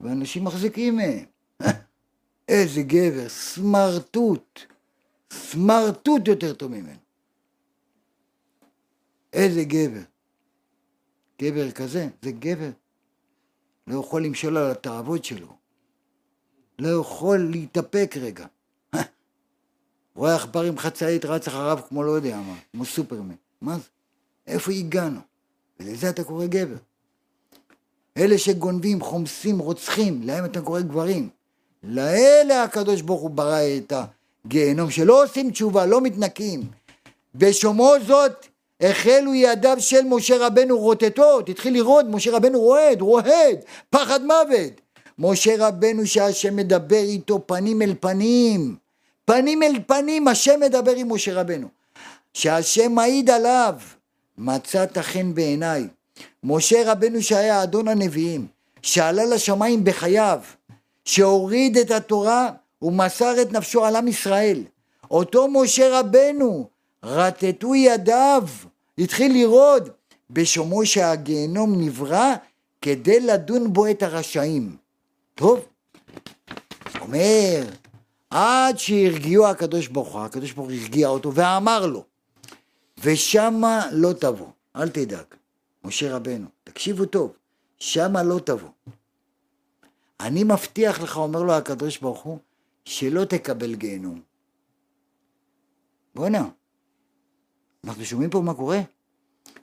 ואנשים 0.00 0.44
מחזיקים 0.44 0.96
מהם. 0.96 1.24
איזה 2.48 2.82
גבר, 2.82 3.28
סמרטוט, 3.28 4.60
סמרטוט 5.32 6.28
יותר 6.28 6.54
טוב 6.54 6.70
ממנו. 6.70 6.98
איזה 9.32 9.64
גבר. 9.64 10.02
גבר 11.42 11.70
כזה, 11.70 12.08
זה 12.22 12.32
גבר. 12.32 12.70
לא 13.86 14.00
יכול 14.00 14.24
למשול 14.24 14.56
על 14.56 14.70
התאוות 14.70 15.24
שלו. 15.24 15.56
לא 16.78 17.00
יכול 17.00 17.48
להתאפק 17.50 18.14
רגע. 18.20 18.46
רואה 20.14 20.34
עכבר 20.34 20.62
עם 20.62 20.78
חצאית 20.78 21.24
רץ 21.24 21.48
אחריו 21.48 21.78
כמו 21.88 22.02
לא 22.02 22.10
יודע 22.10 22.40
מה, 22.40 22.58
כמו 22.72 22.84
סופרמן. 22.84 23.34
מה 23.60 23.78
זה? 23.78 23.88
איפה 24.46 24.72
הגענו? 24.72 25.20
ולזה 25.80 26.10
אתה 26.10 26.24
קורא 26.24 26.46
גבר. 26.46 26.76
אלה 28.16 28.38
שגונבים, 28.38 29.00
חומסים, 29.00 29.58
רוצחים, 29.58 30.20
להם 30.24 30.44
אתה 30.44 30.60
קורא 30.60 30.80
גברים. 30.80 31.28
לאלה 31.82 32.62
הקדוש 32.62 33.02
ברוך 33.02 33.20
הוא 33.20 33.30
ברא 33.30 33.60
את 33.76 33.92
הגיהנום, 34.44 34.90
שלא 34.90 35.24
עושים 35.24 35.50
תשובה, 35.50 35.86
לא 35.86 36.00
מתנקים. 36.00 36.62
בשומעו 37.34 37.92
זאת, 38.06 38.46
החלו 38.80 39.34
ידיו 39.34 39.76
של 39.80 40.04
משה 40.04 40.46
רבנו 40.46 40.78
רוטטות, 40.78 41.48
התחיל 41.48 41.74
לרעוד, 41.74 42.10
משה 42.10 42.36
רבנו 42.36 42.60
רועד, 42.60 43.00
רועד, 43.00 43.58
פחד 43.90 44.20
מוות. 44.24 44.80
משה 45.18 45.54
רבנו 45.58 46.06
שהשם 46.06 46.56
מדבר 46.56 46.96
איתו 46.96 47.46
פנים 47.46 47.82
אל 47.82 47.94
פנים, 48.00 48.76
פנים 49.24 49.62
אל 49.62 49.72
פנים, 49.86 50.28
השם 50.28 50.60
מדבר 50.60 50.92
עם 50.96 51.12
משה 51.12 51.40
רבנו. 51.40 51.68
שהשם 52.34 52.92
מעיד 52.92 53.30
עליו, 53.30 53.74
מצאת 54.38 54.98
חן 54.98 55.34
בעיניי. 55.34 55.88
משה 56.44 56.92
רבנו 56.92 57.22
שהיה 57.22 57.62
אדון 57.62 57.88
הנביאים, 57.88 58.46
שעלה 58.82 59.24
לשמיים 59.24 59.84
בחייו, 59.84 60.40
שהוריד 61.04 61.76
את 61.76 61.90
התורה 61.90 62.50
ומסר 62.82 63.42
את 63.42 63.52
נפשו 63.52 63.84
על 63.84 63.96
עם 63.96 64.08
ישראל. 64.08 64.62
אותו 65.10 65.48
משה 65.48 66.00
רבנו, 66.00 66.68
רטטו 67.02 67.74
ידיו, 67.74 68.42
התחיל 68.98 69.32
לרעוד, 69.32 69.88
בשומעו 70.30 70.86
שהגיהנום 70.86 71.80
נברא 71.80 72.34
כדי 72.82 73.20
לדון 73.20 73.72
בו 73.72 73.90
את 73.90 74.02
הרשעים. 74.02 74.76
טוב, 75.34 75.60
אומר, 77.00 77.64
עד 78.30 78.78
שהרגיעו 78.78 79.46
הקדוש 79.46 79.88
ברוך 79.88 80.14
הוא, 80.14 80.22
הקדוש 80.22 80.52
ברוך 80.52 80.68
הוא 80.68 80.76
הרגיע 80.76 81.08
אותו 81.08 81.34
ואמר 81.34 81.86
לו, 81.86 82.04
ושמה 83.04 83.88
לא 83.92 84.12
תבוא, 84.12 84.48
אל 84.76 84.88
תדאג. 84.88 85.24
משה 85.84 86.16
רבנו, 86.16 86.46
תקשיבו 86.64 87.04
טוב, 87.04 87.32
שמה 87.78 88.22
לא 88.22 88.38
תבוא. 88.38 88.68
אני 90.20 90.44
מבטיח 90.44 91.00
לך, 91.00 91.16
אומר 91.16 91.42
לו 91.42 91.52
הקדוש 91.52 91.98
ברוך 91.98 92.22
הוא, 92.22 92.38
שלא 92.84 93.24
תקבל 93.24 93.74
גיהנום. 93.74 94.20
בואנה, 96.14 96.48
אנחנו 97.84 98.04
שומעים 98.04 98.30
פה 98.30 98.40
מה 98.40 98.54
קורה? 98.54 98.80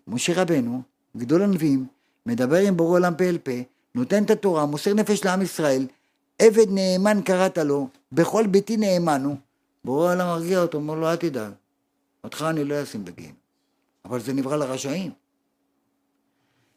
משה 0.07 0.41
רבנו, 0.41 0.81
גדול 1.17 1.41
הנביאים, 1.41 1.87
מדבר 2.25 2.57
עם 2.57 2.77
בורא 2.77 2.97
עולם 2.97 3.15
פה 3.15 3.23
אל 3.23 3.37
פה, 3.37 3.51
נותן 3.95 4.23
את 4.23 4.29
התורה, 4.29 4.65
מוסר 4.65 4.93
נפש 4.93 5.25
לעם 5.25 5.41
ישראל, 5.41 5.87
עבד 6.39 6.67
נאמן 6.69 7.21
קראת 7.21 7.57
לו, 7.57 7.87
בכל 8.11 8.47
ביתי 8.47 8.77
נאמן 8.77 9.23
הוא. 9.23 9.35
בורא 9.85 10.09
העולם 10.09 10.27
מרגיע 10.27 10.61
אותו, 10.61 10.77
אומר 10.77 10.95
לו, 10.95 11.11
אל 11.11 11.15
תדאג, 11.15 11.51
אותך 12.23 12.45
אני 12.49 12.63
לא 12.63 12.83
אשים 12.83 13.05
בגיהנום. 13.05 13.35
אבל 14.05 14.19
זה 14.19 14.33
נברא 14.33 14.55
לרשעים. 14.55 15.11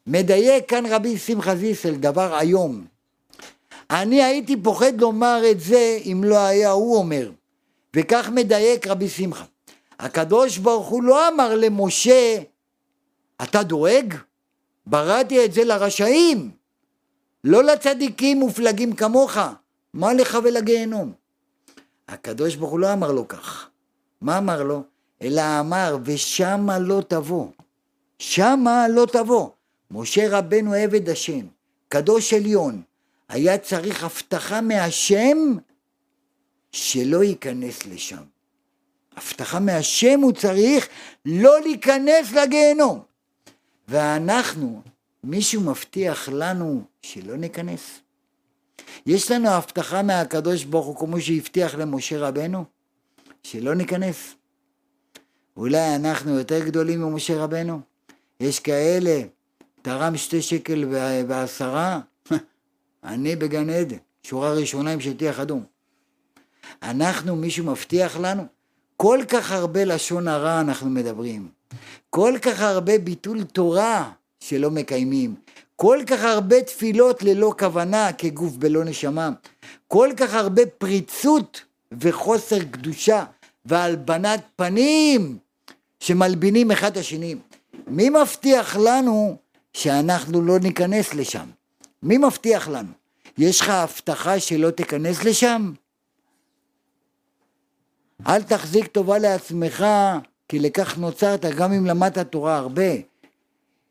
מדייק 0.07 0.69
כאן 0.69 0.87
רבי 0.87 1.19
שמחה 1.19 1.57
זיסל 1.57 1.95
דבר 1.95 2.41
איום. 2.41 2.87
אני 3.91 4.23
הייתי 4.23 4.63
פוחד 4.63 5.01
לומר 5.01 5.43
את 5.51 5.61
זה 5.61 5.99
אם 6.05 6.21
לא 6.25 6.39
היה 6.39 6.71
הוא 6.71 6.97
אומר. 6.97 7.31
וכך 7.97 8.29
מדייק 8.33 8.87
רבי 8.87 9.09
שמחה. 9.09 9.45
הקדוש 9.99 10.59
ברוך 10.59 10.89
הוא 10.89 11.03
לא 11.03 11.29
אמר 11.29 11.55
למשה, 11.55 12.39
אתה 13.43 13.63
דואג? 13.63 14.15
בראתי 14.87 15.45
את 15.45 15.53
זה 15.53 15.65
לרשעים, 15.65 16.51
לא 17.45 17.65
לצדיקים 17.65 18.39
מופלגים 18.39 18.93
כמוך, 18.95 19.37
מה 19.95 20.15
לך 20.15 20.39
ולגיהנום? 20.45 21.13
הקדוש 22.09 22.57
ברוך 22.57 22.71
הוא 22.71 22.81
לא 22.81 22.93
אמר 22.93 23.13
לו 23.13 23.29
כך. 23.29 23.71
מה 24.21 24.39
אמר 24.39 24.63
לו? 24.63 24.83
אלא 25.23 25.61
אמר, 25.61 25.97
ושמה 26.05 26.79
לא 26.79 27.03
תבוא. 27.09 27.49
שמה 28.19 28.89
לא 28.89 29.07
תבוא. 29.13 29.51
משה 29.91 30.39
רבנו 30.39 30.75
עבד 30.75 31.09
השם, 31.09 31.47
קדוש 31.89 32.33
עליון, 32.33 32.83
היה 33.29 33.59
צריך 33.59 34.05
הבטחה 34.05 34.61
מהשם 34.61 35.57
שלא 36.73 37.25
ייכנס 37.25 37.87
לשם. 37.87 38.23
הבטחה 39.17 39.61
מהשם 39.61 40.21
הוא 40.21 40.33
צריך 40.33 40.89
לא 41.25 41.61
להיכנס 41.61 42.33
לגיהנום. 42.33 43.03
ואנחנו, 43.89 44.83
מישהו 45.25 45.61
מבטיח 45.61 46.29
לנו 46.29 46.83
שלא 47.03 47.37
ניכנס? 47.37 48.01
יש 49.07 49.31
לנו 49.31 49.49
הבטחה 49.49 50.03
מהקדוש 50.03 50.65
ברוך 50.65 50.87
הוא 50.87 50.97
כמו 50.97 51.21
שהבטיח 51.21 51.75
למשה 51.75 52.19
רבנו? 52.19 52.65
שלא 53.43 53.75
ניכנס. 53.75 54.36
אולי 55.57 55.97
אנחנו 55.97 56.39
יותר 56.39 56.67
גדולים 56.67 57.01
ממשה 57.01 57.45
רבנו? 57.45 57.81
יש 58.41 58.61
כאלה, 58.61 59.23
תרם 59.83 60.17
שתי 60.17 60.43
שקל 60.43 60.85
ועשרה, 61.29 62.01
אני 63.05 63.37
בגן 63.37 63.71
עדן, 63.71 63.97
שורה 64.23 64.53
ראשונה 64.53 64.93
עם 64.93 65.01
שטיח 65.01 65.41
אדום. 65.41 65.65
אנחנו, 66.83 67.37
מישהו 67.37 67.65
מבטיח 67.65 68.17
לנו? 68.17 68.47
כל 68.97 69.19
כך 69.29 69.53
הרבה 69.53 69.85
לשון 69.85 70.29
הרע 70.29 70.61
אנחנו 70.61 70.91
מדברים, 70.91 71.49
כל 72.11 72.35
כך 72.43 72.61
הרבה 72.61 72.99
ביטול 72.99 73.45
תורה 73.45 74.11
שלא 74.41 74.71
מקיימים, 74.71 75.35
כל 75.77 75.99
כך 76.07 76.25
הרבה 76.25 76.63
תפילות 76.63 77.23
ללא 77.23 77.55
כוונה 77.59 78.13
כגוף 78.13 78.57
בלא 78.57 78.85
נשמה, 78.85 79.31
כל 79.89 80.09
כך 80.17 80.35
הרבה 80.35 80.63
פריצות 80.79 81.63
וחוסר 82.01 82.65
קדושה 82.65 83.25
והלבנת 83.65 84.41
פנים 84.57 85.39
שמלבינים 86.01 86.71
אחד 86.71 86.91
את 86.91 86.97
השני. 86.97 87.35
מי 87.87 88.11
מבטיח 88.11 88.77
לנו 88.77 89.37
שאנחנו 89.73 90.43
לא 90.43 90.59
ניכנס 90.59 91.15
לשם? 91.15 91.47
מי 92.03 92.19
מבטיח 92.19 92.69
לנו? 92.69 92.93
יש 93.39 93.61
לך 93.61 93.69
הבטחה 93.69 94.41
שלא 94.41 94.71
תיכנס 94.71 95.25
לשם? 95.25 95.73
אל 98.27 98.43
תחזיק 98.43 98.87
טובה 98.87 99.19
לעצמך, 99.19 99.85
כי 100.49 100.59
לכך 100.59 100.99
נוצרת 100.99 101.45
גם 101.45 101.73
אם 101.73 101.87
למדת 101.87 102.19
תורה 102.19 102.57
הרבה. 102.57 102.93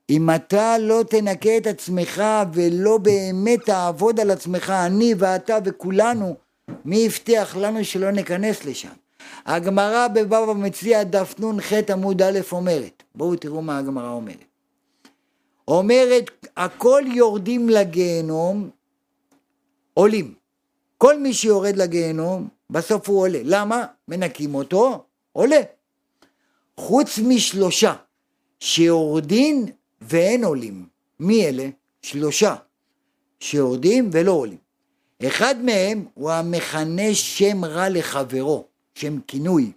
אם 0.09 0.29
אתה 0.29 0.77
לא 0.77 1.03
תנקה 1.09 1.57
את 1.57 1.67
עצמך 1.67 2.23
ולא 2.53 2.97
באמת 2.97 3.65
תעבוד 3.65 4.19
על 4.19 4.31
עצמך, 4.31 4.69
אני 4.69 5.13
ואתה 5.17 5.57
וכולנו, 5.65 6.35
מי 6.85 7.05
הבטיח 7.05 7.55
לנו 7.55 7.85
שלא 7.85 8.11
ניכנס 8.11 8.65
לשם? 8.65 9.04
הגמרא 9.45 10.07
בבבא 10.07 10.53
מציע 10.53 11.03
דף 11.03 11.35
נ"ח 11.39 11.73
עמוד 11.89 12.21
א' 12.21 12.39
אומרת, 12.51 13.03
בואו 13.15 13.35
תראו 13.35 13.61
מה 13.61 13.77
הגמרא 13.77 14.11
אומרת. 14.11 14.45
אומרת, 15.67 16.47
הכל 16.57 17.03
יורדים 17.13 17.69
לגיהנום, 17.69 18.69
עולים. 19.93 20.33
כל 20.97 21.19
מי 21.19 21.33
שיורד 21.33 21.77
לגיהנום, 21.77 22.47
בסוף 22.69 23.09
הוא 23.09 23.21
עולה. 23.21 23.39
למה? 23.43 23.85
מנקים 24.07 24.55
אותו, 24.55 25.03
עולה. 25.31 25.61
חוץ 26.77 27.19
משלושה 27.19 27.93
שיורדים 28.59 29.65
ואין 30.01 30.43
עולים. 30.43 30.85
מי 31.19 31.45
אלה? 31.45 31.69
שלושה 32.01 32.55
שיורדים 33.39 34.09
ולא 34.13 34.31
עולים. 34.31 34.57
אחד 35.27 35.55
מהם 35.61 36.05
הוא 36.13 36.31
המכנה 36.31 37.13
שם 37.13 37.65
רע 37.65 37.89
לחברו, 37.89 38.65
שם 38.95 39.19
כינוי. 39.27 39.71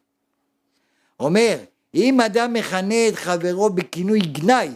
אומר, 1.21 1.59
אם 1.95 2.21
אדם 2.21 2.53
מכנה 2.53 3.09
את 3.09 3.15
חברו 3.15 3.71
בכינוי 3.71 4.21
גנאי, 4.21 4.69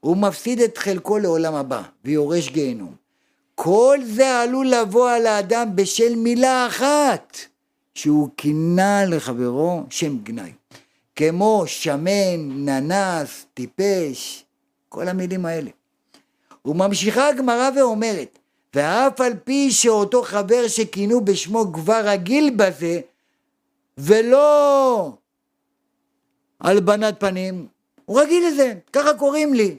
הוא 0.00 0.16
מפסיד 0.16 0.60
את 0.60 0.78
חלקו 0.78 1.18
לעולם 1.18 1.54
הבא 1.54 1.82
ויורש 2.04 2.48
גיהנום. 2.48 2.94
כל 3.54 3.98
זה 4.04 4.40
עלול 4.40 4.66
לבוא 4.66 5.10
על 5.10 5.26
האדם 5.26 5.76
בשל 5.76 6.16
מילה 6.16 6.66
אחת, 6.66 7.36
שהוא 7.94 8.28
כינה 8.36 9.04
לחברו 9.04 9.82
שם 9.90 10.18
גנאי. 10.18 10.52
כמו 11.16 11.64
שמן, 11.66 12.40
ננס, 12.68 13.46
טיפש, 13.54 14.44
כל 14.88 15.08
המילים 15.08 15.46
האלה. 15.46 15.70
וממשיכה 16.64 17.28
הגמרא 17.28 17.70
ואומרת, 17.76 18.38
ואף 18.74 19.20
על 19.20 19.32
פי 19.44 19.70
שאותו 19.70 20.22
חבר 20.22 20.68
שכינו 20.68 21.24
בשמו 21.24 21.72
כבר 21.72 22.00
רגיל 22.04 22.50
בזה, 22.56 23.00
ולא 23.98 25.12
הלבנת 26.60 27.20
פנים, 27.20 27.66
הוא 28.04 28.20
רגיל 28.20 28.46
לזה, 28.46 28.74
ככה 28.92 29.14
קוראים 29.14 29.54
לי. 29.54 29.78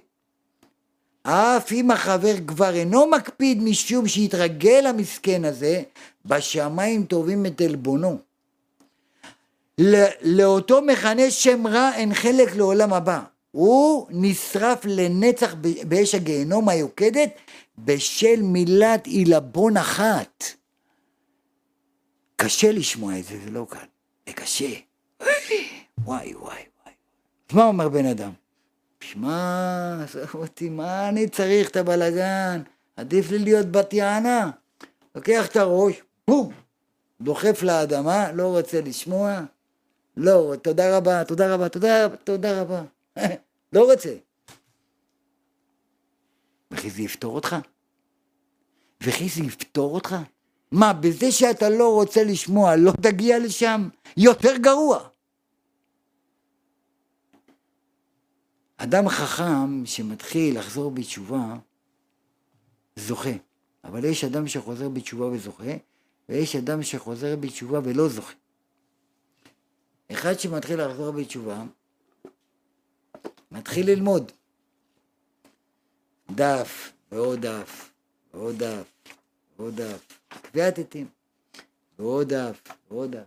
אף 1.24 1.72
אם 1.72 1.92
החבר 1.92 2.34
כבר 2.48 2.76
אינו 2.76 3.08
מקפיד 3.08 3.64
משום 3.64 4.08
שהתרגל 4.08 4.86
המסכן 4.86 5.46
הזה, 5.46 5.84
בשמיים 6.26 7.06
טובים 7.06 7.46
את 7.46 7.62
עלבונו. 7.62 8.18
לאותו 10.22 10.82
מכנה 10.82 11.32
שם 11.32 11.68
רע 11.68 11.92
אין 11.96 12.14
חלק 12.14 12.56
לעולם 12.56 12.94
הבא. 12.94 13.20
הוא 13.52 14.08
נשרף 14.10 14.86
לנצח 14.86 15.56
באש 15.88 16.16
הגיהנום 16.16 16.70
היוקדת 16.70 17.30
בשל 17.78 18.42
מילת 18.42 19.08
עילבון 19.08 19.78
אחת. 19.78 20.44
קשה 22.36 22.72
לשמוע 22.72 23.20
את 23.20 23.24
זה, 23.24 23.40
זה 23.44 23.52
לא 23.52 23.66
קל. 23.70 23.99
זה 24.30 24.34
קשה. 24.34 24.74
וואי 26.06 26.36
וואי 26.36 26.36
וואי. 26.84 26.94
מה 27.54 27.64
אומר 27.64 27.90
בן 27.90 28.06
אדם? 28.06 28.32
שמע, 29.02 30.04
עזוב 30.04 30.36
אותי, 30.36 30.70
מה 30.70 31.10
אני 31.10 31.30
צריך 31.30 31.70
את 31.70 31.76
הבלגן? 31.76 32.62
עדיף 32.96 33.32
לי 33.32 33.40
להיות 33.40 33.68
בת 33.68 33.94
יענה. 33.94 34.52
לוקח 35.16 35.48
את 35.48 35.56
הראש, 35.56 36.02
בום, 36.28 36.54
דוחף 37.22 37.64
לאדמה, 37.64 38.32
לא 38.32 38.48
רוצה 38.48 38.82
לשמוע. 38.82 39.42
לא, 40.18 40.54
תודה 40.62 40.98
רבה, 40.98 41.24
תודה 41.24 41.54
רבה, 41.54 41.70
תודה 41.70 42.06
רבה, 42.06 42.16
תודה 42.16 42.62
רבה. 42.62 42.82
לא 43.74 43.92
רוצה. 43.92 44.16
וכי 46.72 46.90
זה 46.90 47.02
יפתור 47.02 47.36
אותך? 47.36 47.56
וכי 49.04 49.30
זה 49.30 49.44
יפתור 49.44 49.96
אותך? 49.96 50.16
מה, 50.72 50.94
בזה 50.94 51.32
שאתה 51.32 51.70
לא 51.70 51.94
רוצה 51.94 52.24
לשמוע, 52.24 52.76
לא 52.76 52.92
תגיע 53.02 53.40
לשם? 53.40 53.90
יותר 54.18 54.58
גרוע. 54.58 55.08
אדם 58.78 59.10
חכם 59.10 59.86
שמתחיל 59.86 60.60
לחזור 60.60 60.92
בתשובה, 60.92 61.56
זוכה. 62.96 63.30
אבל 63.84 64.06
יש 64.06 64.24
אדם 64.24 64.48
שחוזר 64.48 64.90
בתשובה 64.90 65.26
וזוכה, 65.26 65.74
ויש 66.30 66.56
אדם 66.56 66.84
שחוזר 66.84 67.36
בתשובה 67.36 67.80
ולא 67.84 68.08
זוכה. 68.10 68.34
אחד 70.12 70.40
שמתחיל 70.40 70.86
לחזור 70.86 71.12
בתשובה, 71.12 71.64
מתחיל 73.52 73.90
ללמוד. 73.90 74.32
דף, 76.32 76.92
ועוד 77.12 77.46
דף, 77.46 77.92
ועוד 78.34 78.64
דף, 78.64 78.86
ועוד 79.60 79.82
דף, 79.82 80.20
קביעת 80.42 80.80
עטים, 80.80 81.08
ועוד 82.00 82.34
דף, 82.34 82.62
ועוד 82.92 83.12
דף. 83.12 83.24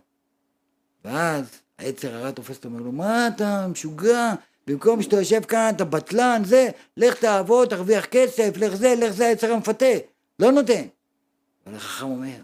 ואז 1.05 1.45
היצר 1.77 2.15
הרע 2.15 2.31
תופס 2.31 2.57
אותו, 2.57 2.67
אומר 2.67 2.81
לו, 2.81 2.91
מה 2.91 3.27
אתה 3.27 3.67
משוגע? 3.67 4.33
במקום 4.67 5.01
שאתה 5.01 5.15
יושב 5.15 5.43
כאן, 5.43 5.71
אתה 5.75 5.85
בטלן, 5.85 6.41
זה, 6.45 6.69
לך 6.97 7.19
תעבוד, 7.19 7.69
תרוויח 7.69 8.05
כסף, 8.05 8.53
לך 8.57 8.75
זה, 8.75 8.95
לך 8.97 9.11
זה, 9.11 9.27
היצר 9.27 9.53
המפתה. 9.53 9.85
לא 10.39 10.51
נותן. 10.51 10.83
אבל 11.67 11.75
החכם 11.75 12.05
אומר, 12.05 12.37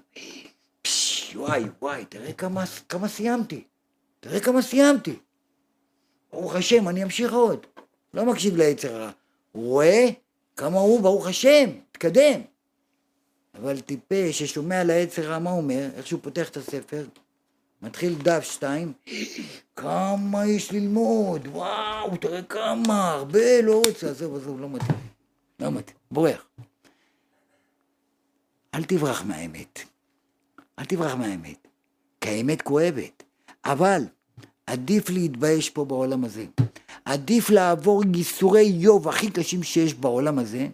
וואי, 1.35 1.63
וואי, 1.81 2.05
תראה 2.05 2.33
כמה, 2.33 2.63
כמה 2.89 3.07
סיימתי. 3.07 3.63
תראה 4.19 4.39
כמה 4.39 4.61
סיימתי. 4.61 5.15
ברוך 6.31 6.55
השם, 6.55 6.87
אני 6.87 7.03
אמשיך 7.03 7.33
עוד. 7.33 7.65
לא 8.13 8.25
מקשיב 8.25 8.57
ליצר 8.57 8.95
הרע. 8.95 9.11
הוא 9.51 9.67
רואה 9.67 10.09
כמה 10.55 10.79
הוא, 10.79 11.01
ברוך 11.01 11.27
השם, 11.27 11.69
תקדם. 11.91 12.41
אבל 13.55 13.79
טיפש 13.79 14.43
ששומע 14.43 14.83
לעץ 14.83 15.19
הרע, 15.19 15.39
מה 15.39 15.51
אומר? 15.51 15.89
איך 15.95 16.07
שהוא 16.07 16.21
פותח 16.23 16.49
את 16.49 16.57
הספר? 16.57 17.05
מתחיל 17.81 18.15
דף 18.15 18.43
שתיים, 18.43 18.93
כמה 19.75 20.45
יש 20.47 20.71
ללמוד, 20.71 21.47
וואו, 21.47 22.17
תראה 22.17 22.41
כמה, 22.41 23.11
הרבה, 23.11 23.61
לא 23.61 23.81
רוצה, 23.87 24.09
עזוב, 24.09 24.35
עזוב, 24.35 24.61
לא 24.61 24.69
מתאים, 24.69 24.97
לא 25.59 25.71
מתאים, 25.71 25.97
בורח. 26.11 26.45
אל 28.73 28.83
תברח 28.83 29.23
מהאמת, 29.23 29.79
אל 30.79 30.85
תברח 30.85 31.15
מהאמת, 31.15 31.67
כי 32.21 32.29
האמת 32.29 32.61
כואבת, 32.61 33.23
אבל 33.65 34.01
עדיף 34.67 35.09
להתבייש 35.09 35.69
פה 35.69 35.85
בעולם 35.85 36.23
הזה. 36.23 36.45
עדיף 37.05 37.49
לעבור 37.49 38.03
ייסורי 38.15 38.61
איוב 38.61 39.07
הכי 39.07 39.31
קשים 39.31 39.63
שיש 39.63 39.93
בעולם 39.93 40.39
הזה, 40.39 40.67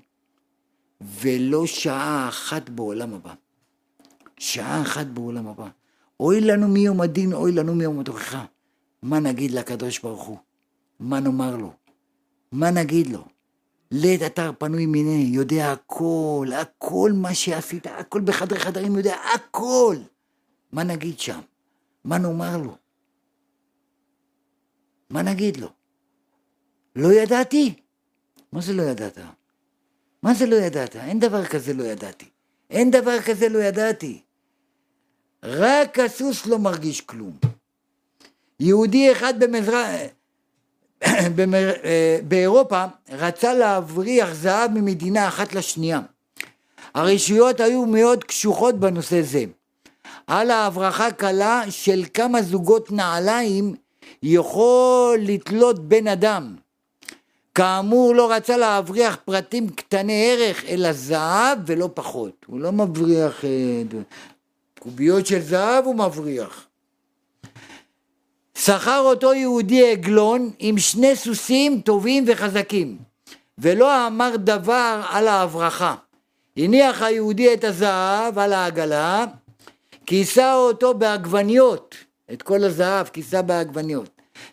ולא 1.02 1.66
שעה 1.66 2.30
אחת 2.30 2.70
בעולם 2.70 3.14
הבא. 3.14 3.34
שעה 4.38 4.82
אחת 4.82 5.06
בעולם 5.06 5.48
הבא. 5.48 5.68
אוי 6.20 6.42
לנו 6.42 6.68
מיום 6.68 7.02
הדין, 7.02 7.34
אוי 7.34 7.52
לנו 7.52 7.76
מיום 7.76 8.00
התוכחה. 8.00 8.46
מה 9.02 9.20
נגיד 9.20 9.52
לקדוש 9.52 10.00
ברוך 10.00 10.24
הוא? 10.24 10.38
מה 11.00 11.20
נאמר 11.20 11.56
לו? 11.56 11.74
מה 12.52 12.72
נגיד 12.72 13.08
לו? 13.08 13.26
לית 13.92 14.22
אתר 14.22 14.52
פנוי 14.58 14.86
מיני, 14.86 15.30
יודע 15.34 15.72
הכל, 15.72 16.48
הכל 16.62 17.12
מה 17.16 17.34
שעשית, 17.34 17.88
הכל 17.88 18.22
בחדרי 18.22 18.60
חדרים, 18.60 18.96
יודע 18.96 19.16
הכל. 19.36 19.96
מה 20.72 20.84
נגיד 20.84 21.20
שם? 21.20 21.40
מה 22.04 22.18
נאמר 22.18 22.58
לו? 22.58 22.78
מה 25.10 25.22
נגיד 25.22 25.58
לו? 25.58 25.70
לא 26.96 27.14
ידעתי? 27.14 27.74
מה 28.52 28.62
זה 28.62 28.74
לא 28.74 28.84
ידעת? 28.84 29.18
מה 30.26 30.34
זה 30.34 30.46
לא 30.46 30.56
ידעת? 30.56 30.96
אין 30.96 31.20
דבר 31.20 31.46
כזה 31.46 31.74
לא 31.74 31.84
ידעתי. 31.84 32.26
אין 32.70 32.92
דבר 32.92 33.22
כזה 33.22 33.50
לא 33.50 33.60
ידעתי. 33.60 34.22
רק 35.44 36.00
הסוס 36.00 36.46
לא 36.46 36.60
מרגיש 36.60 37.02
כלום. 37.02 37.32
יהודי 38.60 39.12
אחד 39.12 39.44
במזרח... 39.44 39.88
במר... 41.36 41.74
באירופה 42.28 42.86
רצה 43.10 43.54
להבריח 43.54 44.34
זהב 44.34 44.72
ממדינה 44.72 45.28
אחת 45.28 45.54
לשנייה. 45.54 46.00
הרשויות 46.94 47.60
היו 47.60 47.86
מאוד 47.86 48.24
קשוחות 48.24 48.80
בנושא 48.80 49.22
זה. 49.22 49.44
על 50.28 50.52
ההברחה 50.52 51.12
קלה 51.12 51.64
של 51.70 52.06
כמה 52.14 52.42
זוגות 52.42 52.92
נעליים 52.92 53.76
יכול 54.24 55.18
לתלות 55.22 55.88
בן 55.88 56.08
אדם. 56.08 56.56
כאמור 57.56 58.16
לא 58.16 58.32
רצה 58.32 58.58
להבריח 58.58 59.18
פרטים 59.26 59.70
קטני 59.70 60.32
ערך 60.32 60.66
אלא 60.66 60.92
זהב 60.92 61.58
ולא 61.66 61.90
פחות. 61.94 62.46
הוא 62.48 62.60
לא 62.60 62.72
מבריח 62.72 63.46
אה, 63.46 63.82
קוביות 64.80 65.26
של 65.26 65.42
זהב 65.42 65.86
הוא 65.86 65.96
מבריח. 65.96 66.68
שכר 68.58 69.00
אותו 69.00 69.34
יהודי 69.34 69.92
עגלון 69.92 70.52
עם 70.60 70.78
שני 70.78 71.16
סוסים 71.16 71.82
טובים 71.82 72.24
וחזקים 72.28 72.98
ולא 73.58 74.08
אמר 74.08 74.36
דבר 74.36 75.02
על 75.10 75.28
ההברחה. 75.28 75.96
הניח 76.58 77.02
היהודי 77.02 77.54
את 77.54 77.64
הזהב 77.64 78.40
על 78.40 78.54
העגלה, 78.54 79.26
כיסה 80.06 80.56
אותו 80.56 80.94
בעגבניות, 80.94 81.96
את 82.34 82.42
כל 82.42 82.64
הזהב 82.64 83.08
כיסה 83.08 83.42
בעגבניות, 83.42 84.10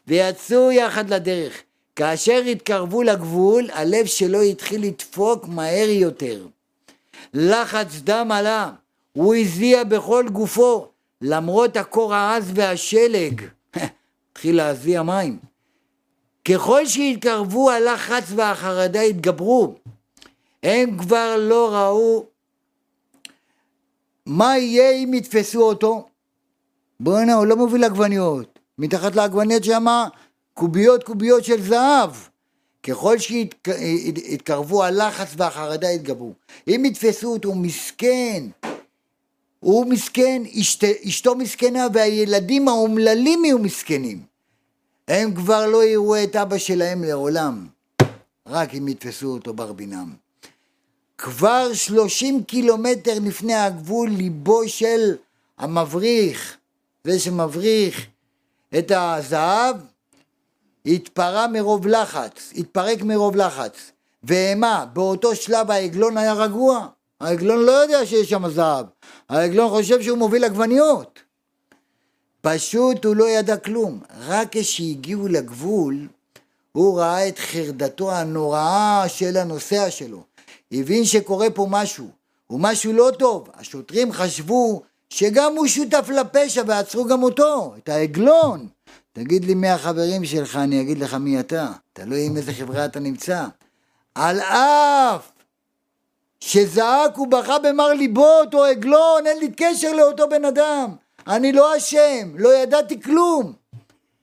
ויצאו 0.07 0.73
יחד 0.73 1.11
לדרך. 1.11 1.63
כאשר 1.97 2.43
התקרבו 2.51 3.03
לגבול, 3.03 3.71
הלב 3.73 4.07
שלו 4.07 4.41
התחיל 4.41 4.87
לדפוק 4.87 5.49
מהר 5.49 5.89
יותר. 5.89 6.47
לחץ 7.35 8.01
דם 8.01 8.33
עלה, 8.33 8.71
הוא 9.13 9.35
הזיע 9.35 9.85
בכל 9.85 10.27
גופו, 10.33 10.89
למרות 11.21 11.77
הקור 11.77 12.15
העז 12.15 12.51
והשלג. 12.55 13.43
התחיל 14.33 14.57
להזיע 14.57 15.03
מים. 15.03 15.39
ככל 16.49 16.87
שהתקרבו, 16.87 17.71
הלחץ 17.71 18.25
והחרדה 18.37 19.01
התגברו. 19.01 19.75
הם 20.63 20.99
כבר 20.99 21.37
לא 21.39 21.75
ראו 21.75 22.27
מה 24.27 24.59
יהיה 24.59 24.91
אם 24.91 25.15
יתפסו 25.15 25.63
אותו. 25.63 26.09
בואנה, 27.01 27.35
הוא 27.35 27.47
לא 27.47 27.57
מוביל 27.57 27.85
עגבניות. 27.85 28.59
מתחת 28.79 29.17
לעגבניות 29.17 29.65
שמה 29.65 30.09
קוביות 30.55 31.05
קוביות 31.05 31.45
של 31.45 31.63
זהב. 31.63 32.11
ככל 32.83 33.19
שהתקרבו 33.19 34.85
הלחץ 34.85 35.29
והחרדה 35.37 35.89
התגברו. 35.89 36.33
אם 36.69 36.85
יתפסו 36.85 37.33
אותו, 37.33 37.55
מסכן. 37.55 38.45
הוא 39.61 39.87
מסכן, 39.87 40.43
אשת, 40.61 40.85
אשתו 40.85 41.35
מסכנה 41.35 41.87
והילדים 41.93 42.69
האומללים 42.69 43.45
יהיו 43.45 43.59
מסכנים. 43.59 44.23
הם 45.09 45.35
כבר 45.35 45.67
לא 45.67 45.85
יראו 45.85 46.23
את 46.23 46.37
אבא 46.37 46.59
שלהם 46.59 47.05
לעולם, 47.05 47.67
רק 48.47 48.75
אם 48.75 48.89
יתפסו 48.89 49.27
אותו 49.27 49.55
ברבינם. 49.55 50.15
כבר 51.19 51.75
שלושים 51.75 52.45
קילומטר 52.45 53.19
לפני 53.23 53.55
הגבול 53.55 54.11
ליבו 54.11 54.69
של 54.69 55.17
המבריך, 55.59 56.57
זה 57.05 57.19
שמבריך 57.19 58.07
את 58.79 58.93
הזהב, 58.95 59.77
התפרע 60.87 61.47
מרוב 61.47 61.87
לחץ, 61.87 62.53
התפרק 62.57 63.03
מרוב 63.03 63.37
לחץ. 63.37 63.93
ומה, 64.25 64.85
באותו 64.93 65.37
שלב 65.37 65.71
העגלון 65.71 66.19
היה 66.19 66.33
רגוע? 66.33 66.87
העגלון 67.21 67.59
לא 67.59 67.73
יודע 67.73 68.07
שיש 68.07 68.31
שם 68.31 68.49
זהב, 68.49 68.87
העגלון 69.29 69.71
חושב 69.71 70.03
שהוא 70.03 70.19
מוביל 70.19 70.45
עגבניות. 70.45 71.19
פשוט 72.41 73.05
הוא 73.05 73.17
לא 73.17 73.29
ידע 73.29 73.57
כלום. 73.57 74.01
רק 74.27 74.49
כשהגיעו 74.51 75.29
לגבול, 75.29 76.09
הוא 76.73 76.99
ראה 77.01 77.29
את 77.29 77.39
חרדתו 77.39 78.13
הנוראה 78.13 79.05
של 79.09 79.37
הנוסע 79.37 79.91
שלו. 79.91 80.23
הבין 80.73 81.05
שקורה 81.05 81.51
פה 81.51 81.67
משהו, 81.71 82.09
ומשהו 82.51 82.93
לא 82.93 83.11
טוב. 83.19 83.49
השוטרים 83.55 84.13
חשבו 84.13 84.83
שגם 85.11 85.57
הוא 85.57 85.67
שותף 85.67 86.09
לפשע 86.09 86.63
ועצרו 86.67 87.05
גם 87.05 87.23
אותו, 87.23 87.75
את 87.79 87.89
העגלון. 87.89 88.69
תגיד 89.13 89.45
לי 89.45 89.55
מי 89.55 89.69
החברים 89.69 90.25
שלך, 90.25 90.57
אני 90.57 90.81
אגיד 90.81 90.99
לך 90.99 91.15
מי 91.15 91.41
אתה. 91.41 91.73
תלוי 91.93 92.27
עם 92.27 92.37
איזה 92.37 92.53
חברה 92.53 92.85
אתה 92.85 93.01
נמצא. 93.01 93.47
על 94.15 94.41
אף 94.41 95.33
שזעק 96.41 97.19
ובכה 97.19 97.59
במר 97.59 97.89
ליבו 97.89 98.27
אותו 98.27 98.65
עגלון, 98.65 99.27
אין 99.27 99.39
לי 99.39 99.53
קשר 99.57 99.93
לאותו 99.93 100.29
בן 100.29 100.45
אדם. 100.45 100.95
אני 101.27 101.53
לא 101.53 101.77
אשם, 101.77 102.33
לא 102.35 102.55
ידעתי 102.55 103.01
כלום. 103.01 103.53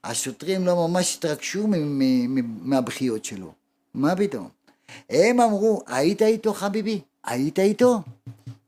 השוטרים 0.03 0.65
לא 0.65 0.87
ממש 0.87 1.15
התרגשו 1.15 1.67
מהבכיות 2.61 3.25
שלו. 3.25 3.53
מה 3.93 4.15
פתאום? 4.15 4.49
הם 5.09 5.41
אמרו, 5.41 5.81
היית 5.87 6.21
איתו 6.21 6.53
חביבי? 6.53 7.01
היית 7.23 7.59
איתו? 7.59 8.01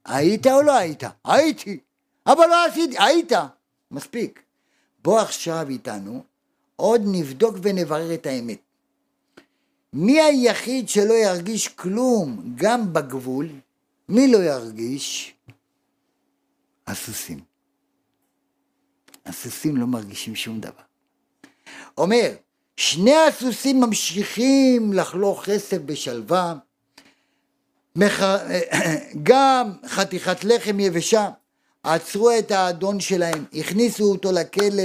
היית 0.06 0.48
או 0.48 0.62
לא 0.62 0.78
היית? 0.78 1.04
הייתי. 1.26 1.80
אבל 2.28 2.46
לא 2.48 2.66
עשיתי, 2.66 2.96
היית. 3.00 3.32
מספיק. 3.92 4.42
בוא 5.04 5.20
עכשיו 5.20 5.70
איתנו, 5.70 6.24
עוד 6.76 7.02
נבדוק 7.06 7.56
ונברר 7.62 8.14
את 8.14 8.26
האמת. 8.26 8.60
מי 9.94 10.22
היחיד 10.22 10.90
שלא 10.90 11.14
ירגיש 11.14 11.68
כלום 11.68 12.54
גם 12.56 12.94
בגבול? 12.94 13.50
מי 14.10 14.32
לא 14.32 14.38
ירגיש? 14.38 15.34
הסוסים. 16.88 17.40
הסוסים 19.26 19.78
לא 19.78 19.88
מרגישים 19.88 20.36
שום 20.36 20.60
דבר. 20.60 20.84
אומר, 21.98 22.32
שני 22.78 23.16
הסוסים 23.16 23.80
ממשיכים 23.80 24.94
לחלוך 24.94 25.46
כסף 25.46 25.78
בשלווה. 25.78 26.56
גם 29.24 29.72
חתיכת 29.86 30.44
לחם 30.44 30.80
יבשה, 30.80 31.30
עצרו 31.84 32.32
את 32.40 32.52
האדון 32.52 33.00
שלהם, 33.00 33.46
הכניסו 33.54 34.04
אותו 34.04 34.32
לכלא, 34.32 34.84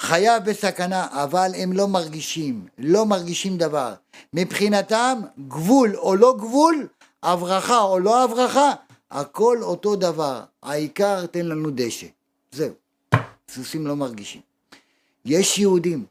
חייו 0.00 0.40
בסכנה, 0.44 1.06
אבל 1.10 1.50
הם 1.56 1.72
לא 1.72 1.88
מרגישים, 1.88 2.66
לא 2.78 3.06
מרגישים 3.06 3.58
דבר. 3.58 3.94
מבחינתם, 4.32 5.20
גבול 5.48 5.96
או 5.96 6.16
לא 6.16 6.34
גבול, 6.38 6.88
הברחה 7.22 7.80
או 7.80 7.98
לא 7.98 8.24
הברחה, 8.24 8.74
הכל 9.10 9.58
אותו 9.62 9.96
דבר. 9.96 10.44
העיקר 10.62 11.26
תן 11.26 11.46
לנו 11.46 11.70
דשא. 11.74 12.06
זהו. 12.52 12.72
סוסים 13.50 13.86
לא 13.86 13.96
מרגישים. 13.96 14.40
יש 15.24 15.58
יהודים, 15.58 16.04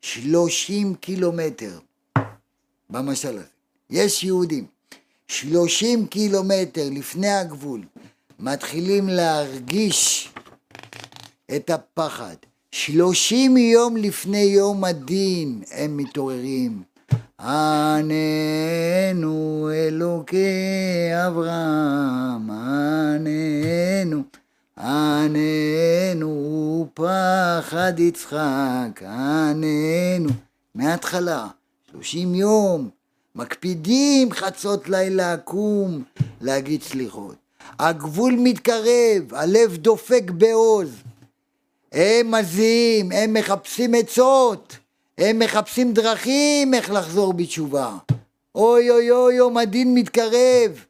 שלושים 0.00 0.94
קילומטר, 0.94 1.78
במשל 2.90 3.28
הזה. 3.28 3.46
יש 3.90 4.24
יהודים, 4.24 4.66
שלושים 5.28 6.06
קילומטר 6.06 6.88
לפני 6.90 7.28
הגבול, 7.28 7.80
מתחילים 8.44 9.08
להרגיש 9.08 10.28
את 11.56 11.70
הפחד. 11.70 12.34
שלושים 12.72 13.56
יום 13.56 13.96
לפני 13.96 14.42
יום 14.42 14.84
הדין 14.84 15.62
הם 15.70 15.96
מתעוררים. 15.96 16.82
עננו 17.40 19.68
אלוקי 19.74 21.10
אברהם, 21.26 22.50
עננו, 22.50 24.22
עננו 24.78 26.86
פחד 26.94 27.92
יצחק, 27.98 29.02
עננו, 29.02 30.28
מההתחלה, 30.74 31.46
שלושים 31.90 32.34
יום, 32.34 32.88
מקפידים 33.34 34.32
חצות 34.32 34.88
לילה 34.88 35.36
קום 35.36 36.02
להגיד 36.40 36.82
סליחות. 36.82 37.41
הגבול 37.78 38.34
מתקרב, 38.38 39.34
הלב 39.34 39.76
דופק 39.76 40.22
בעוז. 40.30 40.90
הם 41.92 42.30
מזיעים, 42.30 43.12
הם 43.12 43.34
מחפשים 43.34 43.94
עצות, 43.94 44.76
הם 45.18 45.38
מחפשים 45.38 45.92
דרכים 45.92 46.74
איך 46.74 46.90
לחזור 46.90 47.32
בתשובה. 47.32 47.96
אוי 48.54 48.90
אוי 48.90 49.10
אוי, 49.10 49.34
יום 49.34 49.56
הדין 49.56 49.94
מתקרב. 49.94 50.84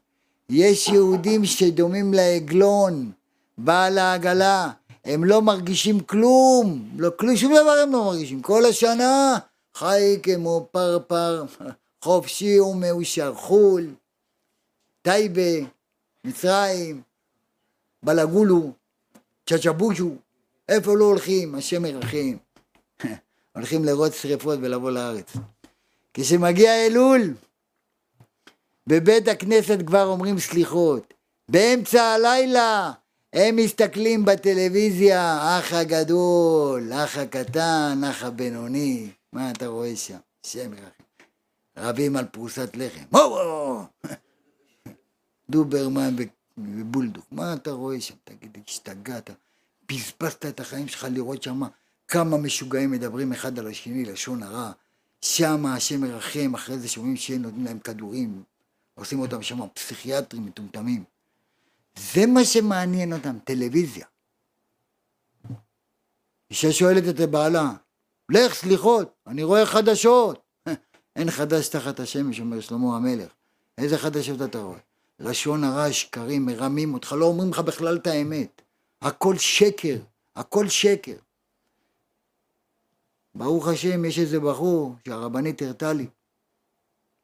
יש 0.49 0.87
יהודים 0.87 1.45
שדומים 1.45 2.13
לעגלון, 2.13 3.11
בעל 3.57 3.97
העגלה, 3.97 4.69
הם 5.05 5.23
לא 5.23 5.41
מרגישים 5.41 5.99
כלום, 5.99 6.89
לא 6.97 7.09
כלום, 7.17 7.37
שום 7.37 7.53
דבר 7.53 7.79
הם 7.83 7.91
לא 7.91 8.05
מרגישים. 8.05 8.41
כל 8.41 8.65
השנה 8.65 9.37
חי 9.75 10.19
כמו 10.23 10.67
פרפר, 10.71 11.43
חופשי 12.03 12.59
ומאושר. 12.59 13.33
חו"ל, 13.35 13.87
טייבה, 15.01 15.67
מצרים, 16.23 17.01
בלגולו, 18.03 18.71
צ'צ'בושו, 19.49 20.15
איפה 20.69 20.95
לא 20.97 21.05
הולכים? 21.05 21.55
השם 21.55 21.85
ירחם. 21.85 22.37
הולכים 23.55 23.85
לראות 23.85 24.13
שרפות 24.13 24.59
ולבוא 24.61 24.91
לארץ. 24.91 25.33
כשמגיע 26.13 26.85
אלול, 26.85 27.33
בבית 28.87 29.27
הכנסת 29.27 29.77
כבר 29.87 30.05
אומרים 30.05 30.39
סליחות. 30.39 31.13
באמצע 31.49 32.03
הלילה 32.03 32.91
הם 33.33 33.55
מסתכלים 33.55 34.25
בטלוויזיה, 34.25 35.21
האח 35.21 35.73
הגדול, 35.73 36.91
האח 36.91 37.17
הקטן, 37.17 38.01
האח 38.03 38.23
הבינוני. 38.23 39.09
מה 39.33 39.51
אתה 39.51 39.67
רואה 39.67 39.95
שם? 39.95 40.17
שם. 40.45 40.71
רבים 41.77 42.15
על 42.15 42.25
פרוסת 42.25 42.69
לחם. 42.77 43.03
דוברמן 45.49 46.15
ובולדוק. 46.57 47.25
מה 47.31 47.53
אתה 47.53 47.71
רואה 47.71 48.01
שם? 48.01 48.15
תגיד, 48.23 48.57
השתגעת. 48.67 49.29
בזבזת 49.89 50.45
את 50.45 50.59
החיים 50.59 50.87
שלך 50.87 51.07
לראות 51.11 51.43
שם 51.43 51.61
כמה 52.07 52.37
משוגעים 52.37 52.91
מדברים 52.91 53.31
אחד 53.31 53.59
על 53.59 53.67
השני, 53.67 54.05
לשון 54.05 54.43
הרע. 54.43 54.71
שם 55.21 55.65
השם 55.65 56.01
מרחם, 56.01 56.53
אחרי 56.55 56.79
זה 56.79 56.87
שומעים 56.87 57.15
שנותנים 57.15 57.65
להם 57.65 57.79
כדורים, 57.79 58.43
עושים 58.95 59.19
אותם 59.19 59.41
שם 59.41 59.59
פסיכיאטרים 59.73 60.45
מטומטמים. 60.45 61.03
זה 62.13 62.25
מה 62.25 62.45
שמעניין 62.45 63.13
אותם, 63.13 63.37
טלוויזיה. 63.43 64.05
אישה 66.49 66.71
שואלת 66.71 67.03
את 67.09 67.29
בעלה, 67.29 67.71
לך 68.29 68.53
סליחות, 68.53 69.13
אני 69.27 69.43
רואה 69.43 69.65
חדשות. 69.65 70.41
אין 71.15 71.31
חדש 71.31 71.67
תחת 71.67 71.99
השמש, 71.99 72.39
אומר 72.39 72.59
שלמה 72.59 72.95
המלך. 72.95 73.31
איזה 73.77 73.97
חדשות 73.97 74.41
אתה 74.41 74.59
רואה? 74.59 74.79
לשון 75.19 75.63
הרע, 75.63 75.93
שקרים, 75.93 76.45
מרמים 76.45 76.93
אותך, 76.93 77.11
לא 77.19 77.25
אומרים 77.25 77.49
לך 77.49 77.59
בכלל 77.59 77.97
את 77.97 78.07
האמת. 78.07 78.61
הכל 79.01 79.35
שקר, 79.37 79.95
הכל 80.35 80.69
שקר. 80.69 81.17
ברוך 83.35 83.67
השם, 83.67 84.05
יש 84.05 84.19
איזה 84.19 84.39
בחור 84.39 84.95
שהרבנית 85.07 85.61
הראתה 85.61 85.93
לי. 85.93 86.07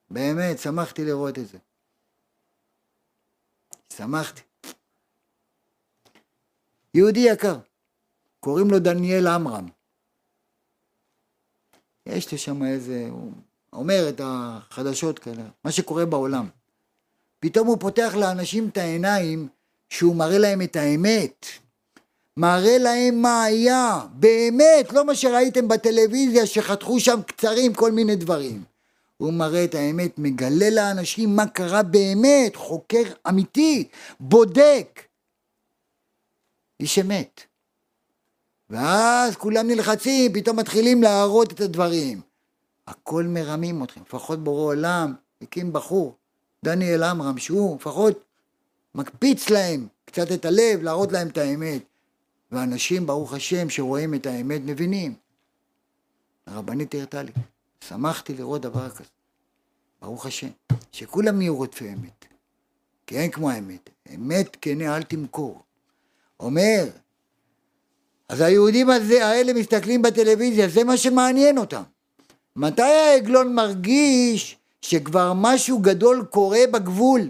באמת, 0.10 0.60
שמחתי 0.60 1.06
לראות 1.06 1.38
את 1.40 1.48
זה. 1.48 1.58
שמחתי. 3.94 4.42
יהודי 6.94 7.20
יקר, 7.20 7.60
קוראים 8.40 8.68
לו 8.72 8.80
דניאל 8.80 9.28
עמרם. 9.28 9.68
יש 12.06 12.32
לו 12.32 12.38
שם 12.38 12.64
איזה, 12.64 13.08
הוא 13.12 13.34
אומר 13.74 14.10
את 14.10 14.22
החדשות 14.24 15.20
כאלה, 15.20 15.44
מה 15.64 15.72
שקורה 15.72 16.06
בעולם. 16.06 16.50
פתאום 17.40 17.68
הוא 17.68 17.78
פותח 17.80 18.16
לאנשים 18.18 18.68
את 18.68 18.78
העיניים 18.78 19.48
שהוא 19.90 20.16
מראה 20.16 20.38
להם 20.38 20.62
את 20.62 20.76
האמת. 20.76 21.46
מראה 22.38 22.78
להם 22.78 23.22
מה 23.22 23.44
היה, 23.44 24.00
באמת, 24.14 24.94
לא 24.94 25.06
מה 25.06 25.16
שראיתם 25.16 25.68
בטלוויזיה 25.68 26.46
שחתכו 26.46 27.00
שם 27.00 27.22
קצרים 27.28 27.74
כל 27.74 27.92
מיני 27.92 28.16
דברים. 28.16 28.64
הוא 29.18 29.34
מראה 29.34 29.64
את 29.64 29.76
האמת, 29.76 30.20
מגלה 30.20 30.70
לאנשים 30.70 31.36
מה 31.36 31.48
קרה 31.48 31.84
באמת, 31.84 32.56
חוקר 32.56 33.04
אמיתי, 33.30 33.88
בודק. 34.20 35.02
איש 36.80 37.00
אמת. 37.00 37.42
ואז 38.70 39.36
כולם 39.36 39.68
נלחצים, 39.68 40.34
פתאום 40.34 40.60
מתחילים 40.60 41.04
להראות 41.04 41.54
את 41.54 41.62
הדברים. 41.62 42.22
הכל 42.88 43.24
מרמים 43.24 43.84
אתכם, 43.84 44.02
לפחות 44.02 44.44
בורא 44.44 44.64
עולם 44.64 45.14
הקים 45.42 45.74
בחור, 45.74 46.16
דניאל 46.64 47.04
עמרם, 47.04 47.38
שהוא 47.38 47.76
לפחות 47.76 48.24
מקפיץ 48.96 49.50
להם 49.50 49.88
קצת 50.06 50.32
את 50.32 50.46
הלב, 50.46 50.82
להראות 50.82 51.12
להם 51.12 51.28
את 51.28 51.38
האמת. 51.38 51.82
ואנשים, 52.52 53.06
ברוך 53.06 53.34
השם, 53.34 53.70
שרואים 53.70 54.14
את 54.14 54.26
האמת, 54.26 54.62
מבינים. 54.66 55.14
הרבנית 56.46 56.96
הראתה 56.96 57.24
לי, 57.24 57.32
שמחתי 57.88 58.34
לראות 58.34 58.62
דבר 58.62 58.90
כזה. 58.90 59.10
ברוך 60.02 60.26
השם, 60.26 60.50
שכולם 60.92 61.42
יהיו 61.42 61.56
רודפי 61.56 61.94
אמת. 61.94 62.26
כי 63.08 63.18
אין 63.18 63.32
כמו 63.32 63.50
האמת. 63.50 63.90
אמת 64.16 64.58
כנה 64.62 64.96
אל 64.96 65.04
תמכור. 65.04 65.62
אומר, 66.40 66.90
אז 68.30 68.42
היהודים 68.42 68.90
הזה, 68.90 69.26
האלה 69.26 69.54
מסתכלים 69.54 70.02
בטלוויזיה, 70.02 70.70
זה 70.70 70.84
מה 70.84 70.98
שמעניין 70.98 71.58
אותם. 71.58 71.84
מתי 72.56 72.82
העגלון 72.82 73.56
מרגיש 73.56 74.59
שכבר 74.82 75.34
משהו 75.36 75.80
גדול 75.80 76.26
קורה 76.30 76.60
בגבול? 76.72 77.22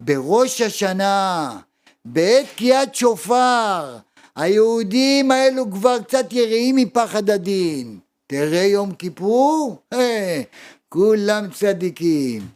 בראש 0.00 0.60
השנה, 0.60 1.58
בעת 2.04 2.46
תקיעת 2.54 2.94
שופר, 2.94 3.98
היהודים 4.36 5.30
האלו 5.30 5.70
כבר 5.70 6.02
קצת 6.02 6.32
יראים 6.32 6.76
מפחד 6.76 7.30
הדין. 7.30 7.98
תראה 8.26 8.62
יום 8.62 8.94
כיפור, 8.94 9.82
אה, 9.92 10.42
כולם 10.88 11.50
צדיקים. 11.50 12.48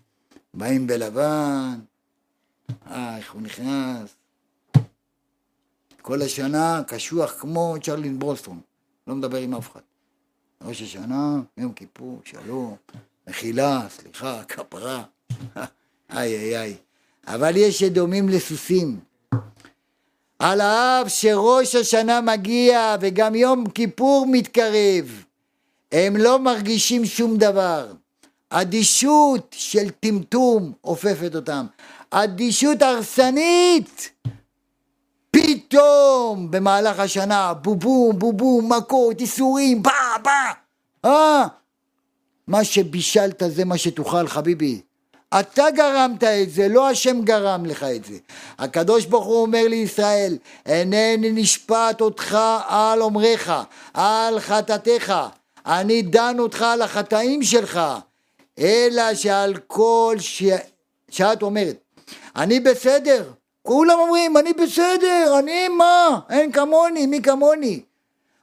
באים 0.55 0.87
בלבן, 0.87 1.79
אה, 2.91 3.16
איך 3.16 3.33
הוא 3.33 3.43
נכנס. 3.43 4.16
כל 6.03 6.22
השנה 6.22 6.83
קשוח 6.87 7.41
כמו 7.41 7.74
צ'רלין 7.83 8.18
ברוסטרום, 8.18 8.61
לא 9.07 9.14
מדבר 9.14 9.39
עם 9.39 9.55
אף 9.55 9.70
אחד. 9.72 9.81
ראש 10.62 10.83
השנה, 10.83 11.41
יום 11.57 11.72
כיפור, 11.72 12.20
שלום, 12.24 12.77
מחילה, 13.29 13.81
סליחה, 13.91 14.43
כפרה, 14.49 15.03
איי 16.16 16.37
איי 16.37 16.59
איי. 16.59 16.77
אבל 17.27 17.57
יש 17.57 17.79
שדומים 17.79 18.29
לסוסים. 18.29 19.01
על 20.39 20.61
האף 20.61 21.09
שראש 21.09 21.74
השנה 21.74 22.20
מגיע 22.20 22.97
וגם 23.01 23.35
יום 23.35 23.70
כיפור 23.70 24.27
מתקרב, 24.31 25.24
הם 25.93 26.16
לא 26.16 26.39
מרגישים 26.39 27.05
שום 27.05 27.37
דבר. 27.37 27.93
אדישות 28.51 29.55
של 29.59 29.91
טמטום 29.91 30.72
אופפת 30.85 31.35
אותם. 31.35 31.66
אדישות 32.11 32.83
הרסנית 32.83 34.11
פתאום 35.31 36.51
במהלך 36.51 36.99
השנה 36.99 37.55
בובום 37.55 38.18
בובום 38.18 38.72
מכות 38.72 39.20
איסורים 39.20 39.83
בא 39.83 40.16
בא 40.22 40.53
אה 41.05 41.47
מה 42.49 42.64
שבישלת 42.64 43.42
זה 43.49 43.64
מה 43.64 43.78
שתאכל 43.78 44.26
חביבי. 44.26 44.80
אתה 45.40 45.64
גרמת 45.70 46.24
את 46.24 46.51
זה, 46.51 46.68
לא 46.68 46.88
השם 46.88 47.22
גרם 47.22 47.66
לך 47.66 47.82
את 47.82 48.05
זה. 48.05 48.14
הקדוש 48.59 49.05
ברוך 49.05 49.26
הוא 49.26 49.42
אומר 49.42 49.68
לישראל, 49.68 50.38
אינני 50.66 51.32
נשפט 51.32 52.01
אותך 52.01 52.38
על 52.66 53.03
אומרך, 53.03 53.51
על 53.94 54.40
חטאתך, 54.40 55.14
אני 55.66 56.03
דן 56.03 56.36
אותך 56.38 56.62
על 56.62 56.82
החטאים 56.82 57.42
שלך, 57.42 57.80
אלא 58.59 59.14
שעל 59.14 59.57
כל 59.66 60.16
ש... 60.18 60.42
שאת 61.11 61.42
אומרת, 61.42 61.76
אני 62.36 62.61
בסדר, 62.61 63.30
כולם 63.62 63.99
אומרים, 63.99 64.36
אני 64.36 64.53
בסדר, 64.53 65.38
אני 65.38 65.68
מה, 65.68 66.20
אין 66.30 66.53
כמוני, 66.53 67.07
מי 67.07 67.22
כמוני. 67.22 67.80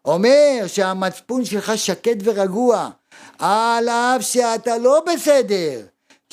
אומר 0.06 0.64
שהמצפון 0.68 1.46
שלך 1.46 1.78
שקט 1.78 2.18
ורגוע, 2.24 2.90
על 3.40 3.90
אף 3.90 4.22
שאתה 4.22 4.78
לא 4.78 5.04
בסדר. 5.14 5.82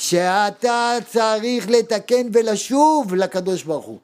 שאתה 0.01 0.97
צריך 1.13 1.71
לתקן 1.71 2.27
ולשוב 2.33 3.15
לקדוש 3.15 3.63
ברוך 3.63 3.87
הוא. 3.87 3.99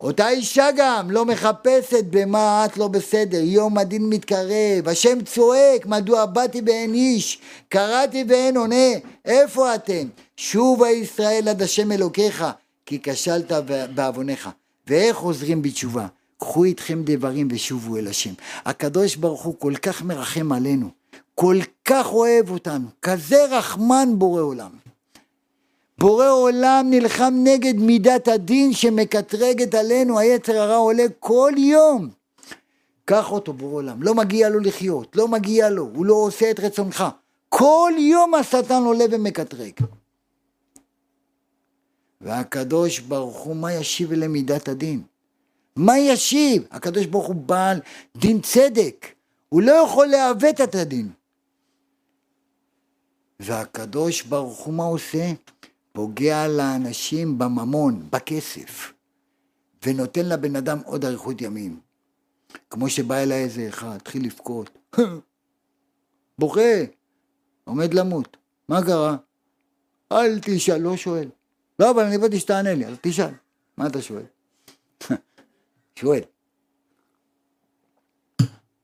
אותה 0.00 0.28
אישה 0.28 0.68
גם 0.76 1.10
לא 1.10 1.24
מחפשת 1.24 2.04
במה 2.10 2.64
את 2.64 2.76
לא 2.76 2.88
בסדר, 2.88 3.40
יום 3.42 3.78
הדין 3.78 4.08
מתקרב, 4.08 4.88
השם 4.88 5.24
צועק, 5.24 5.86
מדוע 5.86 6.26
באתי 6.26 6.62
באין 6.62 6.94
איש, 6.94 7.38
קראתי 7.68 8.24
ואין 8.28 8.56
עונה, 8.56 8.90
איפה 9.24 9.74
אתם? 9.74 10.08
שובה 10.36 10.90
ישראל 10.90 11.48
עד 11.48 11.62
השם 11.62 11.92
אלוקיך, 11.92 12.44
כי 12.86 12.98
כשלת 13.02 13.52
בעוונך. 13.94 14.48
ואיך 14.86 15.16
חוזרים 15.16 15.62
בתשובה? 15.62 16.06
קחו 16.38 16.64
איתכם 16.64 17.02
דברים 17.04 17.48
ושובו 17.50 17.96
אל 17.96 18.08
השם. 18.08 18.32
הקדוש 18.64 19.16
ברוך 19.16 19.42
הוא 19.42 19.54
כל 19.58 19.74
כך 19.82 20.02
מרחם 20.02 20.52
עלינו, 20.52 20.88
כל 21.34 21.58
כך 21.84 22.12
אוהב 22.12 22.50
אותנו, 22.50 22.88
כזה 23.02 23.44
רחמן 23.50 24.08
בורא 24.18 24.42
עולם. 24.42 24.70
בורא 25.98 26.30
עולם 26.30 26.86
נלחם 26.90 27.34
נגד 27.44 27.74
מידת 27.74 28.28
הדין 28.28 28.72
שמקטרגת 28.72 29.74
עלינו, 29.74 30.18
היצר 30.18 30.58
הרע 30.58 30.76
עולה 30.76 31.04
כל 31.20 31.52
יום. 31.56 32.10
קח 33.04 33.32
אותו 33.32 33.52
בורא 33.52 33.74
עולם, 33.74 34.02
לא 34.02 34.14
מגיע 34.14 34.48
לו 34.48 34.60
לחיות, 34.60 35.16
לא 35.16 35.28
מגיע 35.28 35.70
לו, 35.70 35.90
הוא 35.94 36.06
לא 36.06 36.14
עושה 36.14 36.50
את 36.50 36.60
רצונך. 36.60 37.04
כל 37.48 37.92
יום 37.98 38.34
השטן 38.34 38.82
עולה 38.82 39.04
ומקטרג. 39.10 39.72
והקדוש 42.20 42.98
ברוך 42.98 43.36
הוא, 43.36 43.56
מה 43.56 43.72
ישיב 43.72 44.12
למידת 44.12 44.68
הדין? 44.68 45.02
מה 45.76 45.98
ישיב? 45.98 46.62
הקדוש 46.70 47.06
ברוך 47.06 47.26
הוא 47.26 47.34
בעל 47.34 47.80
דין 48.16 48.40
צדק, 48.40 49.06
הוא 49.48 49.62
לא 49.62 49.72
יכול 49.72 50.06
לעוות 50.06 50.60
את 50.60 50.74
הדין. 50.74 51.08
והקדוש 53.40 54.22
ברוך 54.22 54.58
הוא 54.58 54.74
מה 54.74 54.84
עושה? 54.84 55.32
פוגע 55.92 56.48
לאנשים 56.48 57.38
בממון, 57.38 58.08
בכסף, 58.12 58.92
ונותן 59.86 60.26
לבן 60.26 60.56
אדם 60.56 60.78
עוד 60.84 61.04
אריכות 61.04 61.40
ימים. 61.40 61.80
כמו 62.70 62.90
שבא 62.90 63.14
אליי 63.14 63.44
איזה 63.44 63.68
אחד, 63.68 63.96
התחיל 63.96 64.24
לבכות, 64.24 64.78
בוכה, 66.38 66.84
עומד 67.64 67.94
למות, 67.94 68.36
מה 68.68 68.84
קרה? 68.84 69.16
אל 70.12 70.38
תשאל, 70.42 70.80
לא 70.80 70.96
שואל. 70.96 71.28
לא, 71.78 71.90
אבל 71.90 72.04
אני 72.04 72.18
באתי 72.18 72.40
שתענה 72.40 72.74
לי, 72.74 72.86
אז 72.86 72.96
תשאל. 73.00 73.34
מה 73.76 73.86
אתה 73.86 74.02
שואל? 74.02 74.24
שואל. 75.98 76.20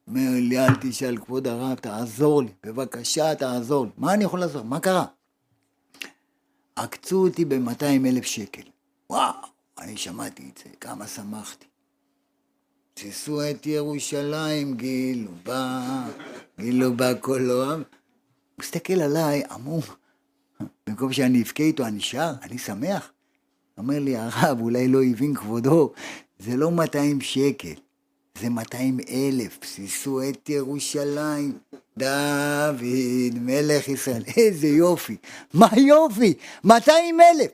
אומר 0.08 0.30
לי, 0.40 0.58
אל 0.58 0.74
תשאל, 0.80 1.16
כבוד 1.16 1.48
הרב, 1.48 1.74
תעזור 1.74 2.42
לי, 2.42 2.48
בבקשה, 2.66 3.34
תעזור 3.34 3.84
לי. 3.84 3.90
מה 3.96 4.14
אני 4.14 4.24
יכול 4.24 4.40
לעזור? 4.40 4.62
מה 4.62 4.80
קרה? 4.80 5.04
עקצו 6.76 7.26
אותי 7.26 7.44
ב-200 7.44 8.06
אלף 8.06 8.24
שקל. 8.24 8.62
וואו, 9.10 9.32
אני 9.78 9.96
שמעתי 9.96 10.50
את 10.52 10.58
זה, 10.58 10.70
כמה 10.80 11.06
שמחתי. 11.06 11.66
תשאו 12.94 13.50
את 13.50 13.66
ירושלים, 13.66 14.74
גילו 14.74 15.30
בה, 15.42 16.06
גילו 16.60 16.96
בה 16.96 17.14
כל 17.14 17.50
העם. 17.50 17.78
הוא 17.78 17.84
מסתכל 18.60 19.00
עליי, 19.00 19.42
אמור, 19.54 19.82
במקום 20.86 21.12
שאני 21.12 21.42
אבכה 21.42 21.62
איתו, 21.62 21.86
אני 21.86 22.00
שר, 22.00 22.32
אני 22.42 22.58
שמח. 22.58 23.12
אומר 23.78 23.98
לי, 23.98 24.16
הרב, 24.16 24.60
אולי 24.60 24.88
לא 24.88 25.02
הבין 25.02 25.34
כבודו, 25.34 25.92
זה 26.38 26.56
לא 26.56 26.70
200 26.70 27.20
שקל, 27.20 27.74
זה 28.40 28.48
200 28.48 28.98
אלף, 29.10 29.58
בסיסו 29.60 30.20
את 30.28 30.48
ירושלים, 30.48 31.58
דוד 31.98 33.38
מלך 33.40 33.88
ישראל, 33.88 34.22
איזה 34.36 34.66
יופי, 34.66 35.16
מה 35.54 35.68
יופי, 35.76 36.34
200 36.64 37.20
אלף. 37.20 37.50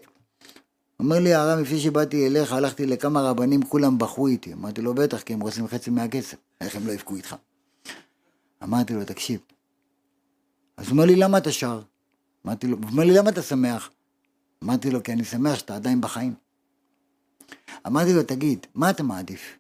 אומר 1.00 1.18
לי 1.18 1.34
הרב, 1.34 1.58
לפני 1.58 1.80
שבאתי 1.80 2.26
אליך, 2.26 2.52
הלכתי 2.52 2.86
לכמה 2.86 3.22
רבנים, 3.22 3.62
כולם 3.62 3.98
בכו 3.98 4.26
איתי. 4.26 4.52
אמרתי 4.52 4.82
לו, 4.82 4.94
בטח, 4.94 5.20
כי 5.22 5.32
הם 5.32 5.40
רוצים 5.40 5.68
חצי 5.68 5.90
מהכסף, 5.90 6.36
איך 6.60 6.76
הם 6.76 6.86
לא 6.86 6.92
יבכו 6.92 7.16
איתך? 7.16 7.36
אמרתי 8.62 8.94
לו, 8.94 9.04
תקשיב. 9.04 9.40
אז 10.76 10.84
הוא 10.84 10.92
אומר 10.92 11.04
לי, 11.04 11.16
למה 11.16 11.38
אתה 11.38 11.52
שר? 11.52 11.80
אמרתי 12.46 12.66
לו, 12.66 12.76
הוא 12.76 12.90
אומר 12.90 13.04
לי, 13.04 13.14
למה 13.14 13.30
אתה 13.30 13.42
שמח? 13.42 13.90
אמרתי 14.64 14.90
לו, 14.90 15.02
כי 15.02 15.12
אני 15.12 15.24
שמח 15.24 15.54
שאתה 15.54 15.76
עדיין 15.76 16.00
בחיים. 16.00 16.34
אמרתי 17.86 18.12
לו, 18.12 18.22
תגיד, 18.22 18.66
מה 18.74 18.90
אתה 18.90 19.02
מעדיף? 19.02 19.58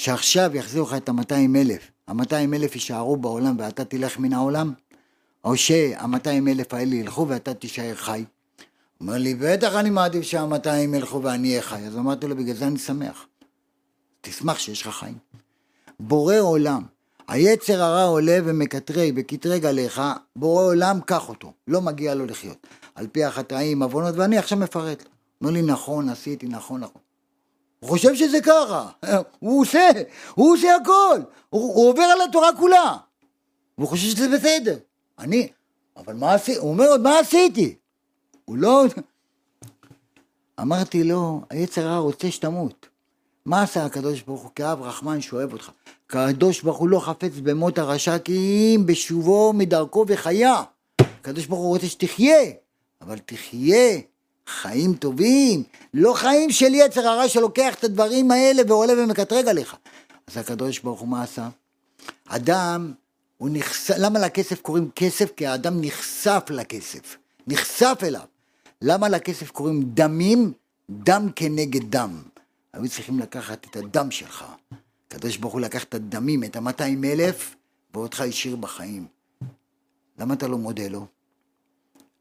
שעכשיו 0.00 0.56
יחזירו 0.56 0.86
לך 0.86 0.94
את 0.94 1.08
ה-200 1.08 1.56
אלף, 1.56 1.90
ה-200 2.08 2.54
אלף 2.54 2.74
יישארו 2.74 3.16
בעולם 3.16 3.56
ואתה 3.58 3.84
תלך 3.84 4.18
מן 4.18 4.32
העולם? 4.32 4.72
או 5.44 5.56
שה-200 5.56 6.28
אלף 6.48 6.74
האלה 6.74 6.94
ילכו 6.94 7.28
ואתה 7.28 7.54
תישאר 7.54 7.94
חי? 7.94 8.24
אומר 9.00 9.18
לי, 9.18 9.34
בטח 9.34 9.74
אני 9.74 9.90
מעדיף 9.90 10.22
שה-200 10.22 10.68
ילכו 10.94 11.22
ואני 11.22 11.50
אהיה 11.50 11.62
חי. 11.62 11.86
אז 11.86 11.96
אמרתי 11.96 12.26
לו, 12.26 12.36
בגלל 12.36 12.54
זה 12.54 12.66
אני 12.66 12.78
שמח. 12.78 13.26
תשמח 14.20 14.58
שיש 14.58 14.86
לך 14.86 14.94
חיים. 14.94 15.18
בורא 16.00 16.38
עולם, 16.38 16.82
היצר 17.28 17.82
הרע 17.82 18.04
עולה 18.04 18.38
ומקטרג 18.44 19.12
וקטרג 19.16 19.66
עליך, 19.66 20.02
בורא 20.36 20.64
עולם, 20.64 21.00
קח 21.00 21.28
אותו, 21.28 21.52
לא 21.68 21.80
מגיע 21.80 22.14
לו 22.14 22.26
לחיות. 22.26 22.66
על 22.94 23.06
פי 23.06 23.24
החטאים, 23.24 23.82
עוונות, 23.82 24.14
ואני 24.16 24.38
עכשיו 24.38 24.58
מפרט. 24.58 25.04
אומר 25.40 25.50
לי, 25.50 25.62
נכון, 25.62 26.08
עשיתי, 26.08 26.46
נכון, 26.46 26.80
נכון. 26.80 27.02
הוא 27.80 27.90
חושב 27.90 28.14
שזה 28.14 28.40
ככה, 28.40 28.88
הוא 29.38 29.60
עושה, 29.60 29.90
הוא 30.34 30.52
עושה 30.52 30.76
הכל, 30.76 31.20
הוא, 31.50 31.74
הוא 31.74 31.88
עובר 31.88 32.02
על 32.02 32.20
התורה 32.28 32.56
כולה, 32.56 32.96
והוא 33.78 33.88
חושב 33.88 34.06
שזה 34.08 34.28
בסדר. 34.28 34.76
אני, 35.18 35.48
אבל 35.96 36.14
מה 36.14 36.34
עשיתי? 36.34 36.58
הוא 36.58 36.70
אומר, 36.70 36.96
מה 37.02 37.18
עשיתי? 37.18 37.74
הוא 38.44 38.56
לא... 38.56 38.84
אמרתי 40.60 41.04
לו, 41.04 41.40
היצר 41.50 41.86
הרע 41.86 41.98
רוצה 41.98 42.30
שתמות. 42.30 42.88
מה 43.46 43.62
עשה 43.62 43.84
הקדוש 43.84 44.22
ברוך 44.22 44.42
הוא? 44.42 44.50
כאב 44.54 44.82
רחמן 44.82 45.20
שאוהב 45.20 45.52
אותך. 45.52 45.70
הקדוש 46.10 46.62
ברוך 46.62 46.78
הוא 46.78 46.88
לא 46.88 47.00
חפץ 47.00 47.32
במות 47.42 47.78
הרשע 47.78 48.18
כי 48.18 48.32
אם 48.76 48.86
בשובו 48.86 49.52
מדרכו 49.52 50.04
וחיה. 50.08 50.62
הקדוש 51.00 51.46
ברוך 51.46 51.60
הוא 51.60 51.68
רוצה 51.68 51.86
שתחיה, 51.86 52.42
אבל 53.00 53.18
תחיה 53.18 53.98
חיים 54.48 54.94
טובים, 54.94 55.62
לא 55.94 56.14
חיים 56.14 56.50
של 56.50 56.74
יצר 56.74 57.08
הרע 57.08 57.28
שלוקח 57.28 57.74
את 57.74 57.84
הדברים 57.84 58.30
האלה 58.30 58.62
ועולה 58.68 58.92
ומקטרג 58.92 59.48
עליך. 59.48 59.76
אז 60.26 60.36
הקדוש 60.36 60.78
ברוך 60.78 61.00
הוא 61.00 61.08
מה 61.08 61.22
עשה? 61.22 61.48
אדם, 62.28 62.92
הוא 63.38 63.48
נחשף, 63.52 63.94
למה 63.98 64.18
לכסף 64.18 64.60
קוראים 64.60 64.90
כסף? 64.96 65.30
כי 65.36 65.46
האדם 65.46 65.80
נחשף 65.80 66.44
לכסף, 66.50 67.16
נחשף 67.46 67.98
אליו. 68.02 68.22
למה 68.82 69.08
לכסף 69.08 69.50
קוראים 69.50 69.82
דמים? 69.82 70.52
דם 70.90 71.28
כנגד 71.36 71.90
דם. 71.90 72.22
היו 72.72 72.88
צריכים 72.88 73.18
לקחת 73.18 73.66
את 73.70 73.76
הדם 73.76 74.10
שלך. 74.10 74.44
הקדוש 75.08 75.36
ברוך 75.36 75.52
הוא 75.52 75.60
לקח 75.60 75.84
את 75.84 75.94
הדמים, 75.94 76.44
את 76.44 76.56
המאתיים 76.56 77.04
אלף, 77.04 77.54
ואותך 77.94 78.20
השאיר 78.20 78.56
בחיים. 78.56 79.06
למה 80.18 80.34
אתה 80.34 80.48
לא 80.48 80.58
מודה 80.58 80.88
לו? 80.88 81.06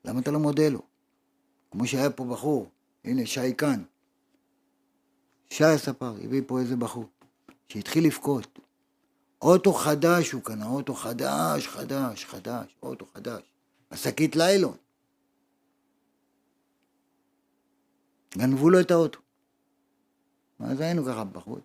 למה 0.05 0.19
אתה 0.19 0.31
לא 0.31 0.39
מודה 0.39 0.69
לו? 0.69 0.79
כמו 1.77 1.87
שהיה 1.87 2.09
פה 2.09 2.25
בחור, 2.25 2.69
הנה 3.03 3.25
שי 3.25 3.55
כאן. 3.57 3.83
שי 5.49 5.63
הספר 5.63 6.15
הביא 6.23 6.41
פה 6.47 6.59
איזה 6.59 6.75
בחור, 6.75 7.05
שהתחיל 7.67 8.05
לבכות. 8.05 8.59
אוטו 9.41 9.73
חדש 9.73 10.31
הוא 10.31 10.41
קנה, 10.41 10.65
אוטו 10.65 10.93
חדש, 10.93 11.67
חדש, 11.67 12.25
חדש, 12.25 12.75
אוטו 12.83 13.05
חדש. 13.13 13.41
השקית 13.91 14.35
ליילון. 14.35 14.77
גנבו 18.37 18.69
לו 18.69 18.79
את 18.79 18.91
האוטו. 18.91 19.19
אז 20.59 20.79
היינו 20.79 21.05
ככה 21.05 21.23
בחוץ. 21.23 21.63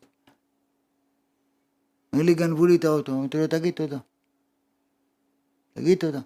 אומר 2.12 2.24
לי, 2.24 2.34
גנבו 2.34 2.66
לי 2.66 2.76
את 2.76 2.84
האוטו. 2.84 3.12
אמרתי 3.12 3.38
לו, 3.38 3.46
תגיד 3.46 3.74
תודה. 3.74 3.98
תגיד 5.72 5.98
תודה. 5.98 6.20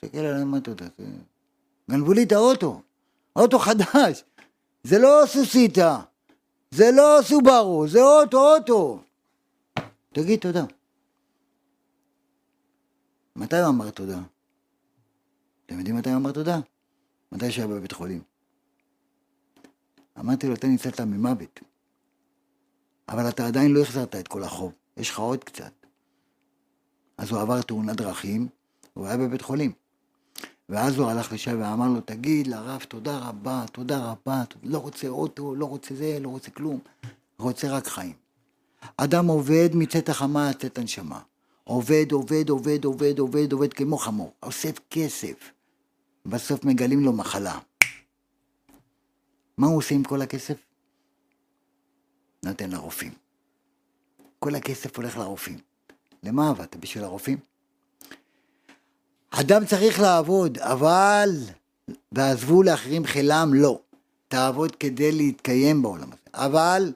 תסתכל 0.00 0.18
עליי, 0.18 0.44
מה 0.44 0.60
תודה? 0.60 0.86
גנבו 1.90 2.12
לי 2.12 2.22
את 2.22 2.32
האוטו. 2.32 2.82
אוטו 3.36 3.58
חדש. 3.58 4.24
זה 4.84 4.98
לא 4.98 5.22
סוסיתא. 5.26 5.96
זה 6.70 6.90
לא 6.96 7.18
סובארו, 7.22 7.88
זה 7.88 8.02
אוטו, 8.02 8.54
אוטו. 8.54 9.00
תגיד 10.12 10.40
תודה. 10.40 10.64
מתי 13.36 13.58
הוא 13.58 13.68
אמר 13.68 13.90
תודה? 13.90 14.18
אתם 15.66 15.78
יודעים 15.78 15.96
מתי 15.96 16.10
הוא 16.10 16.18
אמר 16.18 16.32
תודה? 16.32 16.58
מתי 17.32 17.52
שהיה 17.52 17.66
בבית 17.66 17.92
חולים. 17.92 18.22
אמרתי 20.18 20.46
לו, 20.46 20.54
אתה 20.54 20.66
ניצלת 20.66 21.00
ממוות. 21.00 21.60
אבל 23.08 23.28
אתה 23.28 23.46
עדיין 23.46 23.72
לא 23.72 23.82
החזרת 23.82 24.16
את 24.16 24.28
כל 24.28 24.42
החוב, 24.42 24.72
יש 24.96 25.10
לך 25.10 25.18
עוד 25.18 25.44
קצת. 25.44 25.72
אז 27.18 27.30
הוא 27.30 27.40
עבר 27.40 27.62
תאונת 27.62 27.96
דרכים, 27.96 28.48
הוא 28.94 29.06
היה 29.06 29.16
בבית 29.16 29.42
חולים. 29.42 29.72
ואז 30.68 30.98
הוא 30.98 31.10
הלך 31.10 31.32
לשם 31.32 31.60
ואמר 31.60 31.88
לו, 31.88 32.00
תגיד 32.00 32.46
לרב 32.46 32.84
תודה 32.88 33.18
רבה, 33.18 33.64
תודה 33.72 34.10
רבה, 34.10 34.42
לא 34.62 34.78
רוצה 34.78 35.08
אוטו, 35.08 35.54
לא 35.54 35.66
רוצה 35.66 35.94
זה, 35.94 36.18
לא 36.20 36.28
רוצה 36.28 36.50
כלום, 36.50 36.80
רוצה 37.38 37.70
רק 37.70 37.86
חיים. 37.86 38.14
אדם 38.96 39.26
עובד 39.26 39.68
מצאת 39.74 40.08
החמה 40.08 40.48
עד 40.48 40.56
צאת 40.56 40.78
הנשמה. 40.78 41.20
עובד, 41.64 42.12
עובד, 42.12 42.48
עובד, 42.48 42.84
עובד, 42.84 43.18
עובד, 43.18 43.52
עובד 43.52 43.72
כמו 43.72 43.96
חמור. 43.98 44.32
אוסף 44.42 44.78
כסף. 44.90 45.50
בסוף 46.26 46.64
מגלים 46.64 47.04
לו 47.04 47.12
מחלה. 47.12 47.58
מה 49.58 49.66
הוא 49.66 49.76
עושה 49.76 49.94
עם 49.94 50.04
כל 50.04 50.22
הכסף? 50.22 50.56
נותן 52.44 52.70
לרופאים. 52.70 53.12
כל 54.38 54.54
הכסף 54.54 54.96
הולך 54.96 55.16
לרופאים. 55.16 55.58
למה 56.22 56.50
עבדת? 56.50 56.76
בשביל 56.76 57.04
הרופאים? 57.04 57.38
אדם 59.40 59.64
צריך 59.64 60.00
לעבוד, 60.00 60.58
אבל 60.58 61.30
ועזבו 62.12 62.62
לאחרים 62.62 63.04
חילם, 63.04 63.50
לא. 63.54 63.78
תעבוד 64.28 64.76
כדי 64.76 65.12
להתקיים 65.12 65.82
בעולם 65.82 66.08
הזה. 66.08 66.16
אבל 66.34 66.92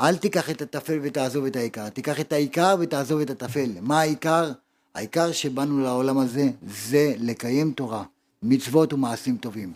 אל 0.00 0.16
תיקח 0.16 0.50
את 0.50 0.62
הטפל 0.62 0.98
ותעזוב 1.02 1.44
את 1.44 1.56
העיקר, 1.56 1.88
תיקח 1.88 2.20
את 2.20 2.32
העיקר 2.32 2.76
ותעזוב 2.80 3.20
את 3.20 3.30
הטפל. 3.30 3.70
מה 3.80 4.00
העיקר? 4.00 4.52
העיקר 4.94 5.32
שבאנו 5.32 5.82
לעולם 5.82 6.18
הזה 6.18 6.50
זה 6.66 7.14
לקיים 7.18 7.72
תורה, 7.72 8.02
מצוות 8.42 8.92
ומעשים 8.92 9.36
טובים. 9.36 9.72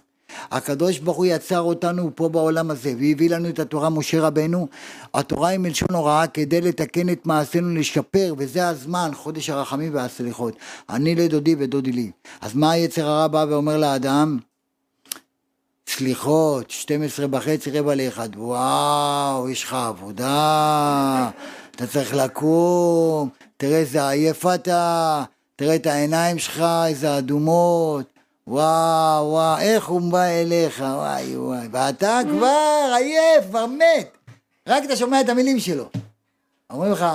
הקדוש 0.50 0.98
ברוך 0.98 1.16
הוא 1.16 1.26
יצר 1.26 1.60
אותנו 1.60 2.10
פה 2.14 2.28
בעולם 2.28 2.70
הזה 2.70 2.88
והביא 2.88 3.30
לנו 3.30 3.48
את 3.48 3.58
התורה 3.58 3.90
משה 3.90 4.20
רבנו. 4.20 4.68
התורה 5.14 5.48
היא 5.48 5.58
מלשון 5.58 5.94
הוראה 5.94 6.26
כדי 6.26 6.60
לתקן 6.60 7.08
את 7.08 7.26
מעשינו, 7.26 7.74
לשפר, 7.74 8.34
וזה 8.38 8.68
הזמן, 8.68 9.10
חודש 9.14 9.50
הרחמים 9.50 9.94
והסליחות. 9.94 10.54
אני 10.90 11.14
לדודי 11.14 11.54
ודודי 11.58 11.92
לי. 11.92 12.10
אז 12.40 12.54
מה 12.54 12.70
היצר 12.70 13.08
הרע 13.08 13.26
בא 13.26 13.46
ואומר 13.48 13.76
לאדם? 13.76 14.38
סליחות, 15.88 16.70
12 16.70 17.26
וחצי, 17.32 17.70
רבע 17.70 17.94
לאחד, 17.94 18.28
וואו, 18.36 19.48
יש 19.48 19.64
לך 19.64 19.74
עבודה, 19.74 21.30
אתה 21.70 21.86
צריך 21.86 22.14
לקום, 22.14 23.28
תראה 23.56 23.78
איזה 23.78 24.08
עייף 24.08 24.46
אתה, 24.46 25.24
תראה 25.56 25.74
את 25.74 25.86
העיניים 25.86 26.38
שלך, 26.38 26.64
איזה 26.86 27.18
אדומות, 27.18 28.15
וואו, 28.48 29.26
וואו, 29.26 29.58
איך 29.58 29.86
הוא 29.86 30.12
בא 30.12 30.22
אליך, 30.22 30.80
וואי 30.80 31.36
וואי, 31.36 31.68
ואתה 31.70 32.20
כבר 32.30 32.92
עייף, 32.96 33.44
כבר 33.48 33.66
מת, 33.66 34.16
רק 34.68 34.84
אתה 34.84 34.96
שומע 34.96 35.20
את 35.20 35.28
המילים 35.28 35.58
שלו. 35.58 35.88
אומרים 36.70 36.92
לך, 36.92 37.06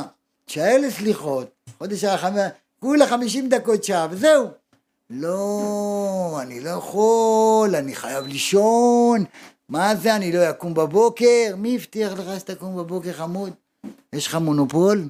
תשאל 0.46 0.84
לסליחות, 0.88 1.48
חודש 1.78 2.04
הרחמים, 2.04 2.44
כולה 2.80 3.08
חמישים 3.08 3.50
דקות 3.50 3.84
שעה, 3.84 4.08
וזהו. 4.12 4.48
לא, 5.10 6.40
אני 6.42 6.60
לא 6.60 6.70
יכול, 6.70 7.76
אני 7.76 7.96
חייב 7.96 8.28
לישון. 8.28 9.24
מה 9.70 9.96
זה, 9.96 10.16
אני 10.16 10.32
לא 10.32 10.50
אקום 10.50 10.74
בבוקר? 10.74 11.56
מי 11.58 11.76
הבטיח 11.76 12.14
לך 12.14 12.40
שתקום 12.40 12.78
בבוקר 12.78 13.14
חמוד? 13.14 13.54
יש 14.14 14.28
לך 14.28 14.36
מונופול? 14.36 15.08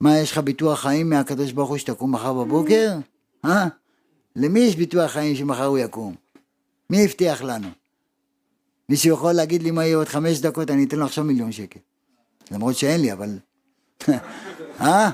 מה, 0.00 0.18
יש 0.18 0.32
לך 0.32 0.38
ביטוח 0.38 0.80
חיים 0.80 1.10
מהקדוש 1.10 1.52
ברוך 1.52 1.68
הוא 1.70 1.78
שתקום 1.78 2.12
מחר 2.12 2.32
בבוקר? 2.32 2.92
אה? 3.44 3.66
למי 4.36 4.60
יש 4.60 4.76
ביטוח 4.76 5.10
חיים 5.10 5.36
שמחר 5.36 5.64
הוא 5.64 5.78
יקום? 5.78 6.14
מי 6.90 7.04
הבטיח 7.04 7.42
לנו? 7.42 7.68
מישהו 8.88 9.14
יכול 9.14 9.32
להגיד 9.32 9.62
לי 9.62 9.70
מה 9.70 9.84
יהיה 9.84 9.96
עוד 9.96 10.08
חמש 10.08 10.40
דקות, 10.40 10.70
אני 10.70 10.84
אתן 10.84 10.96
לו 10.96 11.04
עכשיו 11.04 11.24
מיליון 11.24 11.52
שקל. 11.52 11.80
למרות 12.50 12.76
שאין 12.76 13.00
לי, 13.00 13.12
אבל... 13.12 13.38
אה? 14.80 15.10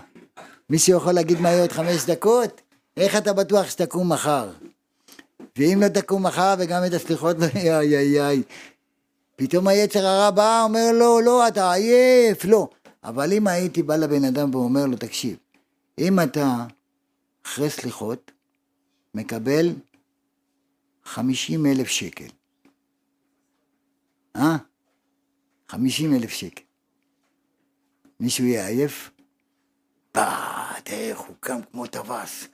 מישהו 0.70 0.96
יכול 0.96 1.12
להגיד 1.12 1.40
מה 1.40 1.48
יהיה 1.48 1.62
עוד 1.62 1.72
חמש 1.72 2.04
דקות? 2.06 2.60
איך 2.96 3.16
אתה 3.16 3.32
בטוח 3.32 3.70
שתקום 3.70 4.12
מחר? 4.12 4.50
ואם 5.58 5.78
לא 5.82 5.88
תקום 5.88 6.26
מחר 6.26 6.54
וגם 6.58 6.82
את 6.86 6.92
הסליחות 6.92 7.36
לא, 7.40 7.44
איי 7.54 7.96
איי 7.98 8.20
איי. 8.20 8.42
פתאום 9.36 9.68
היצר 9.68 10.06
הרע 10.06 10.30
בא, 10.30 10.62
אומר 10.64 10.92
לו, 10.92 11.20
לא, 11.20 11.48
אתה 11.48 11.72
עייף, 11.72 12.44
לא. 12.44 12.68
אבל 13.04 13.32
אם 13.32 13.46
הייתי 13.46 13.82
בא 13.82 13.96
לבן 13.96 14.24
אדם 14.24 14.54
ואומר 14.54 14.86
לו, 14.86 14.96
תקשיב, 14.96 15.36
אם 15.98 16.20
אתה 16.20 16.64
אחרי 17.46 17.70
סליחות 17.70 18.30
מקבל 19.16 19.74
חמישים 21.04 21.66
אלף 21.66 21.88
שקל, 21.88 22.28
אה? 24.36 24.56
חמישים 25.68 26.14
אלף 26.14 26.30
שקל. 26.30 26.62
מישהו 28.20 28.44
יהיה 28.44 28.66
עייף? 28.66 29.10
פאט, 30.12 30.88
איך 30.90 31.18
הוא 31.18 31.36
קם 31.40 31.60
כמו 31.72 31.86
טווס. 31.86 32.48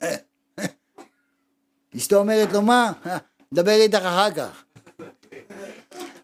אשתו 1.96 2.16
אומרת 2.16 2.52
לו, 2.52 2.62
מה? 2.62 2.92
נדבר 3.52 3.72
איתך 3.72 3.98
אחר 3.98 4.34
כך. 4.34 4.64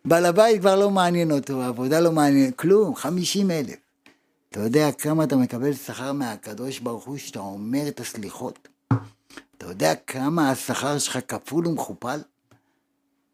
בעל 0.04 0.26
הבית 0.26 0.60
כבר 0.60 0.76
לא 0.76 0.90
מעניין 0.90 1.30
אותו, 1.30 1.62
העבודה 1.62 2.00
לא 2.00 2.12
מעניינת, 2.12 2.56
כלום, 2.56 2.94
חמישים 2.94 3.50
אלף. 3.50 3.76
אתה 4.48 4.60
יודע 4.60 4.92
כמה 4.92 5.24
אתה 5.24 5.36
מקבל 5.36 5.74
שכר 5.74 6.12
מהקדוש 6.12 6.78
ברוך 6.78 7.04
הוא 7.04 7.18
שאתה 7.18 7.38
אומר 7.38 7.88
את 7.88 8.00
הסליחות? 8.00 8.68
אתה 9.58 9.66
יודע 9.66 9.94
כמה 9.94 10.50
השכר 10.50 10.98
שלך 10.98 11.18
כפול 11.28 11.66
ומכופל? 11.66 12.20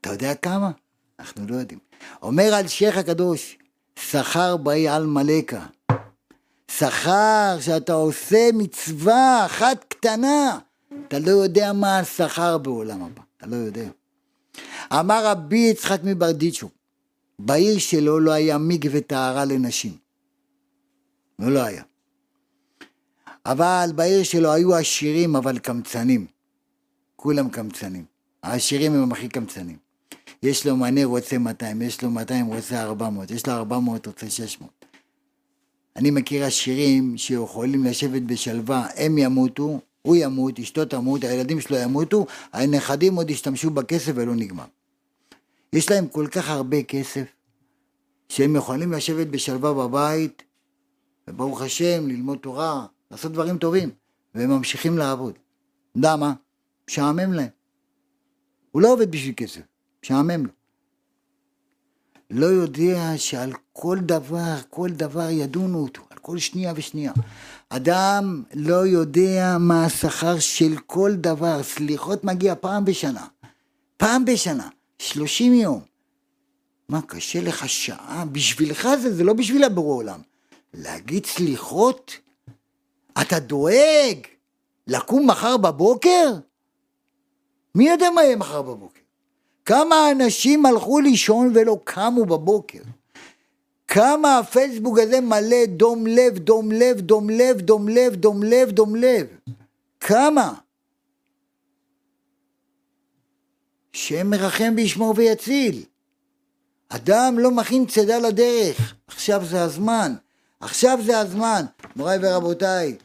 אתה 0.01 0.11
יודע 0.13 0.35
כמה? 0.35 0.71
אנחנו 1.19 1.47
לא 1.47 1.57
יודעים. 1.57 1.79
אומר 2.23 2.55
על 2.55 2.69
שייח 2.69 2.97
הקדוש, 2.97 3.59
שכר 3.99 4.57
באי 4.57 4.89
על 4.89 5.07
מלכה. 5.07 5.67
שכר 6.71 7.57
שאתה 7.61 7.93
עושה 7.93 8.49
מצווה 8.55 9.47
אחת 9.47 9.85
קטנה. 9.89 10.59
אתה 11.09 11.19
לא 11.19 11.31
יודע 11.31 11.73
מה 11.73 11.99
השכר 11.99 12.59
בעולם 12.59 13.03
הבא, 13.03 13.23
אתה 13.37 13.47
לא 13.47 13.57
יודע. 13.57 13.89
אמר 14.93 15.27
רבי 15.27 15.59
יצחק 15.59 16.01
מברדיצ'ו, 16.05 16.69
בעיר 17.39 17.79
שלו 17.79 18.21
לא 18.21 18.33
היה 18.33 18.59
מקווה 18.59 19.01
טהרה 19.01 19.45
לנשים. 19.45 19.97
לא, 21.39 21.53
לא 21.53 21.61
היה. 21.61 21.83
אבל 23.47 23.91
בעיר 23.95 24.23
שלו 24.23 24.53
היו 24.53 24.75
עשירים 24.75 25.37
אבל 25.37 25.59
קמצנים. 25.59 26.27
כולם 27.17 27.49
קמצנים. 27.49 28.05
העשירים 28.43 28.93
הם 28.95 29.13
הכי 29.13 29.29
קמצנים. 29.29 29.77
יש 30.43 30.67
לו 30.67 30.77
מנה 30.77 31.05
רוצה 31.05 31.39
200, 31.39 31.83
יש 31.83 32.03
לו 32.03 32.11
200 32.11 32.47
רוצה 32.47 32.83
400, 32.83 33.31
יש 33.31 33.47
לו 33.47 33.53
400 33.53 34.07
רוצה 34.07 34.31
600. 34.31 34.71
אני 35.97 36.11
מכיר 36.11 36.45
עשירים 36.45 37.19
שיכולים 37.19 37.85
לשבת 37.85 38.23
בשלווה, 38.23 38.87
הם 38.97 39.19
ימותו, 39.19 39.81
הוא 40.03 40.17
ימות, 40.17 40.59
אשתו 40.59 40.85
תמות, 40.85 41.25
הילדים 41.25 41.61
שלו 41.61 41.77
ימותו, 41.77 42.27
הנכדים 42.53 43.15
עוד 43.15 43.31
ישתמשו 43.31 43.71
בכסף 43.71 44.13
ולא 44.15 44.35
נגמר. 44.35 44.65
יש 45.73 45.91
להם 45.91 46.09
כל 46.09 46.27
כך 46.27 46.49
הרבה 46.49 46.83
כסף, 46.83 47.25
שהם 48.29 48.57
יכולים 48.57 48.93
לשבת 48.93 49.27
בשלווה 49.27 49.75
בבית, 49.75 50.43
וברוך 51.29 51.63
השם, 51.63 52.09
ללמוד 52.09 52.39
תורה, 52.39 52.87
לעשות 53.15 53.33
דברים 53.33 53.59
טובים, 53.59 53.91
והם 54.35 54.51
ממשיכים 54.51 54.99
לעבוד. 54.99 55.35
למה? 55.97 56.33
משעמם 56.91 57.33
להם. 57.33 57.49
הוא 58.71 58.83
לא 58.83 58.93
עובד 58.93 59.11
בשביל 59.11 59.35
כסף, 59.37 59.61
משעמם 60.05 60.47
לו. 60.47 60.53
לא 62.31 62.47
יודע 62.47 63.13
שעל 63.17 63.53
כל 63.73 63.99
דבר, 64.01 64.55
כל 64.71 64.91
דבר 64.91 65.31
ידונו 65.31 65.83
אותו, 65.83 66.03
על 66.11 66.19
כל 66.19 66.39
שנייה 66.39 66.73
ושנייה. 66.77 67.13
אדם 67.69 68.43
לא 68.55 68.87
יודע 68.87 69.57
מה 69.61 69.85
השכר 69.85 70.39
של 70.39 70.77
כל 70.87 71.13
דבר, 71.15 71.63
סליחות 71.63 72.25
מגיע 72.25 72.55
פעם 72.55 72.85
בשנה. 72.85 73.27
פעם 73.97 74.25
בשנה, 74.25 74.69
שלושים 74.99 75.55
יום. 75.55 75.81
מה, 76.89 77.03
קשה 77.03 77.41
לך 77.41 77.69
שעה? 77.69 78.25
בשבילך 78.33 78.89
זה, 79.03 79.15
זה 79.15 79.25
לא 79.25 79.33
בשביל 79.33 79.65
הבורא 79.65 79.95
עולם. 79.95 80.21
להגיד 80.75 81.27
סליחות? 81.27 82.24
אתה 83.21 83.39
דואג 83.39 84.19
לקום 84.87 85.31
מחר 85.31 85.57
בבוקר? 85.57 86.35
מי 87.75 87.89
יודע 87.89 88.11
מה 88.11 88.23
יהיה 88.23 88.37
מחר 88.37 88.63
בבוקר? 88.63 89.01
כמה 89.65 90.11
אנשים 90.11 90.67
הלכו 90.67 91.01
לישון 91.01 91.53
ולא 91.55 91.79
קמו 91.85 92.25
בבוקר? 92.25 92.83
כמה 93.89 94.39
הפייסבוק 94.39 94.99
הזה 94.99 95.21
מלא 95.21 95.67
דום 95.67 96.07
לב, 96.07 96.39
דום 96.39 96.73
לב, 96.73 97.01
דום 97.01 97.31
לב, 97.31 97.61
דום 97.61 97.89
לב, 97.89 98.15
דום 98.15 98.43
לב, 98.43 98.71
דום 98.71 98.97
לב. 98.97 99.27
כמה? 100.01 100.55
שם 103.93 104.31
מרחם 104.31 104.75
וישמור 104.77 105.15
ויציל. 105.17 105.85
אדם 106.89 107.39
לא 107.39 107.51
מכין 107.51 107.87
צידה 107.87 108.19
לדרך, 108.19 108.95
עכשיו 109.07 109.45
זה 109.45 109.63
הזמן, 109.63 110.15
עכשיו 110.65 110.99
זה 111.05 111.19
הזמן. 111.19 111.65
מוריי 111.97 112.19
ורבותיי, 112.23 112.97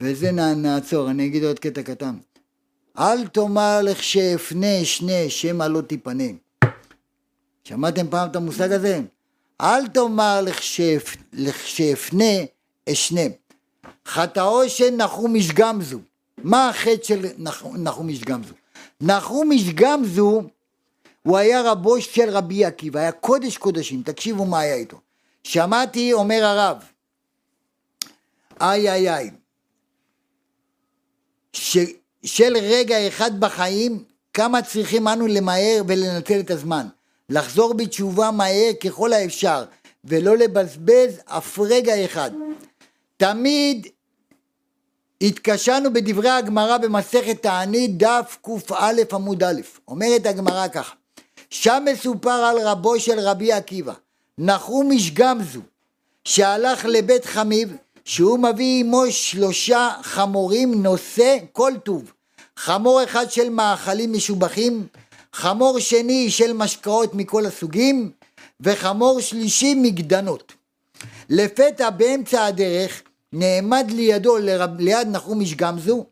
וזה 0.00 0.32
נעצור, 0.32 1.10
אני 1.10 1.26
אגיד 1.26 1.44
עוד 1.44 1.58
קטע 1.58 1.82
קטן. 1.82 2.14
אל 2.98 3.26
תאמר 3.26 3.82
לך 3.82 4.02
שאפנה 4.02 4.82
אשנה, 4.82 5.28
שמא 5.28 5.64
לא 5.64 5.80
תיפנה. 5.80 6.24
שמעתם 7.64 8.06
פעם 8.10 8.30
את 8.30 8.36
המושג 8.36 8.72
הזה? 8.72 9.00
אל 9.60 9.86
תאמר 9.86 10.40
לכשאפנה 11.32 12.34
אשנה. 12.92 13.20
חטאו 14.06 14.68
של 14.68 14.90
נחום 14.90 15.34
איש 15.34 15.52
גמזו. 15.52 15.98
מה 16.38 16.68
החטא 16.68 17.04
של 17.04 17.26
נחום 17.78 18.08
איש 18.08 18.20
גמזו? 18.20 18.54
נחום 19.00 19.52
איש 19.52 19.72
גמזו 19.74 20.42
הוא 21.22 21.38
היה 21.38 21.62
רבו 21.62 22.00
של 22.00 22.30
רבי 22.30 22.64
עקיבא, 22.64 23.00
היה 23.00 23.12
קודש 23.12 23.56
קודשים, 23.56 24.02
תקשיבו 24.02 24.44
מה 24.44 24.60
היה 24.60 24.74
איתו. 24.74 25.03
שמעתי, 25.44 26.12
אומר 26.12 26.44
הרב, 26.44 26.84
איי 28.60 28.90
איי 28.90 29.14
איי, 29.14 29.30
ש, 31.52 31.78
של 32.24 32.56
רגע 32.56 33.08
אחד 33.08 33.40
בחיים, 33.40 34.04
כמה 34.34 34.62
צריכים 34.62 35.08
אנו 35.08 35.26
למהר 35.26 35.82
ולנצל 35.88 36.40
את 36.40 36.50
הזמן. 36.50 36.86
לחזור 37.28 37.74
בתשובה 37.74 38.30
מהר 38.30 38.72
ככל 38.84 39.12
האפשר, 39.12 39.64
ולא 40.04 40.36
לבזבז 40.36 41.20
אף 41.24 41.58
רגע 41.58 42.04
אחד. 42.04 42.30
תמיד 43.16 43.86
התקשרנו 45.20 45.92
בדברי 45.92 46.30
הגמרא 46.30 46.78
במסכת 46.78 47.42
תענית 47.42 47.98
דף 47.98 48.38
קא 48.42 48.76
עמוד 49.12 49.42
א', 49.42 49.60
אומרת 49.88 50.26
הגמרא 50.26 50.68
ככה, 50.68 50.94
שם 51.50 51.84
מסופר 51.92 52.30
על 52.30 52.58
רבו 52.60 53.00
של 53.00 53.20
רבי 53.20 53.52
עקיבא, 53.52 53.92
נחום 54.38 54.90
איש 54.90 55.10
גמזו, 55.10 55.60
שהלך 56.24 56.84
לבית 56.84 57.24
חמיב, 57.24 57.76
שהוא 58.04 58.38
מביא 58.38 58.80
עמו 58.80 59.02
שלושה 59.10 59.90
חמורים 60.02 60.82
נושא 60.82 61.36
כל 61.52 61.72
טוב, 61.84 62.12
חמור 62.56 63.04
אחד 63.04 63.30
של 63.30 63.48
מאכלים 63.48 64.12
משובחים, 64.12 64.86
חמור 65.32 65.78
שני 65.78 66.30
של 66.30 66.52
משקאות 66.52 67.14
מכל 67.14 67.46
הסוגים, 67.46 68.10
וחמור 68.60 69.20
שלישי 69.20 69.74
מגדנות. 69.74 70.52
לפתע 71.30 71.90
באמצע 71.90 72.44
הדרך 72.44 73.02
נעמד 73.32 73.90
לידו, 73.90 74.38
לרב, 74.38 74.80
ליד 74.80 75.08
נחום 75.08 75.40
איש 75.40 75.54
גמזו, 75.54 76.06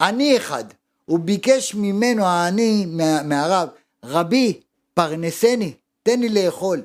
עני 0.00 0.36
אחד, 0.36 0.64
הוא 1.04 1.18
ביקש 1.18 1.74
ממנו 1.74 2.24
העני, 2.24 2.86
מה, 2.88 3.22
מהרב, 3.22 3.68
רבי, 4.04 4.60
פרנסני, 4.94 5.72
תן 6.02 6.20
לי 6.20 6.28
לאכול, 6.28 6.82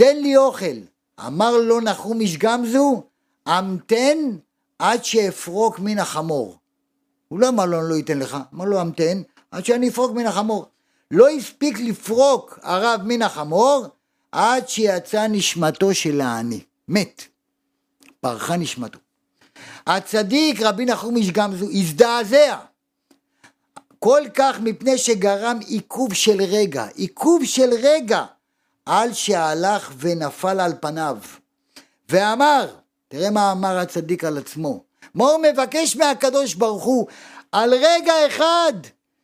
תן 0.00 0.16
לי 0.16 0.36
אוכל. 0.36 0.76
אמר 1.26 1.56
לו 1.56 1.80
נחום 1.80 2.20
איש 2.20 2.36
גמזו, 2.36 3.02
המתן 3.46 4.18
עד 4.78 5.04
שאפרוק 5.04 5.78
מן 5.78 5.98
החמור. 5.98 6.56
הוא 7.28 7.40
לא 7.40 7.48
אמר 7.48 7.66
לו, 7.66 7.80
אני 7.80 7.88
לא 7.88 7.98
אתן 7.98 8.18
לך, 8.18 8.36
אמר 8.54 8.64
לו, 8.64 8.80
המתן 8.80 9.22
עד 9.50 9.64
שאני 9.64 9.88
אפרוק 9.88 10.12
מן 10.12 10.26
החמור. 10.26 10.66
לא 11.10 11.28
הספיק 11.28 11.78
לפרוק 11.80 12.58
הרב 12.62 13.00
מן 13.04 13.22
החמור, 13.22 13.86
עד 14.32 14.68
שיצא 14.68 15.26
נשמתו 15.26 15.94
של 15.94 16.20
העני, 16.20 16.60
מת. 16.88 17.22
פרחה 18.20 18.56
נשמתו. 18.56 18.98
הצדיק 19.86 20.60
רבי 20.60 20.84
נחום 20.84 21.16
איש 21.16 21.30
גמזו 21.30 21.66
הזדעזע 21.70 22.56
כל 23.98 24.22
כך 24.34 24.60
מפני 24.60 24.98
שגרם 24.98 25.58
עיכוב 25.66 26.14
של 26.14 26.42
רגע, 26.42 26.86
עיכוב 26.94 27.44
של 27.44 27.70
רגע, 27.82 28.24
על 28.86 29.12
שהלך 29.12 29.92
ונפל 29.98 30.60
על 30.60 30.72
פניו. 30.80 31.18
ואמר, 32.08 32.66
תראה 33.08 33.30
מה 33.30 33.52
אמר 33.52 33.78
הצדיק 33.78 34.24
על 34.24 34.38
עצמו, 34.38 34.84
הוא 35.12 35.38
מבקש 35.52 35.96
מהקדוש 35.96 36.54
ברוך 36.54 36.84
הוא, 36.84 37.06
על 37.52 37.74
רגע 37.74 38.12
אחד 38.26 38.72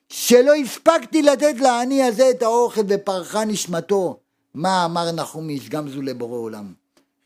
שלא 0.08 0.54
הספקתי 0.54 1.22
לתת 1.22 1.54
לעני 1.60 2.02
הזה 2.02 2.30
את 2.30 2.42
האוכל 2.42 2.80
ופרחה 2.88 3.44
נשמתו. 3.44 4.20
מה 4.54 4.84
אמר 4.84 5.12
נחום 5.12 5.48
איש 5.48 5.68
גמזו 5.68 6.02
לבורא 6.02 6.38
עולם? 6.38 6.72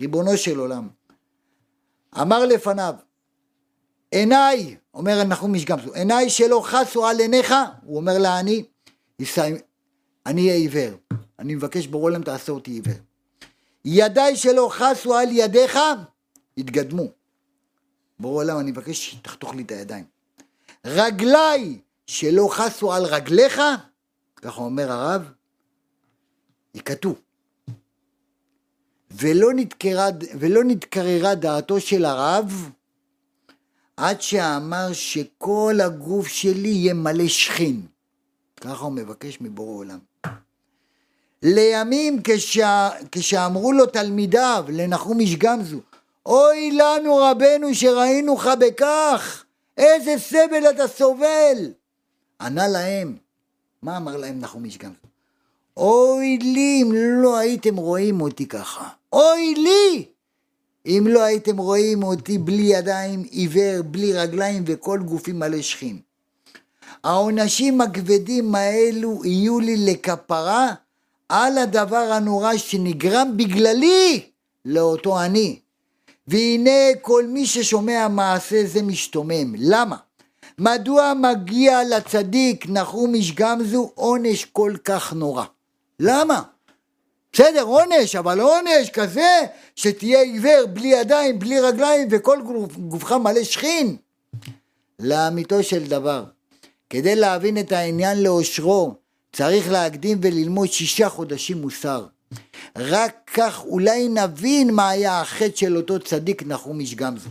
ריבונו 0.01 0.37
של 0.37 0.59
עולם. 0.59 0.89
אמר 2.21 2.47
לפניו, 2.47 2.95
עיניי, 4.11 4.77
אומר 4.95 5.25
נחום 5.25 5.55
איש 5.55 5.65
גמזו, 5.65 5.95
עיניי 5.95 6.31
שלא 6.31 6.61
חסו 6.65 7.07
על 7.07 7.21
עיניך, 7.21 7.55
הוא 7.85 7.97
אומר 7.97 8.19
לעני, 8.19 8.65
אני 10.27 10.41
אהיה 10.41 10.55
עיוור, 10.55 10.99
אני 11.39 11.55
מבקש 11.55 11.87
בורא 11.87 12.05
עולם 12.05 12.23
תעשה 12.23 12.53
אותי 12.53 12.71
עיוור. 12.71 12.95
ידיי 13.85 14.37
שלא 14.37 14.69
חסו 14.73 15.15
על 15.15 15.29
ידיך, 15.31 15.79
התגדמו. 16.59 17.07
בורא 18.19 18.43
עולם, 18.43 18.59
אני 18.59 18.71
מבקש 18.71 19.11
שתחתוך 19.11 19.55
לי 19.55 19.63
את 19.63 19.71
הידיים. 19.71 20.05
רגליי 20.85 21.79
שלא 22.07 22.49
חסו 22.53 22.93
על 22.93 23.05
רגליך, 23.05 23.61
ככה 24.37 24.61
אומר 24.61 24.93
הרב, 24.93 25.33
יקטו. 26.75 27.15
ולא, 29.11 29.49
ולא 30.39 30.65
נתקררה 30.65 31.35
דעתו 31.35 31.81
של 31.81 32.05
הרב 32.05 32.71
עד 33.97 34.21
שאמר 34.21 34.93
שכל 34.93 35.75
הגוף 35.85 36.27
שלי 36.27 36.69
יהיה 36.69 36.95
מלא 36.95 37.29
שכין. 37.29 37.87
ככה 38.61 38.85
הוא 38.85 38.93
מבקש 38.93 39.41
מבורא 39.41 39.77
עולם. 39.77 40.10
לימים 41.43 42.21
כשה, 42.25 42.89
כשאמרו 43.13 43.73
לו 43.73 43.87
תלמידיו, 43.87 44.65
לנחום 44.69 45.21
איש 45.21 45.37
גמזו, 45.37 45.79
אוי 46.27 46.71
לנו 46.73 47.17
רבנו 47.17 47.75
שראינוך 47.75 48.47
בכך, 48.47 49.45
איזה 49.79 50.15
סבל 50.19 50.71
אתה 50.71 50.89
סובל. 50.89 51.73
ענה 52.41 52.69
להם, 52.69 53.17
מה 53.83 53.97
אמר 53.97 54.17
להם 54.17 54.41
נחום 54.41 54.65
איש 54.65 54.79
גמזו? 54.79 54.97
אוי 55.77 56.39
לי 56.39 56.83
אם 56.83 56.93
לא 56.93 57.37
הייתם 57.37 57.77
רואים 57.77 58.21
אותי 58.21 58.47
ככה. 58.47 58.89
אוי 59.13 59.55
לי 59.55 60.07
אם 60.87 61.05
לא 61.09 61.23
הייתם 61.23 61.57
רואים 61.57 62.03
אותי 62.03 62.39
בלי 62.39 62.63
ידיים, 62.63 63.23
עיוור, 63.31 63.83
בלי 63.83 64.13
רגליים 64.13 64.63
וכל 64.67 65.01
גופי 65.05 65.33
מלא 65.33 65.63
שכין. 65.63 66.01
העונשים 67.05 67.81
הכבדים 67.81 68.55
האלו 68.55 69.25
יהיו 69.25 69.61
לי 69.61 69.77
לכפרה 69.77 70.75
על 71.31 71.59
הדבר 71.59 71.97
הנורא 72.13 72.57
שנגרם 72.57 73.37
בגללי 73.37 74.21
לאותו 74.65 75.19
עני. 75.19 75.59
והנה 76.29 76.95
כל 77.03 77.27
מי 77.27 77.47
ששומע 77.47 78.09
מעשה 78.09 78.63
זה 78.67 78.83
משתומם. 78.83 79.55
למה? 79.59 79.97
מדוע 80.59 81.13
מגיע 81.15 81.81
לצדיק 81.85 82.67
נחום 82.69 83.15
איש 83.15 83.33
גמזו 83.33 83.91
עונש 83.95 84.45
כל 84.45 84.75
כך 84.85 85.13
נורא? 85.13 85.45
למה? 86.01 86.43
בסדר, 87.33 87.63
עונש, 87.63 88.17
אבל 88.17 88.41
עונש 88.41 88.91
כזה 88.93 89.41
שתהיה 89.77 90.23
עיוור 90.23 90.67
בלי 90.73 90.89
ידיים, 90.89 91.39
בלי 91.39 91.61
רגליים 91.61 92.09
וכל 92.11 92.39
גופך 92.89 93.13
מלא 93.13 93.45
שכין. 93.45 93.97
לאמיתו 94.99 95.63
של 95.63 95.87
דבר, 95.87 96.25
כדי 96.91 97.17
להבין 97.17 97.59
את 97.59 97.73
העניין 97.73 98.23
לאושרו, 98.23 99.00
צריך 99.33 99.71
להקדים 99.71 100.19
וללמוד 100.23 100.73
שישה 100.73 101.09
חודשים 101.09 101.61
מוסר. 101.61 102.07
רק 102.77 103.31
כך 103.35 103.65
אולי 103.65 104.09
נבין 104.09 104.75
מה 104.75 104.89
היה 104.89 105.21
החטא 105.21 105.57
של 105.57 105.77
אותו 105.77 105.99
צדיק 105.99 106.43
נחום 106.43 106.81
איש 106.81 106.95
גמזו. 106.95 107.31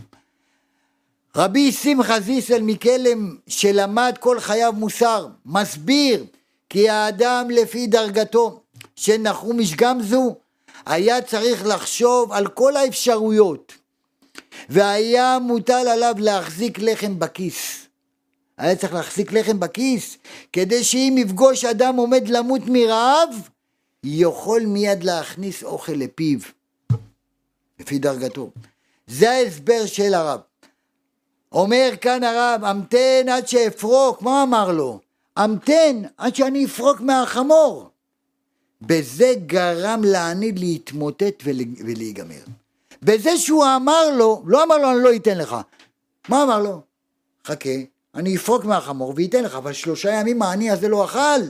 רבי 1.36 1.72
שמחה 1.72 2.20
זיסל 2.20 2.62
מקלם 2.62 3.36
שלמד 3.46 4.14
כל 4.20 4.40
חייו 4.40 4.72
מוסר, 4.76 5.28
מסביר 5.46 6.24
כי 6.70 6.88
האדם 6.88 7.50
לפי 7.50 7.86
דרגתו 7.86 8.60
של 8.96 9.16
נחום 9.16 9.58
איש 9.58 9.74
גמזו 9.74 10.36
היה 10.86 11.22
צריך 11.22 11.66
לחשוב 11.66 12.32
על 12.32 12.46
כל 12.46 12.76
האפשרויות 12.76 13.72
והיה 14.68 15.38
מוטל 15.38 15.88
עליו 15.88 16.14
להחזיק 16.18 16.78
לחם 16.78 17.18
בכיס. 17.18 17.86
היה 18.60 18.76
צריך 18.76 18.94
להחזיק 18.94 19.32
לחם 19.32 19.60
בכיס 19.60 20.18
כדי 20.52 20.84
שאם 20.84 21.14
יפגוש 21.18 21.64
אדם 21.64 21.96
עומד 21.96 22.28
למות 22.28 22.62
מרעב 22.66 23.48
יכול 24.04 24.62
מיד 24.62 25.04
להכניס 25.04 25.62
אוכל 25.62 25.92
לפיו 25.92 26.38
לפי 27.80 27.98
דרגתו. 27.98 28.50
זה 29.06 29.30
ההסבר 29.30 29.86
של 29.86 30.14
הרב. 30.14 30.40
אומר 31.52 31.90
כאן 32.00 32.24
הרב, 32.24 32.64
המתן 32.64 33.28
עד 33.28 33.48
שאפרוק, 33.48 34.22
מה 34.22 34.42
אמר 34.42 34.72
לו? 34.72 35.00
המתן 35.36 36.02
עד 36.16 36.34
שאני 36.34 36.64
אפרוק 36.64 37.00
מהחמור. 37.00 37.90
בזה 38.82 39.32
גרם 39.46 40.00
לעני 40.04 40.52
להתמוטט 40.52 41.42
ולהיגמר. 41.84 42.42
בזה 43.02 43.36
שהוא 43.36 43.64
אמר 43.76 44.10
לו, 44.16 44.42
לא 44.46 44.64
אמר 44.64 44.78
לו 44.78 44.90
אני 44.90 45.02
לא 45.02 45.16
אתן 45.16 45.38
לך. 45.38 45.56
מה 46.28 46.42
אמר 46.42 46.62
לו? 46.62 46.80
חכה, 47.46 47.70
אני 48.14 48.36
אפרוק 48.36 48.64
מהחמור 48.64 49.14
ואתן 49.16 49.44
לך, 49.44 49.54
אבל 49.54 49.72
שלושה 49.72 50.10
ימים 50.10 50.42
העני 50.42 50.70
הזה 50.70 50.88
לא 50.88 51.04
אכל. 51.04 51.40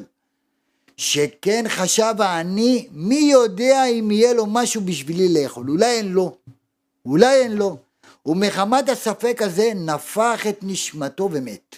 שכן 0.97 1.65
חשב 1.69 2.15
העני, 2.19 2.89
מי 2.93 3.29
יודע 3.33 3.85
אם 3.85 4.11
יהיה 4.11 4.35
לו 4.35 4.47
משהו 4.47 4.81
בשבילי 4.81 5.43
לאכול, 5.43 5.71
אולי 5.71 5.87
אין 5.87 6.13
לו, 6.13 6.37
אולי 7.07 7.43
אין 7.43 7.53
לו. 7.53 7.77
ומחמת 8.27 8.89
הספק 8.89 9.43
הזה 9.43 9.73
נפח 9.75 10.47
את 10.47 10.59
נשמתו 10.63 11.29
ומת. 11.33 11.77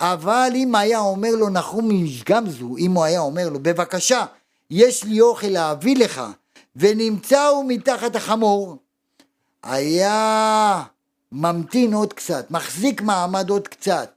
אבל 0.00 0.52
אם 0.54 0.74
היה 0.74 0.98
אומר 0.98 1.30
לו 1.30 1.48
נחום 1.48 1.88
גמזו, 2.28 2.76
אם 2.78 2.92
הוא 2.92 3.04
היה 3.04 3.20
אומר 3.20 3.48
לו, 3.48 3.58
בבקשה, 3.62 4.24
יש 4.70 5.04
לי 5.04 5.20
אוכל 5.20 5.46
להביא 5.46 5.96
לך, 5.96 6.22
ונמצא 6.76 7.46
הוא 7.46 7.64
מתחת 7.68 8.16
החמור, 8.16 8.76
היה 9.62 10.82
ממתין 11.32 11.94
עוד 11.94 12.12
קצת, 12.12 12.50
מחזיק 12.50 13.02
מעמד 13.02 13.50
עוד 13.50 13.68
קצת, 13.68 14.10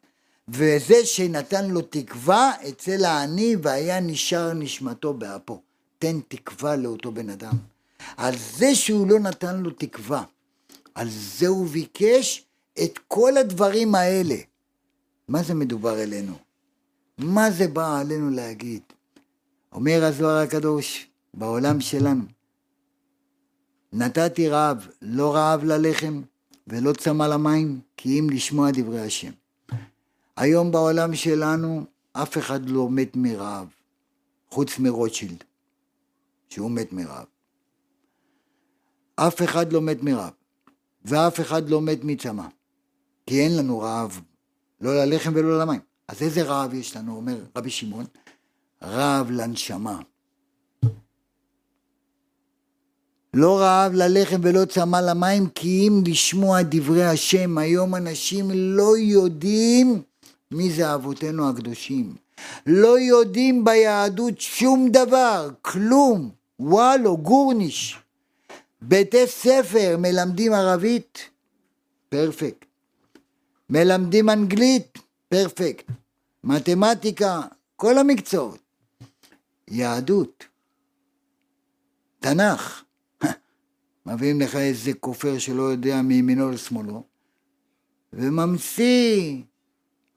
וזה 0.48 1.06
שנתן 1.06 1.70
לו 1.70 1.82
תקווה 1.82 2.52
אצל 2.70 3.06
העני 3.06 3.56
והיה 3.62 4.00
נשאר 4.00 4.54
נשמתו 4.54 5.14
באפו. 5.14 5.62
תן 6.00 6.20
תקווה 6.28 6.76
לאותו 6.76 7.12
בן 7.12 7.30
אדם. 7.30 7.54
על 8.18 8.34
זה 8.58 8.76
שהוא 8.76 9.08
לא 9.08 9.20
נתן 9.20 9.60
לו 9.60 9.72
תקווה, 9.72 10.24
על 10.96 11.08
זה 11.10 11.48
הוא 11.48 11.68
ביקש 11.68 12.46
את 12.84 13.00
כל 13.08 13.38
הדברים 13.38 13.96
האלה. 13.96 14.36
מה 15.28 15.44
זה 15.44 15.54
מדובר 15.54 16.04
אלינו? 16.04 16.34
מה 17.18 17.52
זה 17.52 17.68
בא 17.68 18.00
עלינו 18.00 18.30
להגיד? 18.30 18.82
אומר 19.72 20.04
הזוהר 20.04 20.38
הקדוש, 20.38 21.08
בעולם 21.34 21.82
שלנו, 21.82 22.24
נתתי 23.94 24.50
רעב, 24.50 24.88
לא 25.02 25.36
רעב 25.36 25.64
ללחם 25.64 26.22
ולא 26.68 26.94
צמא 26.94 27.24
למים, 27.24 27.80
כי 27.98 28.20
אם 28.20 28.30
לשמוע 28.30 28.70
דברי 28.74 29.02
השם. 29.02 29.32
היום 30.38 30.72
בעולם 30.72 31.16
שלנו 31.16 31.86
אף 32.14 32.38
אחד 32.38 32.70
לא 32.70 32.90
מת 32.90 33.16
מרעב, 33.16 33.68
חוץ 34.50 34.80
מרוטשילד, 34.80 35.44
שהוא 36.50 36.72
מת 36.72 36.94
מרעב. 36.94 37.26
אף 39.16 39.42
אחד 39.42 39.74
לא 39.74 39.82
מת 39.82 40.04
מרעב, 40.04 40.34
ואף 41.06 41.40
אחד 41.40 41.70
לא 41.70 41.82
מת 41.82 42.04
מצמא, 42.04 42.48
כי 43.26 43.42
אין 43.42 43.58
לנו 43.58 43.80
רעב, 43.80 44.22
לא 44.82 45.06
ללחם 45.06 45.32
ולא 45.36 45.60
למים. 45.60 45.82
אז 46.08 46.22
איזה 46.22 46.44
רעב 46.44 46.74
יש 46.74 46.98
לנו, 46.98 47.16
אומר 47.16 47.44
רבי 47.56 47.70
שמעון? 47.70 48.06
רעב 48.84 49.32
לנשמה. 49.32 50.00
לא 53.34 53.60
רעב 53.60 53.94
ללחם 53.94 54.38
ולא 54.42 54.66
צמא 54.66 54.98
למים, 54.98 55.50
כי 55.50 55.88
אם 55.88 56.04
לשמוע 56.08 56.62
דברי 56.62 57.06
השם. 57.06 57.58
היום 57.58 57.96
אנשים 57.96 58.52
לא 58.54 58.98
יודעים 58.98 60.02
מי 60.52 60.72
זה 60.72 60.94
אבותינו 60.94 61.50
הקדושים. 61.50 62.16
לא 62.66 63.00
יודעים 63.00 63.64
ביהדות 63.64 64.42
שום 64.42 64.90
דבר, 64.92 65.50
כלום. 65.62 66.30
וואלו, 66.60 67.18
גורניש. 67.18 67.98
בתי 68.82 69.28
ספר 69.28 69.96
מלמדים 70.00 70.54
ערבית, 70.54 71.20
פרפקט. 72.10 72.66
מלמדים 73.70 74.30
אנגלית, 74.30 74.98
פרפקט. 75.30 75.86
מתמטיקה, 76.44 77.42
כל 77.76 77.98
המקצועות. 77.98 78.58
יהדות, 79.68 80.46
תנ"ך, 82.20 82.84
מביאים 84.06 84.42
לך 84.42 84.56
איזה 84.56 84.94
כופר 84.94 85.38
שלא 85.38 85.64
יודע 85.64 86.02
מימינו 86.02 86.52
לשמאלו, 86.52 87.04
וממציא 88.14 89.42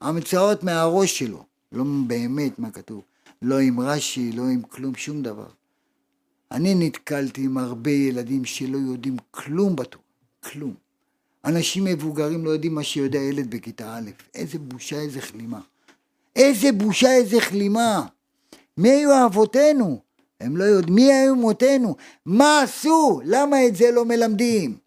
המצאות 0.01 0.63
מהראש 0.63 1.19
שלו, 1.19 1.45
לא 1.71 1.83
באמת 2.07 2.59
מה 2.59 2.71
כתוב, 2.71 3.01
לא 3.41 3.59
עם 3.59 3.79
רש"י, 3.79 4.31
לא 4.31 4.43
עם 4.43 4.61
כלום, 4.61 4.95
שום 4.95 5.21
דבר. 5.21 5.47
אני 6.51 6.75
נתקלתי 6.75 7.41
עם 7.41 7.57
הרבה 7.57 7.91
ילדים 7.91 8.45
שלא 8.45 8.77
יודעים 8.77 9.17
כלום 9.31 9.75
בתורה, 9.75 10.03
כלום. 10.43 10.73
אנשים 11.45 11.83
מבוגרים 11.83 12.45
לא 12.45 12.49
יודעים 12.49 12.75
מה 12.75 12.83
שיודע 12.83 13.19
ילד 13.19 13.49
בכיתה 13.49 13.97
א', 13.97 14.09
איזה 14.35 14.59
בושה, 14.59 14.99
איזה 14.99 15.21
כלימה. 15.21 15.59
איזה 16.35 16.71
בושה, 16.71 17.11
איזה 17.11 17.41
כלימה. 17.49 18.05
מי 18.77 18.89
היו 18.89 19.25
אבותינו? 19.25 20.01
הם 20.41 20.57
לא 20.57 20.63
יודעים. 20.63 20.95
מי 20.95 21.13
היו 21.13 21.33
אמותינו? 21.33 21.95
מה 22.25 22.61
עשו? 22.61 23.21
למה 23.25 23.65
את 23.65 23.75
זה 23.75 23.91
לא 23.91 24.05
מלמדים? 24.05 24.77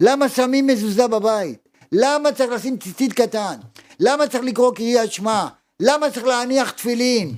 למה 0.00 0.28
שמים 0.28 0.66
מזוזה 0.66 1.06
בבית? 1.06 1.68
למה 1.92 2.32
צריך 2.32 2.50
לשים 2.52 2.76
ציצית 2.76 3.12
קטן? 3.12 3.54
למה 4.00 4.26
צריך 4.26 4.44
לקרוא 4.44 4.74
קריאת 4.74 5.12
שמע? 5.12 5.46
למה 5.80 6.10
צריך 6.10 6.26
להניח 6.26 6.70
תפילין? 6.70 7.36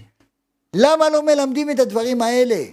למה 0.74 1.10
לא 1.10 1.22
מלמדים 1.22 1.70
את 1.70 1.80
הדברים 1.80 2.22
האלה? 2.22 2.64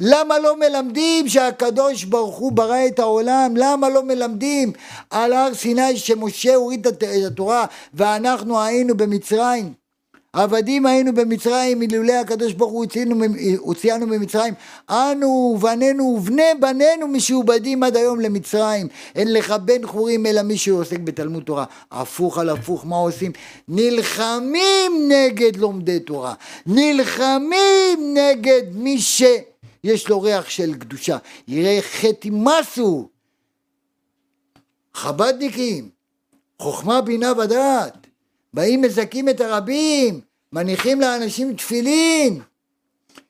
למה 0.00 0.38
לא 0.38 0.56
מלמדים 0.56 1.28
שהקדוש 1.28 2.04
ברוך 2.04 2.36
הוא 2.36 2.52
ברא 2.52 2.86
את 2.86 2.98
העולם? 2.98 3.54
למה 3.56 3.88
לא 3.88 4.02
מלמדים 4.02 4.72
על 5.10 5.32
הר 5.32 5.54
סיני 5.54 5.96
שמשה 5.96 6.54
הוריד 6.54 6.86
את 6.86 7.02
התורה 7.26 7.66
ואנחנו 7.94 8.62
היינו 8.62 8.96
במצרים? 8.96 9.85
עבדים 10.36 10.86
היינו 10.86 11.14
במצרים, 11.14 11.78
מלולא 11.78 12.12
הקדוש 12.12 12.52
ברוך 12.52 12.72
הוא 12.72 12.86
הוציאנו 13.58 14.06
ממצרים. 14.06 14.54
אנו 14.90 15.26
ובנינו 15.56 16.04
ובני 16.04 16.42
בנינו 16.60 17.08
משועבדים 17.08 17.82
עד 17.82 17.96
היום 17.96 18.20
למצרים. 18.20 18.88
אין 19.14 19.32
לך 19.32 19.50
בן 19.50 19.86
חורים 19.86 20.26
אלא 20.26 20.42
מי 20.42 20.56
שעוסק 20.56 20.98
בתלמוד 20.98 21.42
תורה. 21.42 21.64
הפוך 21.90 22.38
על 22.38 22.48
הפוך, 22.50 22.86
מה 22.86 22.96
עושים? 22.96 23.32
נלחמים 23.68 25.08
נגד 25.08 25.56
לומדי 25.56 26.00
תורה. 26.00 26.34
נלחמים 26.66 28.14
נגד 28.14 28.62
מי 28.74 28.98
שיש 28.98 30.08
לו 30.08 30.22
ריח 30.22 30.48
של 30.48 30.74
קדושה. 30.74 31.16
יראה 31.48 31.78
חטא 31.82 32.28
מסו. 32.32 33.08
חבדניקים, 34.94 35.88
חוכמה, 36.62 37.00
בינה 37.00 37.32
ודעת. 37.32 38.05
באים 38.56 38.82
מזכים 38.82 39.28
את 39.28 39.40
הרבים, 39.40 40.20
מניחים 40.52 41.00
לאנשים 41.00 41.56
תפילין, 41.56 42.40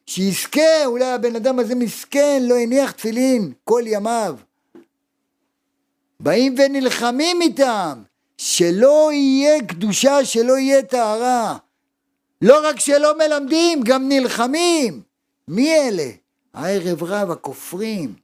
שיזכה, 0.06 0.84
אולי 0.86 1.04
הבן 1.04 1.36
אדם 1.36 1.58
הזה 1.58 1.74
מסכן, 1.74 2.42
לא 2.48 2.54
הניח 2.54 2.90
תפילין 2.90 3.52
כל 3.64 3.82
ימיו. 3.86 4.36
באים 6.20 6.54
ונלחמים 6.58 7.42
איתם, 7.42 8.02
שלא 8.38 9.10
יהיה 9.12 9.62
קדושה, 9.66 10.24
שלא 10.24 10.58
יהיה 10.58 10.82
טהרה. 10.82 11.56
לא 12.42 12.68
רק 12.68 12.80
שלא 12.80 13.18
מלמדים, 13.18 13.80
גם 13.84 14.08
נלחמים. 14.08 15.02
מי 15.48 15.74
אלה? 15.74 16.10
הערב 16.54 17.02
רב, 17.02 17.30
הכופרים. 17.30 18.14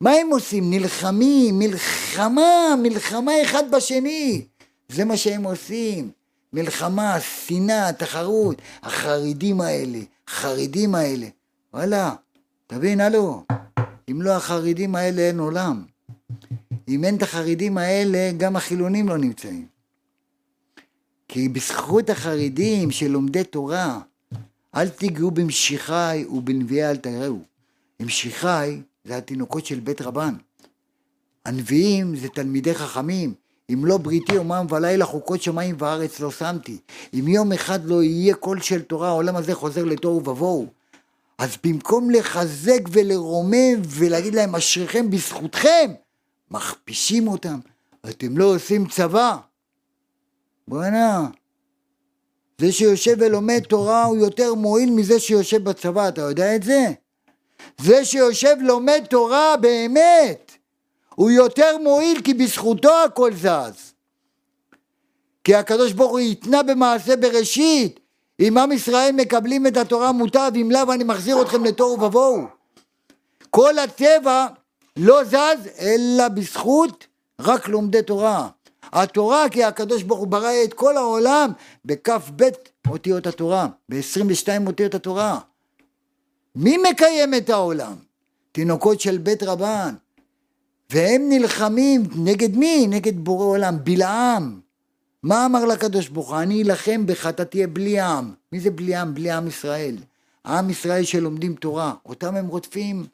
מה 0.00 0.10
הם 0.10 0.30
עושים? 0.30 0.70
נלחמים, 0.70 1.58
מלחמה, 1.58 2.74
מלחמה 2.82 3.32
אחד 3.42 3.70
בשני. 3.70 4.49
זה 4.92 5.04
מה 5.04 5.16
שהם 5.16 5.42
עושים. 5.42 6.10
מלחמה, 6.52 7.20
שנאה, 7.20 7.92
תחרות. 7.92 8.62
החרדים 8.82 9.60
האלה, 9.60 9.98
החרדים 10.28 10.94
האלה. 10.94 11.26
וואלה, 11.74 12.14
תבין, 12.66 13.00
הלו, 13.00 13.44
אם 14.10 14.22
לא 14.22 14.36
החרדים 14.36 14.94
האלה 14.94 15.22
אין 15.22 15.38
עולם. 15.38 15.84
אם 16.88 17.04
אין 17.04 17.16
את 17.16 17.22
החרדים 17.22 17.78
האלה, 17.78 18.30
גם 18.36 18.56
החילונים 18.56 19.08
לא 19.08 19.18
נמצאים. 19.18 19.66
כי 21.28 21.48
בזכות 21.48 22.10
החרדים 22.10 22.90
שלומדי 22.90 23.44
תורה, 23.44 24.00
אל 24.74 24.88
תיגעו 24.88 25.30
במשיחי 25.30 26.24
ובנביאי 26.30 26.90
אל 26.90 26.96
תראו. 26.96 27.38
משיחי 28.00 28.80
זה 29.04 29.16
התינוקות 29.16 29.66
של 29.66 29.80
בית 29.80 30.02
רבן. 30.02 30.34
הנביאים 31.44 32.16
זה 32.16 32.28
תלמידי 32.28 32.74
חכמים. 32.74 33.34
אם 33.72 33.84
לא 33.84 33.98
בריתי 33.98 34.34
יומם 34.34 34.66
ולילה 34.70 35.06
חוקות 35.06 35.42
שמיים 35.42 35.76
וארץ 35.78 36.20
לא 36.20 36.30
שמתי. 36.30 36.78
אם 37.14 37.28
יום 37.28 37.52
אחד 37.52 37.84
לא 37.84 38.02
יהיה 38.02 38.34
קול 38.34 38.60
של 38.60 38.82
תורה, 38.82 39.08
העולם 39.08 39.36
הזה 39.36 39.54
חוזר 39.54 39.84
לתוהו 39.84 40.16
ובוהו. 40.16 40.66
אז 41.38 41.56
במקום 41.64 42.10
לחזק 42.10 42.80
ולרומם 42.90 43.82
ולהגיד 43.86 44.34
להם 44.34 44.54
אשריכם 44.54 45.10
בזכותכם, 45.10 45.90
מכפישים 46.50 47.28
אותם. 47.28 47.58
אתם 48.08 48.38
לא 48.38 48.54
עושים 48.54 48.86
צבא. 48.86 49.36
בואנה, 50.68 51.28
זה 52.58 52.72
שיושב 52.72 53.16
ולומד 53.18 53.60
תורה 53.68 54.04
הוא 54.04 54.16
יותר 54.16 54.54
מועיל 54.54 54.90
מזה 54.90 55.20
שיושב 55.20 55.64
בצבא, 55.64 56.08
אתה 56.08 56.20
יודע 56.20 56.56
את 56.56 56.62
זה? 56.62 56.92
זה 57.80 58.04
שיושב 58.04 58.56
לומד 58.60 59.04
תורה 59.10 59.56
באמת, 59.56 60.49
הוא 61.20 61.30
יותר 61.30 61.78
מועיל 61.82 62.20
כי 62.20 62.34
בזכותו 62.34 63.04
הכל 63.04 63.32
זז. 63.34 63.92
כי 65.44 65.54
הקדוש 65.54 65.92
ברוך 65.92 66.10
הוא 66.10 66.18
התנה 66.18 66.62
במעשה 66.62 67.16
בראשית, 67.16 68.00
אם 68.40 68.58
עם 68.58 68.72
ישראל 68.72 69.12
מקבלים 69.12 69.66
את 69.66 69.76
התורה 69.76 70.12
מוטב, 70.12 70.52
אם 70.54 70.70
לאו 70.70 70.92
אני 70.92 71.04
מחזיר 71.04 71.42
אתכם 71.42 71.64
לתוהו 71.64 72.00
ובוהו. 72.00 72.46
כל 73.50 73.78
הטבע 73.78 74.46
לא 74.96 75.24
זז 75.24 75.68
אלא 75.78 76.28
בזכות 76.28 77.06
רק 77.40 77.68
לומדי 77.68 78.02
תורה. 78.02 78.48
התורה 78.82 79.48
כי 79.48 79.64
הקדוש 79.64 80.02
ברוך 80.02 80.20
הוא 80.20 80.28
ברא 80.28 80.52
את 80.64 80.74
כל 80.74 80.96
העולם 80.96 81.52
בכ"ב 81.84 82.44
אותיות 82.88 83.26
התורה, 83.26 83.68
ב-22 83.88 84.66
אותיות 84.66 84.94
התורה. 84.94 85.38
מי 86.54 86.76
מקיים 86.90 87.34
את 87.34 87.50
העולם? 87.50 87.94
תינוקות 88.52 89.00
של 89.00 89.18
בית 89.18 89.42
רבן. 89.42 89.94
והם 90.90 91.22
נלחמים 91.28 92.02
נגד 92.16 92.56
מי? 92.56 92.86
נגד 92.88 93.24
בורא 93.24 93.44
עולם, 93.44 93.76
בלעם. 93.84 94.60
מה 95.22 95.46
אמר 95.46 95.64
לקדוש 95.64 96.08
ברוך 96.08 96.30
הוא? 96.30 96.38
אני 96.38 96.62
אלחם 96.62 97.06
בך, 97.06 97.26
אתה 97.26 97.44
תהיה 97.44 97.66
בלי 97.66 98.00
עם. 98.00 98.32
מי 98.52 98.60
זה 98.60 98.70
בלי 98.70 98.96
עם? 98.96 99.14
בלי 99.14 99.30
עם 99.30 99.48
ישראל. 99.48 99.96
עם 100.46 100.70
ישראל 100.70 101.04
שלומדים 101.04 101.54
תורה, 101.54 101.94
אותם 102.06 102.36
הם 102.36 102.46
רודפים. 102.46 103.04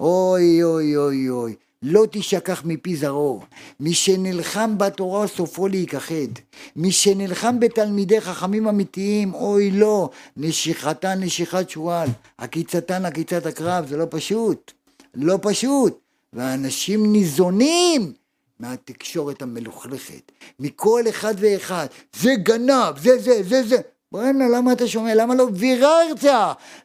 אוי 0.00 0.64
אוי 0.64 0.96
אוי 0.96 1.30
אוי, 1.30 1.54
לא 1.82 2.06
תשכח 2.10 2.62
מפי 2.64 2.96
זרעו. 2.96 3.40
מי 3.80 3.94
שנלחם 3.94 4.78
בתורה 4.78 5.26
סופו 5.26 5.68
להיכחד. 5.68 6.32
מי 6.76 6.92
שנלחם 6.92 7.60
בתלמידי 7.60 8.20
חכמים 8.20 8.68
אמיתיים, 8.68 9.34
אוי 9.34 9.70
לא, 9.70 10.10
נשיכתן 10.36 11.20
נשיכת 11.20 11.70
שועל. 11.70 12.08
עקיצתן 12.38 13.04
עקיצת 13.04 13.46
הקרב, 13.46 13.86
זה 13.88 13.96
לא 13.96 14.06
פשוט. 14.10 14.72
לא 15.14 15.38
פשוט. 15.42 16.05
ואנשים 16.32 17.12
ניזונים 17.12 18.12
מהתקשורת 18.60 19.42
המלוכלכת, 19.42 20.32
מכל 20.60 21.02
אחד 21.08 21.34
ואחד, 21.38 21.86
זה 22.16 22.34
גנב, 22.34 22.98
זה 23.02 23.18
זה, 23.18 23.42
זה 23.42 23.62
זה. 23.68 23.76
בוא'נה, 24.12 24.48
למה 24.48 24.72
אתה 24.72 24.88
שומע? 24.88 25.14
למה 25.14 25.34
לא 25.34 25.46
ביררת? 25.50 26.24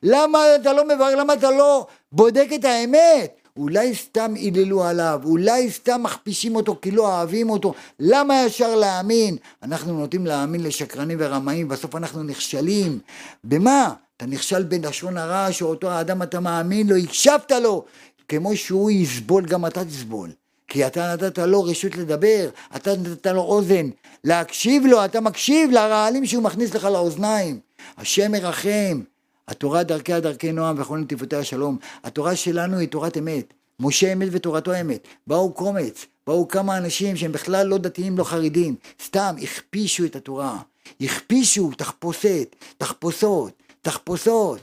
למה 0.04 0.40
אתה 0.56 0.74
לא 0.74 0.88
מברר? 0.88 1.16
למה 1.16 1.34
אתה 1.34 1.52
לא 1.52 1.88
בודק 2.12 2.48
את 2.56 2.66
האמת? 2.66 3.42
אולי 3.58 3.96
סתם 3.96 4.34
היללו 4.36 4.84
עליו, 4.84 5.22
אולי 5.26 5.72
סתם 5.72 6.04
מכפישים 6.04 6.56
אותו 6.56 6.80
כי 6.82 6.92
לא 6.92 7.08
אוהבים 7.08 7.50
אותו, 7.50 7.74
למה 8.00 8.44
ישר 8.46 8.76
להאמין? 8.76 9.38
אנחנו 9.64 10.00
נוטים 10.00 10.26
להאמין 10.26 10.64
לשקרנים 10.64 11.18
ורמאים, 11.22 11.68
בסוף 11.68 11.96
אנחנו 11.96 12.24
נכשלים. 12.24 13.00
במה? 13.44 13.94
אתה 14.18 14.26
נכשל 14.26 14.64
בלשון 14.64 15.18
הרע 15.18 15.52
שאותו 15.52 15.92
האדם 15.92 16.22
אתה 16.22 16.40
מאמין 16.40 16.88
לו, 16.88 16.96
הקשבת 16.96 17.52
לו, 17.52 17.86
כמו 18.32 18.56
שהוא 18.56 18.92
יסבול 18.92 19.46
גם 19.46 19.66
אתה 19.66 19.86
תסבול. 19.86 20.32
כי 20.68 20.88
אתה 20.88 21.14
נתת 21.14 21.38
לו 21.40 21.64
רשות 21.64 21.96
לדבר, 21.96 22.50
אתה 22.76 22.96
נתת 22.96 23.28
לו 23.28 23.42
אוזן, 23.42 23.90
להקשיב 24.24 24.86
לו, 24.86 25.06
אתה 25.06 25.22
מקשיב 25.22 25.72
לרעלים 25.72 26.26
שהוא 26.26 26.44
מכניס 26.44 26.74
לך 26.74 26.84
לאוזניים. 26.84 27.60
השם 27.98 28.32
מרחם, 28.32 29.02
התורה 29.48 29.84
דרכיה 29.84 30.20
דרכי 30.20 30.52
נועם 30.52 30.82
וכל 30.82 30.98
נתיבותיה 30.98 31.44
שלום. 31.44 31.78
התורה 32.04 32.36
שלנו 32.36 32.78
היא 32.78 32.88
תורת 32.88 33.18
אמת. 33.18 33.54
משה 33.80 34.14
אמת 34.14 34.28
ותורתו 34.32 34.82
אמת. 34.82 35.08
באו 35.28 35.54
קומץ, 35.54 36.06
באו 36.28 36.48
כמה 36.48 36.78
אנשים 36.78 37.18
שהם 37.18 37.32
בכלל 37.32 37.68
לא 37.68 37.78
דתיים, 37.78 38.18
לא 38.18 38.24
חרדים. 38.24 38.76
סתם 39.06 39.36
הכפישו 39.42 40.06
את 40.06 40.16
התורה. 40.16 40.58
הכפישו 41.02 41.72
תחפושת, 41.78 42.56
תחפושות, 42.78 43.52
תחפושות. 43.82 44.60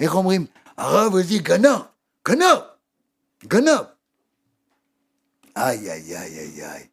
איך 0.00 0.14
אומרים? 0.14 0.46
הרב 0.76 1.16
הזה 1.16 1.38
גנב, 1.38 1.78
גנב, 2.28 2.58
גנב. 3.46 3.84
איי, 5.56 5.90
איי, 5.90 6.16
איי, 6.16 6.38
איי, 6.38 6.64
איי. 6.64 6.86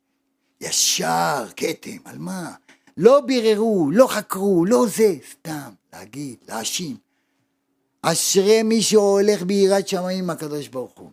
ישר, 0.61 1.45
כתם, 1.55 1.97
על 2.05 2.17
מה? 2.17 2.51
לא 2.97 3.21
ביררו, 3.21 3.91
לא 3.91 4.07
חקרו, 4.07 4.65
לא 4.65 4.85
זה, 4.97 5.15
סתם, 5.31 5.69
להגיד, 5.93 6.35
להאשים. 6.47 6.97
אשרי 8.01 8.63
מי 8.63 8.81
שהולך 8.81 9.43
ביראת 9.43 9.87
שמיים 9.87 10.23
עם 10.23 10.29
הקדוש 10.29 10.67
ברוך 10.67 10.93
הוא. 10.97 11.09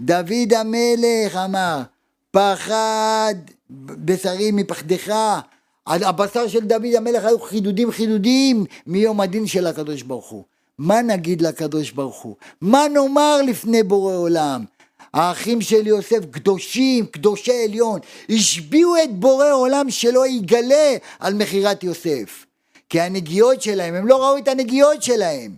דוד 0.00 0.52
המלך 0.56 1.36
אמר, 1.44 1.82
פחד 2.30 3.34
בשרי 3.70 4.50
מפחדך. 4.52 5.12
הבשר 5.86 6.48
של 6.48 6.64
דוד 6.64 6.94
המלך 6.96 7.24
היו 7.24 7.40
חידודים 7.40 7.90
חידודים 7.90 8.64
מיום 8.86 9.20
הדין 9.20 9.46
של 9.46 9.66
הקדוש 9.66 10.02
ברוך 10.02 10.28
הוא. 10.28 10.44
מה 10.78 11.02
נגיד 11.02 11.42
לקדוש 11.42 11.90
ברוך 11.90 12.22
הוא? 12.22 12.36
מה 12.60 12.88
נאמר 12.88 13.42
לפני 13.42 13.82
בורא 13.82 14.14
עולם? 14.14 14.64
האחים 15.14 15.60
של 15.60 15.86
יוסף 15.86 16.24
קדושים, 16.30 17.06
קדושי 17.06 17.64
עליון, 17.64 18.00
השביעו 18.28 18.96
את 19.04 19.14
בורא 19.14 19.52
עולם 19.52 19.90
שלא 19.90 20.26
יגלה 20.26 20.96
על 21.18 21.34
מכירת 21.34 21.84
יוסף. 21.84 22.46
כי 22.88 23.00
הנגיעות 23.00 23.62
שלהם, 23.62 23.94
הם 23.94 24.06
לא 24.06 24.22
ראו 24.22 24.38
את 24.38 24.48
הנגיעות 24.48 25.02
שלהם. 25.02 25.56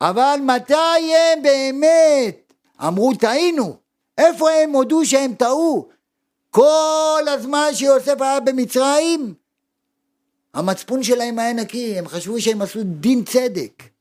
אבל 0.00 0.38
מתי 0.42 1.14
הם 1.14 1.42
באמת 1.42 2.52
אמרו 2.86 3.14
טעינו? 3.14 3.76
איפה 4.18 4.50
הם 4.50 4.70
הודו 4.70 5.06
שהם 5.06 5.34
טעו? 5.34 5.88
כל 6.50 7.22
הזמן 7.28 7.68
שיוסף 7.72 8.20
היה 8.20 8.40
במצרים, 8.40 9.34
המצפון 10.54 11.02
שלהם 11.02 11.38
היה 11.38 11.52
נקי, 11.52 11.98
הם 11.98 12.08
חשבו 12.08 12.40
שהם 12.40 12.62
עשו 12.62 12.80
דין 12.84 13.24
צדק. 13.24 13.93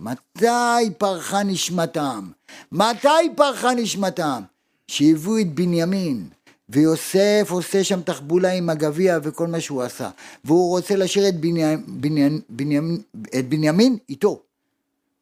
מתי 0.00 0.90
פרחה 0.98 1.42
נשמתם? 1.42 2.30
מתי 2.72 3.08
פרחה 3.36 3.74
נשמתם? 3.74 4.42
שהביאו 4.88 5.38
את 5.38 5.54
בנימין, 5.54 6.28
ויוסף 6.68 7.48
עושה 7.50 7.84
שם 7.84 8.02
תחבולה 8.02 8.52
עם 8.52 8.70
הגביע 8.70 9.18
וכל 9.22 9.46
מה 9.46 9.60
שהוא 9.60 9.82
עשה, 9.82 10.10
והוא 10.44 10.70
רוצה 10.70 10.96
להשאיר 10.96 11.28
את, 11.28 11.40
בנימין, 11.40 11.84
בנימין, 11.88 12.40
בנימין, 12.48 13.02
את 13.38 13.48
בנימין 13.48 13.96
איתו. 14.08 14.42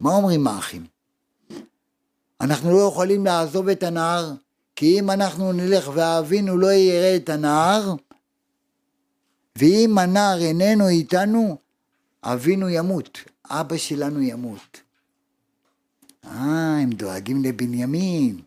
מה 0.00 0.14
אומרים 0.14 0.46
האחים? 0.46 0.86
אנחנו 2.40 2.72
לא 2.72 2.88
יכולים 2.88 3.24
לעזוב 3.24 3.68
את 3.68 3.82
הנהר, 3.82 4.32
כי 4.76 5.00
אם 5.00 5.10
אנחנו 5.10 5.52
נלך 5.52 5.90
ואבינו 5.94 6.58
לא 6.58 6.72
יראה 6.72 7.16
את 7.16 7.28
הנהר, 7.28 7.94
ואם 9.58 9.98
הנער 9.98 10.40
איננו 10.40 10.88
איתנו, 10.88 11.56
אבינו 12.24 12.68
ימות. 12.68 13.18
אבא 13.50 13.76
שלנו 13.76 14.22
ימות. 14.22 14.80
אה, 16.24 16.78
הם 16.82 16.90
דואגים 16.90 17.42
לבנימין, 17.42 18.40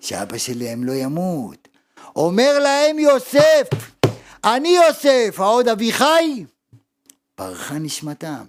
שאבא 0.00 0.38
שלהם 0.38 0.84
לא 0.84 0.92
ימות. 0.92 1.68
אומר 2.16 2.58
להם 2.58 2.98
יוסף, 2.98 3.68
אני 4.44 4.68
יוסף, 4.68 5.40
העוד 5.40 5.68
אביחי? 5.68 6.44
פרחה 7.34 7.78
נשמתם. 7.78 8.44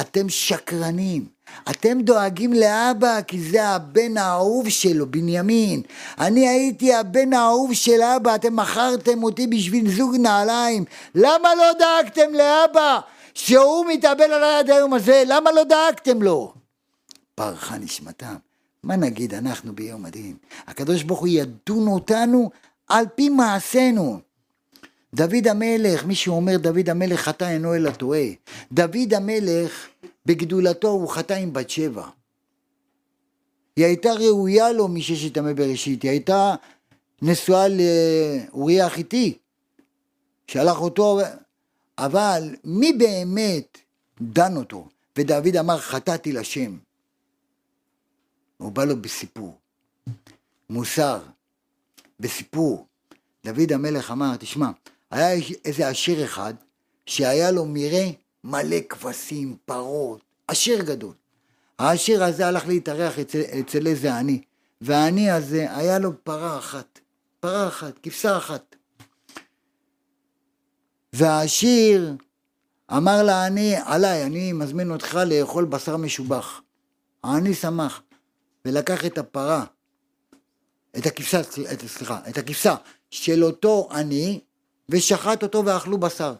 אתם 0.00 0.28
שקרנים, 0.28 1.26
אתם 1.70 2.00
דואגים 2.00 2.52
לאבא 2.52 3.20
כי 3.26 3.40
זה 3.40 3.68
הבן 3.68 4.16
האהוב 4.16 4.68
שלו, 4.68 5.06
בנימין. 5.10 5.82
אני 6.18 6.48
הייתי 6.48 6.94
הבן 6.94 7.32
האהוב 7.32 7.74
של 7.74 8.02
אבא, 8.02 8.34
אתם 8.34 8.56
מכרתם 8.56 9.22
אותי 9.22 9.46
בשביל 9.46 9.96
זוג 9.96 10.16
נעליים. 10.16 10.84
למה 11.14 11.54
לא 11.54 11.72
דאגתם 11.78 12.34
לאבא? 12.34 13.00
שהוא 13.40 13.86
מתאבל 13.86 14.24
עליי 14.32 14.58
עד 14.58 14.70
היום 14.70 14.94
הזה, 14.94 15.22
למה 15.26 15.52
לא 15.52 15.64
דאגתם 15.64 16.22
לו? 16.22 16.54
פרחה 17.34 17.78
נשמתם. 17.78 18.34
מה 18.82 18.96
נגיד 18.96 19.34
אנחנו 19.34 19.74
ביום 19.74 20.04
הדין? 20.04 20.36
הקדוש 20.66 21.02
ברוך 21.02 21.20
הוא 21.20 21.28
ידון 21.28 21.86
אותנו 21.86 22.50
על 22.88 23.04
פי 23.14 23.28
מעשינו. 23.28 24.20
דוד 25.14 25.48
המלך, 25.50 26.04
מי 26.04 26.14
שאומר 26.14 26.56
דוד 26.56 26.90
המלך 26.90 27.20
חטא 27.20 27.44
אינו 27.44 27.74
אלא 27.74 27.90
טועה. 27.90 28.26
דוד 28.72 29.14
המלך 29.16 29.88
בגדולתו 30.26 30.88
הוא 30.88 31.08
חטא 31.08 31.34
עם 31.34 31.52
בת 31.52 31.70
שבע. 31.70 32.08
היא 33.76 33.84
הייתה 33.84 34.12
ראויה 34.12 34.72
לו 34.72 34.88
מששת 34.88 35.36
ימי 35.36 35.54
בראשית, 35.54 36.02
היא 36.02 36.10
הייתה 36.10 36.54
נשואה 37.22 37.66
לאוריה 37.68 38.86
החיתי, 38.86 39.38
שלח 40.46 40.80
אותו 40.80 41.20
אבל 42.04 42.54
מי 42.64 42.92
באמת 42.92 43.78
דן 44.20 44.56
אותו? 44.56 44.88
ודוד 45.18 45.56
אמר 45.56 45.78
חטאתי 45.78 46.32
לשם. 46.32 46.78
הוא 48.56 48.72
בא 48.72 48.84
לו 48.84 49.02
בסיפור, 49.02 49.58
מוסר, 50.70 51.20
בסיפור. 52.20 52.86
דוד 53.44 53.72
המלך 53.72 54.10
אמר, 54.10 54.36
תשמע, 54.36 54.70
היה 55.10 55.32
איזה 55.64 55.88
עשיר 55.88 56.24
אחד 56.24 56.54
שהיה 57.06 57.50
לו 57.50 57.64
מרעה 57.64 58.08
מלא 58.44 58.76
כבשים, 58.88 59.56
פרות, 59.64 60.20
עשיר 60.48 60.82
גדול. 60.82 61.14
העשיר 61.78 62.24
הזה 62.24 62.46
הלך 62.46 62.66
להתארח 62.66 63.18
אצל, 63.18 63.40
אצל 63.60 63.86
איזה 63.86 64.14
עני, 64.14 64.42
והעני 64.80 65.30
הזה 65.30 65.76
היה 65.76 65.98
לו 65.98 66.24
פרה 66.24 66.58
אחת, 66.58 66.98
פרה 67.40 67.68
אחת, 67.68 67.98
כבשה 68.02 68.36
אחת. 68.36 68.69
והעשיר 71.12 72.14
אמר 72.96 73.22
לעני, 73.22 73.74
עליי, 73.84 74.24
אני 74.24 74.52
מזמין 74.52 74.90
אותך 74.90 75.18
לאכול 75.26 75.64
בשר 75.64 75.96
משובח. 75.96 76.60
העני 77.24 77.54
שמח, 77.54 78.02
ולקח 78.64 79.04
את 79.04 79.18
הפרה, 79.18 79.64
את 80.98 81.06
הכבשה, 81.06 81.42
סליחה, 81.86 82.18
את 82.28 82.38
הכבשה 82.38 82.74
של 83.10 83.44
אותו 83.44 83.88
עני, 83.90 84.40
ושחט 84.88 85.42
אותו 85.42 85.64
ואכלו 85.64 85.98
בשר. 85.98 86.34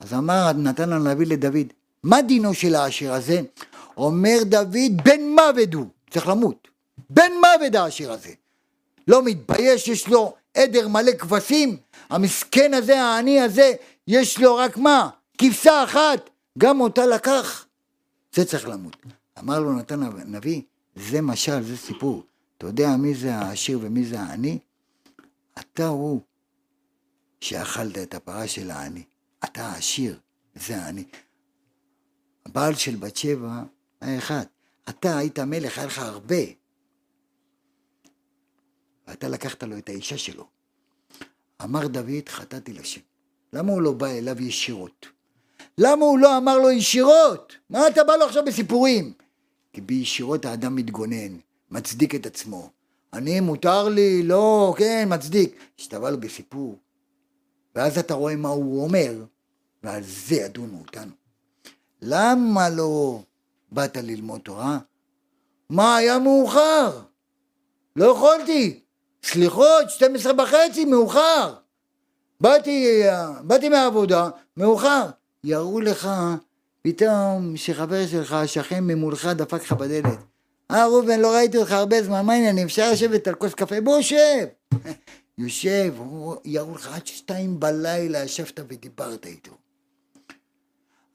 אז 0.00 0.12
אמר 0.12 0.52
נתן 0.52 0.92
הנביא 0.92 1.26
לדוד, 1.26 1.72
מה 2.02 2.22
דינו 2.22 2.54
של 2.54 2.74
העשיר 2.74 3.12
הזה? 3.12 3.40
אומר 3.96 4.38
דוד, 4.44 5.02
בן 5.04 5.20
מוות 5.20 5.74
הוא, 5.74 5.86
צריך 6.10 6.28
למות. 6.28 6.68
בן 7.10 7.32
מוות 7.32 7.74
העשיר 7.74 8.12
הזה. 8.12 8.30
לא 9.08 9.24
מתבייש, 9.24 9.88
יש 9.88 10.08
לו 10.08 10.34
עדר 10.54 10.88
מלא 10.88 11.12
כבשים, 11.12 11.76
המסכן 12.10 12.74
הזה, 12.74 13.02
העני 13.02 13.40
הזה, 13.40 13.72
יש 14.06 14.40
לו 14.40 14.56
רק 14.56 14.76
מה? 14.76 15.10
כבשה 15.38 15.84
אחת, 15.84 16.30
גם 16.58 16.80
אותה 16.80 17.06
לקח. 17.06 17.66
זה 18.32 18.44
צריך 18.44 18.68
למות. 18.68 18.96
אמר 19.38 19.60
לו 19.60 19.72
נתן 19.72 20.02
הנביא, 20.02 20.62
זה 20.96 21.20
משל, 21.20 21.62
זה 21.62 21.76
סיפור. 21.76 22.26
אתה 22.58 22.66
יודע 22.66 22.96
מי 22.96 23.14
זה 23.14 23.34
העשיר 23.34 23.78
ומי 23.82 24.04
זה 24.04 24.20
העני? 24.20 24.58
אתה 25.58 25.86
הוא 25.86 26.20
שאכלת 27.40 27.98
את 27.98 28.14
הפרה 28.14 28.48
של 28.48 28.70
העני. 28.70 29.04
אתה 29.44 29.66
העשיר, 29.66 30.20
זה 30.54 30.76
העני. 30.76 31.04
הבעל 32.46 32.74
של 32.74 32.96
בת 32.96 33.16
שבע 33.16 33.62
היה 34.00 34.18
אחד. 34.18 34.44
אתה 34.88 35.18
היית 35.18 35.38
מלך, 35.38 35.78
היה 35.78 35.86
לך 35.86 35.98
הרבה. 35.98 36.44
ואתה 39.06 39.28
לקחת 39.28 39.62
לו 39.62 39.78
את 39.78 39.88
האישה 39.88 40.18
שלו. 40.18 40.48
אמר 41.62 41.86
דוד, 41.86 42.28
חטאתי 42.28 42.72
לשם. 42.72 43.00
למה 43.52 43.72
הוא 43.72 43.82
לא 43.82 43.92
בא 43.92 44.06
אליו 44.06 44.42
ישירות? 44.42 45.06
למה 45.78 46.04
הוא 46.04 46.18
לא 46.18 46.36
אמר 46.36 46.58
לו 46.58 46.70
ישירות? 46.70 47.52
מה 47.70 47.88
אתה 47.88 48.04
בא 48.04 48.16
לו 48.16 48.24
עכשיו 48.24 48.44
בסיפורים? 48.44 49.12
כי 49.72 49.80
בישירות 49.80 50.44
האדם 50.44 50.76
מתגונן, 50.76 51.36
מצדיק 51.70 52.14
את 52.14 52.26
עצמו. 52.26 52.70
אני, 53.12 53.40
מותר 53.40 53.88
לי, 53.88 54.22
לא, 54.22 54.74
כן, 54.78 55.08
מצדיק. 55.10 55.56
כשאתה 55.76 56.00
בא 56.00 56.10
לו 56.10 56.20
בסיפור, 56.20 56.78
ואז 57.74 57.98
אתה 57.98 58.14
רואה 58.14 58.36
מה 58.36 58.48
הוא 58.48 58.84
אומר, 58.84 59.12
ועל 59.82 60.02
זה 60.02 60.34
ידונו 60.34 60.82
אותנו. 60.86 61.12
למה 62.02 62.68
לא 62.68 63.22
באת 63.72 63.96
ללמוד 63.96 64.40
תורה? 64.40 64.78
מה, 65.70 65.96
היה 65.96 66.18
מאוחר. 66.18 67.00
לא 67.96 68.04
יכולתי. 68.04 68.80
סליחות, 69.24 69.90
12 69.90 70.32
וחצי, 70.42 70.84
מאוחר. 70.84 71.54
באתי, 72.40 73.02
באתי 73.42 73.68
מהעבודה, 73.68 74.28
מאוחר. 74.56 75.06
יראו 75.44 75.80
לך 75.80 76.08
פתאום 76.82 77.56
שחבר 77.56 78.06
שלך, 78.06 78.32
השכן 78.32 78.84
ממולך, 78.84 79.26
דפק 79.26 79.62
לך 79.62 79.72
בדלת. 79.72 80.18
אה, 80.70 80.86
ראובן, 80.86 81.20
לא 81.20 81.34
ראיתי 81.34 81.58
אותך 81.58 81.72
הרבה 81.72 82.02
זמן, 82.02 82.26
מה 82.26 82.32
העניינים? 82.32 82.66
אפשר 82.66 82.92
לשבת 82.92 83.28
על 83.28 83.34
כוס 83.34 83.54
קפה? 83.54 83.80
בוא, 83.80 84.02
שב. 84.02 84.46
יושב, 85.38 85.94
יראו 86.44 86.74
לך 86.74 86.94
עד 86.94 87.06
שתיים 87.06 87.60
בלילה, 87.60 88.24
ישבת 88.24 88.60
ודיברת 88.68 89.26
איתו. 89.26 89.52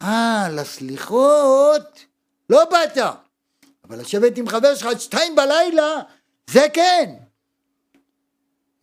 אה, 0.02 0.48
לסליחות 0.52 2.06
לא 2.50 2.66
באת, 2.66 2.98
אבל 3.90 4.00
לשבת 4.00 4.38
עם 4.38 4.48
חבר 4.48 4.76
שלך 4.76 4.88
עד 4.88 5.00
שתיים 5.00 5.36
בלילה, 5.36 5.96
זה 6.50 6.68
כן. 6.74 7.14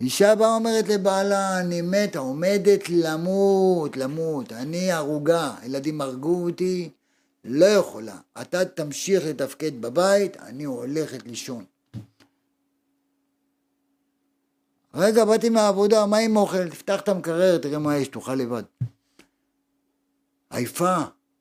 אישה 0.00 0.34
באה 0.34 0.54
אומרת 0.54 0.88
לבעלה, 0.88 1.60
אני 1.60 1.82
מתה, 1.82 2.18
עומדת 2.18 2.88
למות, 2.88 3.96
למות, 3.96 4.52
אני 4.52 4.92
הרוגה, 4.92 5.54
ילדים 5.64 6.00
הרגו 6.00 6.44
אותי, 6.44 6.90
לא 7.44 7.66
יכולה. 7.66 8.16
אתה 8.40 8.64
תמשיך 8.64 9.24
לתפקד 9.26 9.80
בבית, 9.80 10.36
אני 10.36 10.64
הולכת 10.64 11.26
לישון. 11.26 11.64
רגע, 14.94 15.24
באתי 15.24 15.48
מהעבודה, 15.48 16.06
מה 16.06 16.16
עם 16.18 16.36
אוכל? 16.36 16.68
תפתח 16.68 17.00
את 17.00 17.08
המקרר, 17.08 17.58
תראה 17.58 17.78
מה 17.78 17.96
יש, 17.96 18.08
תאכל 18.08 18.34
לבד. 18.34 18.62
עייפה, 20.50 20.96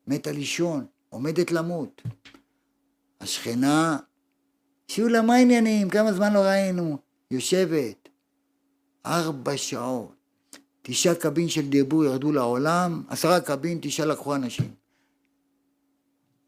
מתה 0.08 0.32
לישון, 0.32 0.86
עומדת 1.10 1.52
למות. 1.52 2.02
השכנה, 3.22 3.98
שולה, 4.88 5.22
מה 5.22 5.36
העניינים? 5.36 5.90
כמה 5.90 6.14
זמן 6.14 6.34
לא 6.34 6.40
ראינו? 6.40 6.98
יושבת, 7.32 8.07
ארבע 9.08 9.58
שעות. 9.58 10.18
תשעה 10.82 11.16
קבין 11.16 11.50
של 11.50 11.70
דיבור 11.70 12.06
ירדו 12.06 12.32
לעולם, 12.32 13.04
עשרה 13.10 13.40
קבין, 13.40 13.80
תשעה 13.82 14.06
לקחו 14.06 14.36
אנשים. 14.36 14.72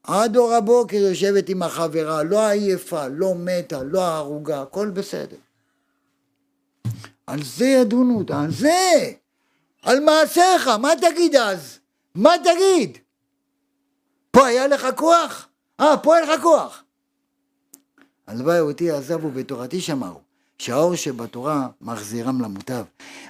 עד 0.04 0.38
אור 0.38 0.54
הבוקר 0.54 0.98
יושבת 0.98 1.50
עם 1.50 1.64
החברה, 1.64 2.24
לא 2.24 2.48
עייפה, 2.48 3.08
לא 3.08 3.36
מתה, 3.36 3.84
לא 3.84 4.02
הרוגה, 4.02 4.62
הכל 4.62 4.90
בסדר. 4.90 5.38
על 7.28 7.44
זה 7.44 7.66
ידונו 7.66 8.18
אותה, 8.18 8.42
על 8.42 8.52
זה! 8.52 9.12
על 9.82 10.00
מעשיך, 10.00 10.68
מה 10.68 10.90
תגיד 11.02 11.36
אז? 11.36 11.80
מה 12.16 12.32
תגיד? 12.44 12.98
פה 14.32 14.48
היה 14.48 14.68
לך 14.68 14.88
כוח? 14.96 15.48
אה, 15.80 15.98
פה 15.98 16.18
אין 16.18 16.30
לך 16.30 16.42
כוח. 16.42 16.84
הלוואי 18.28 18.60
אותי 18.60 18.92
עזבו 18.92 19.32
בתורתי 19.32 19.82
שמרו, 19.82 20.22
שהאור 20.60 20.96
שבתורה 20.96 21.68
מחזירם 21.82 22.42
למוטב. 22.42 22.84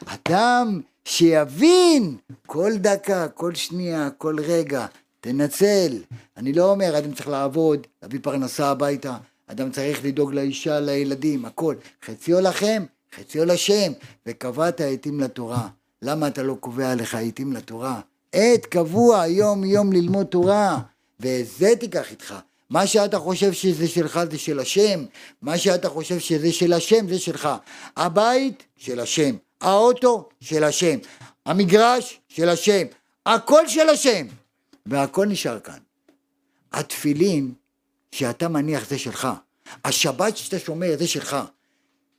אדם 0.05 0.81
שיבין 1.05 2.17
כל 2.45 2.71
דקה, 2.77 3.27
כל 3.27 3.55
שנייה, 3.55 4.09
כל 4.17 4.35
רגע, 4.39 4.85
תנצל. 5.21 5.97
אני 6.37 6.53
לא 6.53 6.71
אומר, 6.71 6.97
אדם 6.97 7.13
צריך 7.13 7.27
לעבוד, 7.27 7.87
להביא 8.01 8.19
פרנסה 8.21 8.67
הביתה, 8.67 9.17
אדם 9.47 9.71
צריך 9.71 10.05
לדאוג 10.05 10.33
לאישה, 10.33 10.79
לילדים, 10.79 11.45
הכל. 11.45 11.75
חציו 12.05 12.41
לכם, 12.41 12.83
חציו 13.15 13.45
לשם, 13.45 13.91
וקבעת 14.25 14.81
עתים 14.81 15.19
לתורה. 15.19 15.67
למה 16.01 16.27
אתה 16.27 16.43
לא 16.43 16.57
קובע 16.59 16.95
לך 16.95 17.15
עתים 17.15 17.53
לתורה? 17.53 17.99
עת 18.33 18.65
קבוע, 18.65 19.27
יום 19.27 19.63
יום 19.63 19.93
ללמוד 19.93 20.25
תורה, 20.25 20.79
וזה 21.19 21.73
תיקח 21.79 22.11
איתך. 22.11 22.35
מה 22.69 22.87
שאתה 22.87 23.19
חושב 23.19 23.53
שזה 23.53 23.87
שלך 23.87 24.19
זה 24.31 24.37
של 24.37 24.59
השם, 24.59 25.05
מה 25.41 25.57
שאתה 25.57 25.89
חושב 25.89 26.19
שזה 26.19 26.51
של 26.51 26.73
השם 26.73 27.09
זה 27.09 27.19
שלך. 27.19 27.49
הבית 27.97 28.63
של 28.77 28.99
השם, 28.99 29.35
האוטו 29.61 30.29
של 30.41 30.63
השם, 30.63 30.99
המגרש 31.45 32.19
של 32.27 32.49
השם, 32.49 32.85
הכל 33.25 33.67
של 33.67 33.89
השם, 33.89 34.27
והכל 34.85 35.25
נשאר 35.25 35.59
כאן. 35.59 35.79
התפילין 36.71 37.53
שאתה 38.11 38.47
מניח 38.47 38.89
זה 38.89 38.97
שלך, 38.97 39.27
השבת 39.85 40.37
שאתה 40.37 40.59
שומר 40.59 40.95
זה 40.99 41.07
שלך. 41.07 41.37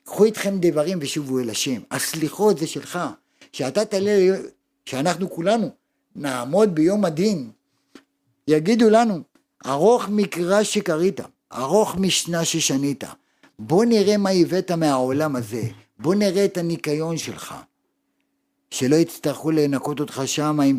קחו 0.05 0.24
איתכם 0.24 0.59
דברים 0.60 0.98
ושובו 1.01 1.39
אל 1.39 1.51
השם, 1.51 1.81
הסליחות 1.90 2.59
זה 2.59 2.66
שלך, 2.66 2.98
שאתה 3.52 3.85
תעלה, 3.85 4.36
שאנחנו 4.86 5.31
כולנו 5.31 5.70
נעמוד 6.16 6.74
ביום 6.74 7.05
הדין, 7.05 7.51
יגידו 8.48 8.90
לנו, 8.90 9.22
ארוך 9.66 10.09
מקרא 10.09 10.62
שקראת, 10.62 11.20
ארוך 11.53 11.97
משנה 11.97 12.45
ששנית. 12.45 13.05
בוא 13.59 13.85
נראה 13.85 14.16
מה 14.16 14.31
הבאת 14.31 14.70
מהעולם 14.70 15.37
הזה, 15.37 15.62
בוא 15.99 16.15
נראה 16.15 16.45
את 16.45 16.59
הניקיון 16.59 17.19
שלך. 17.19 17.55
שלא 18.70 18.97
יצטרכו 18.97 19.51
לנקות 19.51 20.01
אותך 20.01 20.23
שם 20.27 20.61
עם, 20.61 20.78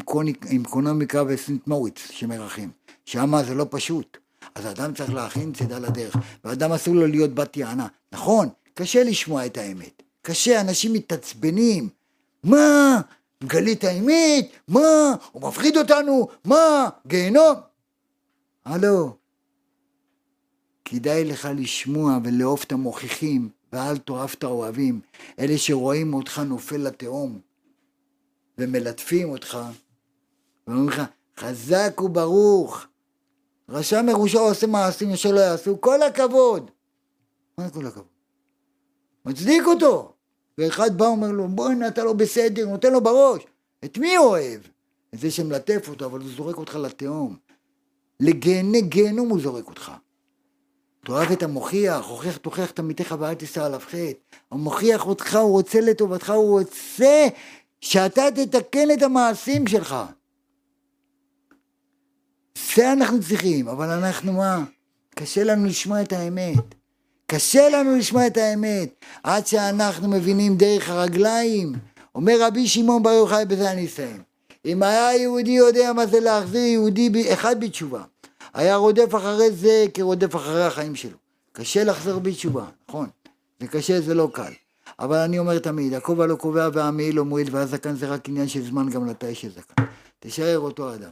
עם 0.49 0.64
קונומיקה 0.64 1.24
וסנט 1.28 1.68
מוריץ 1.68 2.08
שמרחים. 2.12 2.70
שם 3.06 3.34
זה 3.48 3.53
לא 3.53 3.66
פשוט. 3.70 4.18
אז 4.56 4.68
אדם 4.68 4.94
צריך 4.94 5.14
להכין 5.14 5.53
צידה 5.53 5.80
לדרך, 5.80 6.16
ואדם 6.44 6.72
אסור 6.72 6.95
לו 6.95 7.08
להיות 7.08 7.34
בת 7.34 7.58
יענה. 7.58 7.88
נכון, 8.12 8.49
קשה 8.74 9.03
לשמוע 9.03 9.45
את 9.45 9.58
האמת. 9.58 10.03
קשה, 10.22 10.62
אנשים 10.62 10.94
מתעצבנים. 10.94 11.90
מה? 12.44 13.02
גלית 13.44 13.84
האמת? 13.84 14.49
מה? 14.68 15.16
הוא 15.32 15.48
מפחיד 15.48 15.78
אותנו? 15.78 16.28
מה? 16.45 16.90
גיהנום? 17.08 17.56
הלו, 18.65 19.17
כדאי 20.85 21.25
לך 21.25 21.49
לשמוע 21.55 22.17
ולאהוב 22.23 22.63
את 22.67 22.71
המוכיחים, 22.71 23.49
ואל 23.73 23.97
תאהב 23.97 24.29
את 24.38 24.43
האוהבים, 24.43 25.01
אלה 25.39 25.57
שרואים 25.57 26.13
אותך 26.13 26.39
נופל 26.39 26.77
לתהום, 26.77 27.39
ומלטפים 28.57 29.29
אותך, 29.29 29.57
ואומרים 30.67 30.89
לך, 30.89 31.01
חזק 31.39 32.01
וברוך. 32.01 32.85
רשע 33.69 34.01
מרושע 34.01 34.39
עושה 34.39 34.67
מעשים 34.67 35.11
אשר 35.11 35.31
לא 35.31 35.39
יעשו, 35.39 35.81
כל 35.81 36.01
הכבוד. 36.01 36.71
מה 37.57 37.69
כל 37.69 37.85
הכבוד? 37.85 38.05
מצדיק 39.25 39.63
אותו. 39.65 40.13
ואחד 40.57 40.97
בא 40.97 41.03
ואומר 41.03 41.31
לו, 41.31 41.47
בוא'נה, 41.47 41.88
אתה 41.88 42.03
לא 42.03 42.13
בסדר, 42.13 42.65
נותן 42.65 42.93
לו 42.93 43.01
בראש. 43.01 43.43
את 43.85 43.97
מי 43.97 44.15
הוא 44.15 44.27
אוהב? 44.27 44.61
את 45.13 45.19
זה 45.19 45.31
שמלטף 45.31 45.89
אותו, 45.89 46.05
אבל 46.05 46.19
הוא 46.19 46.29
זורק 46.29 46.57
אותך 46.57 46.75
לתהום. 46.75 47.38
לגיהני 48.22 48.81
גיהנום 48.81 49.30
הוא 49.30 49.41
זורק 49.41 49.68
אותך. 49.68 49.91
תאהב 51.06 51.31
את 51.31 51.43
המוכיח, 51.43 52.06
הוכיח 52.06 52.38
תוכיח 52.38 52.72
את 52.72 52.80
עמיתך 52.80 53.15
ואל 53.19 53.34
תישא 53.34 53.64
עליו 53.65 53.80
חטא. 53.80 54.11
הוא 54.49 54.60
מוכיח 54.60 55.06
אותך, 55.06 55.35
הוא 55.35 55.52
רוצה 55.52 55.81
לטובתך, 55.81 56.30
הוא 56.30 56.60
רוצה 56.60 57.27
שאתה 57.81 58.22
תתקן 58.35 58.91
את 58.93 59.02
המעשים 59.03 59.68
שלך. 59.68 59.95
זה 62.76 62.91
אנחנו 62.93 63.22
צריכים, 63.22 63.68
אבל 63.68 63.89
אנחנו 63.89 64.34
מה? 64.34 64.64
קשה 65.15 65.43
לנו 65.43 65.65
לשמוע 65.65 66.02
את 66.02 66.14
האמת. 66.14 66.76
קשה 67.27 67.69
לנו 67.69 67.98
לשמוע 67.98 68.27
את 68.27 68.38
האמת, 68.38 69.06
עד 69.23 69.48
שאנחנו 69.48 70.07
מבינים 70.07 70.57
דרך 70.57 70.89
הרגליים. 70.89 71.73
אומר 72.15 72.34
רבי 72.41 72.68
שמעון 72.68 73.03
בר 73.03 73.10
יוחאי, 73.10 73.45
בזה 73.45 73.72
אני 73.72 73.85
אסיים. 73.85 74.31
אם 74.65 74.83
היה 74.83 75.15
יהודי 75.15 75.51
יודע 75.51 75.93
מה 75.93 76.05
זה 76.05 76.19
להחזיר 76.19 76.61
יהודי 76.61 77.33
אחד 77.33 77.63
בתשובה, 77.63 78.03
היה 78.53 78.75
רודף 78.75 79.15
אחרי 79.15 79.51
זה 79.51 79.85
כרודף 79.93 80.35
אחרי 80.35 80.63
החיים 80.63 80.95
שלו. 80.95 81.17
קשה 81.51 81.83
לחזור 81.83 82.19
בתשובה, 82.19 82.65
נכון. 82.89 83.09
זה 83.59 83.67
קשה, 83.67 84.01
זה 84.01 84.13
לא 84.13 84.29
קל. 84.33 84.51
אבל 84.99 85.17
אני 85.17 85.39
אומר 85.39 85.59
תמיד, 85.59 85.93
הכובע 85.93 86.25
לא 86.25 86.35
קובע 86.35 86.69
והמעיל 86.73 87.15
לא 87.15 87.25
מועיל 87.25 87.47
והזקן 87.51 87.95
זה 87.95 88.07
רק 88.07 88.29
עניין 88.29 88.47
של 88.47 88.61
זמן 88.61 88.89
גם 88.89 89.05
לתה 89.05 89.27
יש 89.27 89.45
זקן. 89.45 89.83
תישאר 90.19 90.59
אותו 90.59 90.93
אדם. 90.93 91.11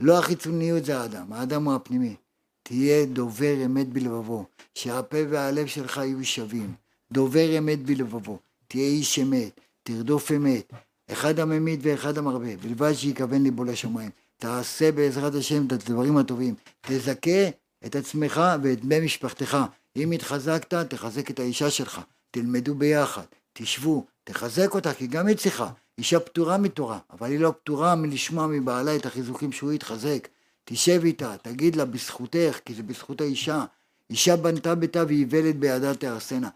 לא 0.00 0.18
החיצוניות 0.18 0.84
זה 0.84 0.98
האדם, 0.98 1.32
האדם 1.32 1.64
הוא 1.64 1.74
הפנימי. 1.74 2.14
תהיה 2.62 3.06
דובר 3.06 3.54
אמת 3.64 3.88
בלבבו, 3.88 4.44
שהפה 4.74 5.16
והלב 5.30 5.66
שלך 5.66 5.96
יהיו 5.96 6.24
שווים. 6.24 6.74
דובר 7.12 7.58
אמת 7.58 7.82
בלבבו, 7.82 8.38
תהיה 8.68 8.88
איש 8.88 9.18
אמת, 9.18 9.60
תרדוף 9.82 10.32
אמת. 10.32 10.72
אחד 11.12 11.40
הממית 11.40 11.80
ואחד 11.82 12.18
המרבה, 12.18 12.56
בלבד 12.56 12.92
שיכוון 12.92 13.42
ליבו 13.42 13.64
לשמיים. 13.64 14.10
תעשה 14.36 14.92
בעזרת 14.92 15.34
השם 15.34 15.66
את 15.66 15.72
הדברים 15.72 16.16
הטובים. 16.16 16.54
תזכה 16.80 17.48
את 17.86 17.96
עצמך 17.96 18.40
ואת 18.62 18.84
בני 18.84 19.00
משפחתך. 19.00 19.58
אם 19.96 20.12
התחזקת, 20.12 20.74
תחזק 20.74 21.30
את 21.30 21.40
האישה 21.40 21.70
שלך. 21.70 22.00
תלמדו 22.30 22.74
ביחד, 22.74 23.24
תשבו, 23.52 24.06
תחזק 24.24 24.74
אותה, 24.74 24.94
כי 24.94 25.06
גם 25.06 25.26
היא 25.26 25.36
צריכה. 25.36 25.70
אישה 25.98 26.20
פטורה 26.20 26.58
מתורה, 26.58 26.98
אבל 27.12 27.30
היא 27.30 27.40
לא 27.40 27.54
פטורה 27.62 27.94
מלשמוע 27.94 28.46
מבעלה 28.46 28.96
את 28.96 29.06
החיזוקים 29.06 29.52
שהוא 29.52 29.72
יתחזק. 29.72 30.28
תשב 30.64 31.00
איתה, 31.04 31.36
תגיד 31.42 31.76
לה 31.76 31.84
בזכותך, 31.84 32.58
כי 32.64 32.74
זה 32.74 32.82
בזכות 32.82 33.20
האישה. 33.20 33.64
אישה 34.10 34.36
בנתה 34.36 34.74
ביתה 34.74 35.04
ואיוולת 35.08 35.56
בידה 35.56 35.94
תהרסנה. 35.94 36.48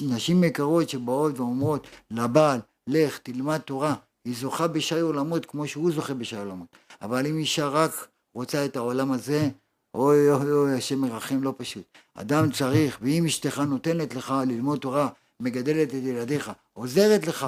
נשים 0.00 0.44
יקרות 0.44 0.88
שבאות 0.88 1.38
ואומרות 1.38 1.86
לבעל, 2.10 2.60
לך, 2.86 3.18
תלמד 3.18 3.58
תורה. 3.58 3.94
היא 4.24 4.36
זוכה 4.36 4.66
בשי 4.66 5.00
עולמות 5.00 5.46
כמו 5.46 5.68
שהוא 5.68 5.92
זוכה 5.92 6.14
בשי 6.14 6.36
עולמות. 6.36 6.68
אבל 7.02 7.26
אם 7.26 7.38
אישה 7.38 7.68
רק 7.68 8.08
רוצה 8.34 8.64
את 8.64 8.76
העולם 8.76 9.12
הזה, 9.12 9.48
אוי 9.94 10.30
אוי 10.30 10.52
אוי, 10.52 10.74
השם 10.74 10.98
מרחם 10.98 11.42
לא 11.42 11.54
פשוט. 11.56 11.84
אדם 12.14 12.52
צריך, 12.52 12.98
ואם 13.02 13.24
אשתך 13.26 13.58
נותנת 13.58 14.14
לך 14.14 14.34
ללמוד 14.46 14.78
תורה, 14.78 15.08
מגדלת 15.40 15.88
את 15.88 15.94
ילדיך, 15.94 16.52
עוזרת 16.72 17.26
לך, 17.26 17.46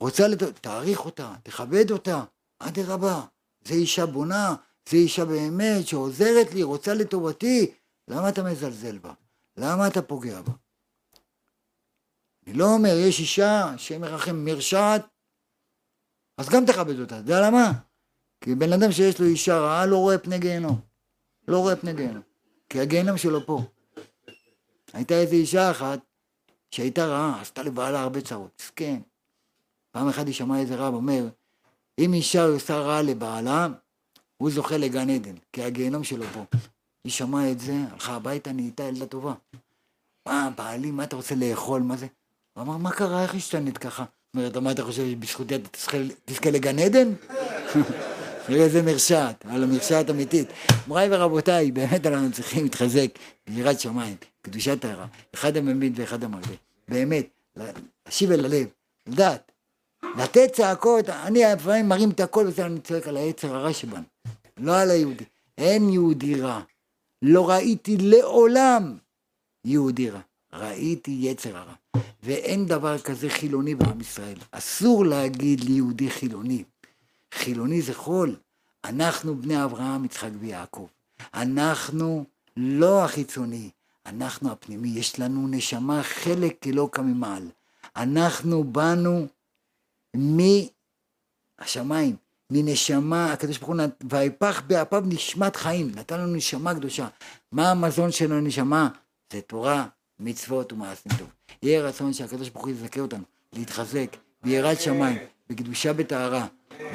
רוצה 0.00 0.28
לת... 0.28 0.42
תעריך 0.42 1.04
אותה, 1.04 1.34
תכבד 1.42 1.90
אותה, 1.90 2.24
אדרבה, 2.58 3.22
זה 3.64 3.74
אישה 3.74 4.06
בונה, 4.06 4.54
זה 4.88 4.96
אישה 4.96 5.24
באמת 5.24 5.86
שעוזרת 5.86 6.54
לי, 6.54 6.62
רוצה 6.62 6.94
לטובתי, 6.94 7.72
למה 8.08 8.28
אתה 8.28 8.42
מזלזל 8.42 8.98
בה? 8.98 9.12
למה 9.56 9.86
אתה 9.86 10.02
פוגע 10.02 10.40
בה? 10.42 10.52
אני 12.46 12.54
לא 12.54 12.64
אומר, 12.64 12.94
יש 12.96 13.20
אישה 13.20 13.74
שמרחם 13.76 14.36
מרשעת, 14.36 15.06
אז 16.38 16.48
גם 16.48 16.66
תכבד 16.66 17.00
אותה, 17.00 17.20
אתה 17.20 17.22
יודע 17.22 17.46
למה? 17.46 17.72
כי 18.40 18.54
בן 18.54 18.72
אדם 18.72 18.92
שיש 18.92 19.20
לו 19.20 19.26
אישה 19.26 19.58
רעה 19.58 19.86
לא 19.86 19.96
רואה 19.96 20.18
פני 20.18 20.38
גיהנום. 20.38 20.80
לא 21.48 21.58
רואה 21.58 21.76
פני 21.76 21.92
גיהנום. 21.92 22.22
כי 22.68 22.80
הגיהנום 22.80 23.16
שלו 23.16 23.46
פה. 23.46 23.62
הייתה 24.92 25.14
איזו 25.14 25.34
אישה 25.34 25.70
אחת 25.70 26.00
שהייתה 26.70 27.06
רעה, 27.06 27.40
עשתה 27.40 27.62
לבעלה 27.62 28.02
הרבה 28.02 28.20
צרות. 28.20 28.62
מסכן. 28.62 29.00
פעם 29.90 30.08
אחת 30.08 30.26
היא 30.26 30.34
שמעה 30.34 30.60
איזה 30.60 30.76
רב 30.76 30.94
אומר, 30.94 31.28
אם 31.98 32.14
אישה 32.14 32.44
עושה 32.44 32.78
רעה 32.78 33.02
לבעלה, 33.02 33.68
הוא 34.36 34.50
זוכה 34.50 34.76
לגן 34.76 35.10
עדן, 35.10 35.34
כי 35.52 35.62
הגיהנום 35.62 36.04
שלו 36.04 36.24
פה. 36.34 36.44
היא 37.04 37.12
שמעה 37.12 37.50
את 37.52 37.60
זה, 37.60 37.74
הלכה 37.92 38.14
הביתה, 38.14 38.52
נהייתה 38.52 38.82
ילדה 38.82 39.06
טובה. 39.06 39.34
מה, 40.26 40.50
בעלי, 40.56 40.90
מה 40.90 41.04
אתה 41.04 41.16
רוצה 41.16 41.34
לאכול, 41.34 41.82
מה 41.82 41.96
זה? 41.96 42.06
הוא 42.54 42.62
אמר, 42.62 42.76
מה 42.76 42.90
קרה, 42.90 43.22
איך 43.22 43.34
השתנית 43.34 43.78
ככה? 43.78 44.04
אומרת, 44.36 44.56
מה 44.56 44.72
אתה 44.72 44.84
חושב, 44.84 45.10
שבזכותי 45.10 45.54
אתה 45.54 45.68
תזכה 46.24 46.50
לגן 46.50 46.78
עדן? 46.78 47.12
תראה 48.46 48.64
איזה 48.64 48.82
מרשעת, 48.82 49.44
על 49.48 49.62
המרשעת 49.62 50.10
אמיתית. 50.10 50.48
מוריי 50.86 51.08
ורבותיי, 51.10 51.72
באמת 51.72 52.06
אנחנו 52.06 52.32
צריכים 52.32 52.64
להתחזק 52.64 53.08
ביראת 53.46 53.80
שמיים, 53.80 54.16
קדושת 54.42 54.84
הערה, 54.84 55.06
אחד 55.34 55.56
הממית 55.56 55.92
ואחד 55.96 56.24
המרבה. 56.24 56.54
באמת, 56.88 57.26
להשיב 57.56 58.30
אל 58.30 58.44
הלב, 58.44 58.66
לדעת, 59.06 59.52
לתת 60.18 60.52
צעקות, 60.52 61.08
אני 61.08 61.42
לפעמים 61.54 61.88
מרים 61.88 62.10
את 62.10 62.20
הכל 62.20 62.44
וזה 62.46 62.66
אני 62.66 62.80
צועק 62.80 63.08
על 63.08 63.16
היצר 63.16 63.56
הרע 63.56 63.72
שבנו, 63.72 64.04
לא 64.56 64.80
על 64.80 64.90
היהודי. 64.90 65.24
אין 65.58 65.88
יהודי 65.88 66.40
רע. 66.40 66.60
לא 67.22 67.50
ראיתי 67.50 67.96
לעולם 67.96 68.96
יהודי 69.64 70.10
רע. 70.10 70.20
ראיתי 70.54 71.18
יצר 71.20 71.56
הרע. 71.56 71.74
ואין 72.22 72.66
דבר 72.66 72.98
כזה 72.98 73.30
חילוני 73.30 73.74
בעם 73.74 74.00
ישראל. 74.00 74.38
אסור 74.50 75.06
להגיד 75.06 75.60
ליהודי 75.60 76.10
חילוני. 76.10 76.64
חילוני 77.34 77.82
זה 77.82 77.94
חול. 77.94 78.36
אנחנו 78.84 79.36
בני 79.36 79.64
אברהם, 79.64 80.04
יצחק 80.04 80.30
ויעקב. 80.40 80.86
אנחנו 81.34 82.24
לא 82.56 83.04
החיצוני, 83.04 83.70
אנחנו 84.06 84.52
הפנימי. 84.52 84.88
יש 84.88 85.20
לנו 85.20 85.48
נשמה 85.48 86.02
חלק 86.02 86.66
אלוקא 86.66 87.00
ממעל. 87.00 87.48
אנחנו 87.96 88.64
באנו 88.64 89.26
מהשמיים, 90.14 92.16
מנשמה, 92.50 93.32
הקדוש 93.32 93.58
ברוך 93.58 93.70
הוא, 93.70 93.80
ויפח 94.10 94.62
באפיו 94.66 95.02
נשמת 95.06 95.56
חיים, 95.56 95.90
נתן 95.94 96.20
לנו 96.20 96.34
נשמה 96.34 96.74
קדושה. 96.74 97.08
מה 97.52 97.70
המזון 97.70 98.12
של 98.12 98.32
הנשמה? 98.32 98.88
זה 99.32 99.40
תורה, 99.40 99.86
מצוות 100.22 100.72
ומעשים 100.72 101.12
טוב. 101.18 101.28
יהיה 101.62 101.82
רצון 101.82 102.12
שהקדוש 102.12 102.48
ברוך 102.48 102.64
הוא 102.64 102.72
יזכה 102.72 103.00
אותנו, 103.00 103.22
להתחזק 103.52 104.16
ביראת 104.44 104.80
שמיים, 104.80 105.18
בקדושה 105.50 105.92
בטהרה. 105.92 106.46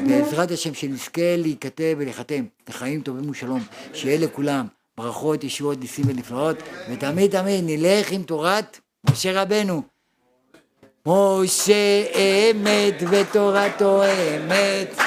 בעזרת 0.07 0.51
השם 0.51 0.73
שנזכה 0.73 1.35
להיכתב 1.37 1.95
ולהיחתם 1.97 2.45
לחיים 2.69 3.01
טובים 3.01 3.29
ושלום, 3.29 3.63
שיהיה 3.93 4.17
לכולם 4.19 4.67
ברכות, 4.97 5.43
ישועות, 5.43 5.79
ניסים 5.79 6.05
ונפלאות, 6.07 6.57
ותמיד 6.91 7.31
תמיד 7.31 7.63
נלך 7.63 8.11
עם 8.11 8.23
תורת 8.23 8.79
משה 9.09 9.41
רבנו. 9.41 9.81
משה 11.05 12.03
אמת 12.51 13.03
ותורתו 13.11 14.03
אמת. 14.03 14.97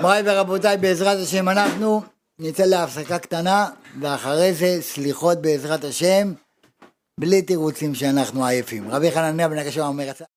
מוריי 0.00 0.22
ורבותיי, 0.24 0.76
בעזרת 0.76 1.18
השם 1.22 1.48
אנחנו 1.48 2.02
נצא 2.38 2.64
להפסקה 2.64 3.18
קטנה, 3.18 3.66
ואחרי 4.00 4.54
זה 4.54 4.78
סליחות 4.80 5.42
בעזרת 5.42 5.84
השם, 5.84 6.32
בלי 7.20 7.42
תירוצים 7.42 7.94
שאנחנו 7.94 8.46
עייפים. 8.46 8.90
רבי 8.90 9.10
חנניה 9.10 9.48
בן 9.48 9.58
הקשור 9.58 9.86
אומר 9.86 10.10